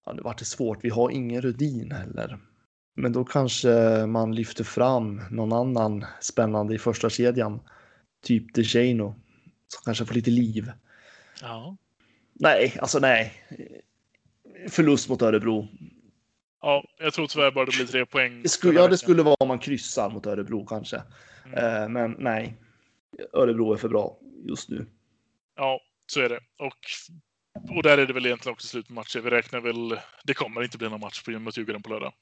Ja, 0.05 0.13
det 0.13 0.21
vart 0.21 0.39
det 0.39 0.45
svårt. 0.45 0.79
Vi 0.81 0.89
har 0.89 1.09
ingen 1.11 1.41
Rudin 1.41 1.91
heller. 1.91 2.39
Men 3.00 3.12
då 3.14 3.26
kanske 3.26 4.06
man 4.08 4.36
lyfter 4.36 4.64
fram 4.64 5.22
någon 5.32 5.54
annan 5.54 6.06
spännande 6.22 6.76
i 6.76 6.78
första 6.78 7.10
kedjan. 7.10 7.60
Typ 8.24 8.54
DeJano. 8.54 9.16
Som 9.68 9.82
kanske 9.86 10.06
får 10.06 10.14
lite 10.14 10.30
liv. 10.30 10.72
Ja. 11.41 11.78
Nej, 12.34 12.78
alltså 12.82 13.00
nej. 13.00 13.34
Förlust 14.70 15.10
mot 15.10 15.22
Örebro. 15.22 15.68
Ja, 16.62 16.84
jag 17.00 17.14
tror 17.14 17.28
tyvärr 17.28 17.52
bara 17.52 17.66
det 17.66 17.78
blir 17.78 17.86
tre 17.86 18.06
poäng. 18.06 18.41
Det 18.43 18.50
skulle, 18.50 18.80
ja, 18.80 18.88
det 18.88 18.98
skulle 18.98 19.24
vara 19.24 19.36
om 19.39 19.48
man 19.48 19.60
kryssar 19.60 20.10
mot 20.10 20.26
Örebro 20.26 20.66
kanske. 20.66 21.02
Mm. 21.45 21.84
Eh, 21.84 21.89
men 21.89 22.16
nej. 22.20 22.58
Örebro 23.34 23.74
är 23.74 23.78
för 23.78 23.89
bra 23.89 24.20
just 24.48 24.70
nu. 24.70 24.86
Ja, 25.56 25.80
så 26.08 26.22
är 26.22 26.30
det. 26.30 26.39
Och, 26.60 26.80
och 27.78 27.84
där 27.84 27.98
är 27.98 28.06
det 28.06 28.14
väl 28.14 28.26
egentligen 28.26 28.54
också 28.54 28.68
slut 28.68 28.88
på 28.88 28.93
matcher. 28.93 29.20
Vi 29.20 29.30
räknar 29.30 29.62
väl. 29.62 30.00
Det 30.24 30.34
kommer 30.34 30.64
inte 30.64 30.78
bli 30.78 30.89
någon 30.89 31.00
match 31.00 31.24
på 31.24 31.32
mot 31.32 31.58
Djurgården 31.58 31.84
på 31.84 31.89
lördag. 31.89 32.14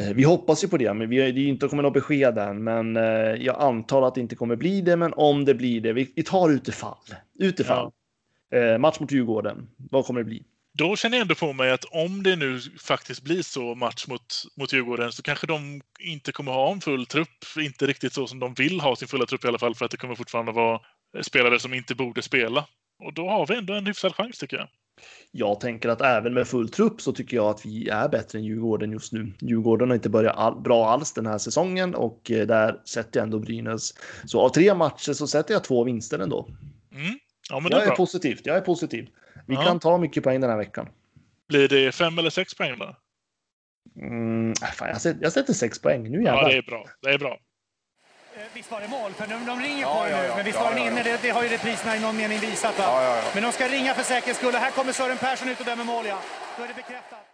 Eh, 0.00 0.14
vi 0.14 0.24
hoppas 0.24 0.64
ju 0.64 0.68
på 0.68 0.76
det, 0.76 0.94
men 0.94 1.08
vi 1.08 1.20
har, 1.20 1.32
det 1.32 1.40
är 1.40 1.46
inte 1.46 1.68
kommit 1.68 1.82
något 1.82 1.92
besked 1.92 2.38
än. 2.38 2.64
Men 2.64 2.96
eh, 2.96 3.02
jag 3.44 3.60
antar 3.62 4.02
att 4.02 4.14
det 4.14 4.20
inte 4.20 4.36
kommer 4.36 4.56
bli 4.56 4.80
det. 4.80 4.96
Men 4.96 5.12
om 5.16 5.44
det 5.44 5.54
blir 5.54 5.80
det, 5.80 5.92
vi, 5.92 6.12
vi 6.16 6.22
tar 6.22 6.50
utifall. 6.50 6.98
Utifall. 7.38 7.92
Ja. 8.50 8.58
Eh, 8.58 8.78
match 8.78 9.00
mot 9.00 9.12
Djurgården. 9.12 9.68
Vad 9.76 10.06
kommer 10.06 10.20
det 10.20 10.24
bli? 10.24 10.42
Då 10.78 10.96
känner 10.96 11.16
jag 11.16 11.22
ändå 11.22 11.34
på 11.34 11.52
mig 11.52 11.70
att 11.70 11.84
om 11.84 12.22
det 12.22 12.36
nu 12.36 12.60
faktiskt 12.80 13.22
blir 13.22 13.42
så 13.42 13.74
match 13.74 14.06
mot, 14.08 14.44
mot 14.56 14.72
Djurgården 14.72 15.12
så 15.12 15.22
kanske 15.22 15.46
de 15.46 15.80
inte 16.00 16.32
kommer 16.32 16.52
ha 16.52 16.72
en 16.72 16.80
full 16.80 17.06
trupp. 17.06 17.44
Inte 17.58 17.86
riktigt 17.86 18.12
så 18.12 18.26
som 18.26 18.38
de 18.38 18.54
vill 18.54 18.80
ha 18.80 18.96
sin 18.96 19.08
fulla 19.08 19.26
trupp 19.26 19.44
i 19.44 19.48
alla 19.48 19.58
fall 19.58 19.74
för 19.74 19.84
att 19.84 19.90
det 19.90 19.96
kommer 19.96 20.14
fortfarande 20.14 20.52
vara 20.52 20.80
spelare 21.22 21.58
som 21.58 21.74
inte 21.74 21.94
borde 21.94 22.22
spela. 22.22 22.66
Och 23.04 23.14
då 23.14 23.28
har 23.28 23.46
vi 23.46 23.56
ändå 23.56 23.74
en 23.74 23.86
hyfsad 23.86 24.14
chans 24.14 24.38
tycker 24.38 24.56
jag. 24.56 24.68
Jag 25.32 25.60
tänker 25.60 25.88
att 25.88 26.00
även 26.00 26.34
med 26.34 26.48
full 26.48 26.68
trupp 26.68 27.00
så 27.00 27.12
tycker 27.12 27.36
jag 27.36 27.46
att 27.46 27.66
vi 27.66 27.88
är 27.88 28.08
bättre 28.08 28.38
än 28.38 28.44
Djurgården 28.44 28.92
just 28.92 29.12
nu. 29.12 29.32
Djurgården 29.40 29.88
har 29.88 29.94
inte 29.94 30.08
börjat 30.08 30.36
all, 30.36 30.60
bra 30.60 30.88
alls 30.88 31.12
den 31.12 31.26
här 31.26 31.38
säsongen 31.38 31.94
och 31.94 32.30
eh, 32.30 32.46
där 32.46 32.80
sätter 32.84 33.20
jag 33.20 33.24
ändå 33.24 33.38
Brynäs. 33.38 33.94
Så 34.24 34.40
av 34.40 34.48
tre 34.48 34.74
matcher 34.74 35.12
så 35.12 35.26
sätter 35.26 35.54
jag 35.54 35.64
två 35.64 35.84
vinster 35.84 36.18
ändå. 36.18 36.48
Mm. 36.94 37.18
Ja, 37.50 37.60
men 37.60 37.72
jag 37.72 37.82
är, 37.82 37.90
är 37.90 37.96
positivt. 37.96 38.46
Jag 38.46 38.56
är 38.56 38.60
positiv. 38.60 39.08
Vi 39.46 39.54
ja. 39.54 39.62
kan 39.62 39.80
ta 39.80 39.98
mycket 39.98 40.24
poäng 40.24 40.40
den 40.40 40.50
här 40.50 40.56
veckan. 40.56 40.88
Blir 41.48 41.68
det 41.68 41.92
fem 41.92 42.18
eller 42.18 42.30
sex 42.30 42.54
poäng 42.54 42.78
då? 42.78 42.96
Mm, 44.00 44.54
fan, 44.54 44.88
jag, 44.88 45.00
sätter, 45.00 45.22
jag 45.22 45.32
sätter 45.32 45.52
sex 45.52 45.78
poäng. 45.78 46.10
Nu 46.10 46.22
jävlar. 46.22 46.42
Ja, 46.42 46.48
det 46.48 46.56
är 46.56 46.62
bra. 46.62 46.84
Det 47.02 47.10
är 47.10 47.18
bra. 47.18 47.38
Visst 48.56 48.70
var 48.70 48.80
det 48.80 48.88
mål? 48.88 49.12
För 49.12 49.26
de, 49.26 49.44
de 49.46 49.60
ringer 49.60 49.80
Ja, 49.82 49.94
på 49.94 50.04
det 50.04 50.10
ja, 50.10 50.22
nu. 50.22 50.28
Men 50.36 50.44
visst 50.44 50.58
Ja, 50.58 50.64
var 50.64 50.70
den 50.70 50.82
ja, 50.82 50.86
inne? 50.90 50.98
ja. 50.98 51.04
Det, 51.04 51.22
det 51.22 51.30
har 51.30 51.42
ju 51.42 51.48
repriserna 51.48 51.96
i 51.96 52.00
någon 52.00 52.16
mening 52.16 52.38
visat. 52.38 52.74
Men 53.34 53.42
de 53.42 53.52
ska 53.52 53.68
ringa 53.68 53.94
för 53.94 54.02
säkerhets 54.02 54.38
skull. 54.38 54.54
Och 54.54 54.60
här 54.60 54.70
kommer 54.70 54.92
Sören 54.92 55.18
Persson 55.18 55.48
ut 55.48 55.60
och 55.60 55.66
dömer 55.66 55.84
mål, 55.84 56.06
ja. 56.06 56.18
Då 56.56 56.64
är 56.64 56.68
det 56.68 56.74
bekräftat. 56.74 57.25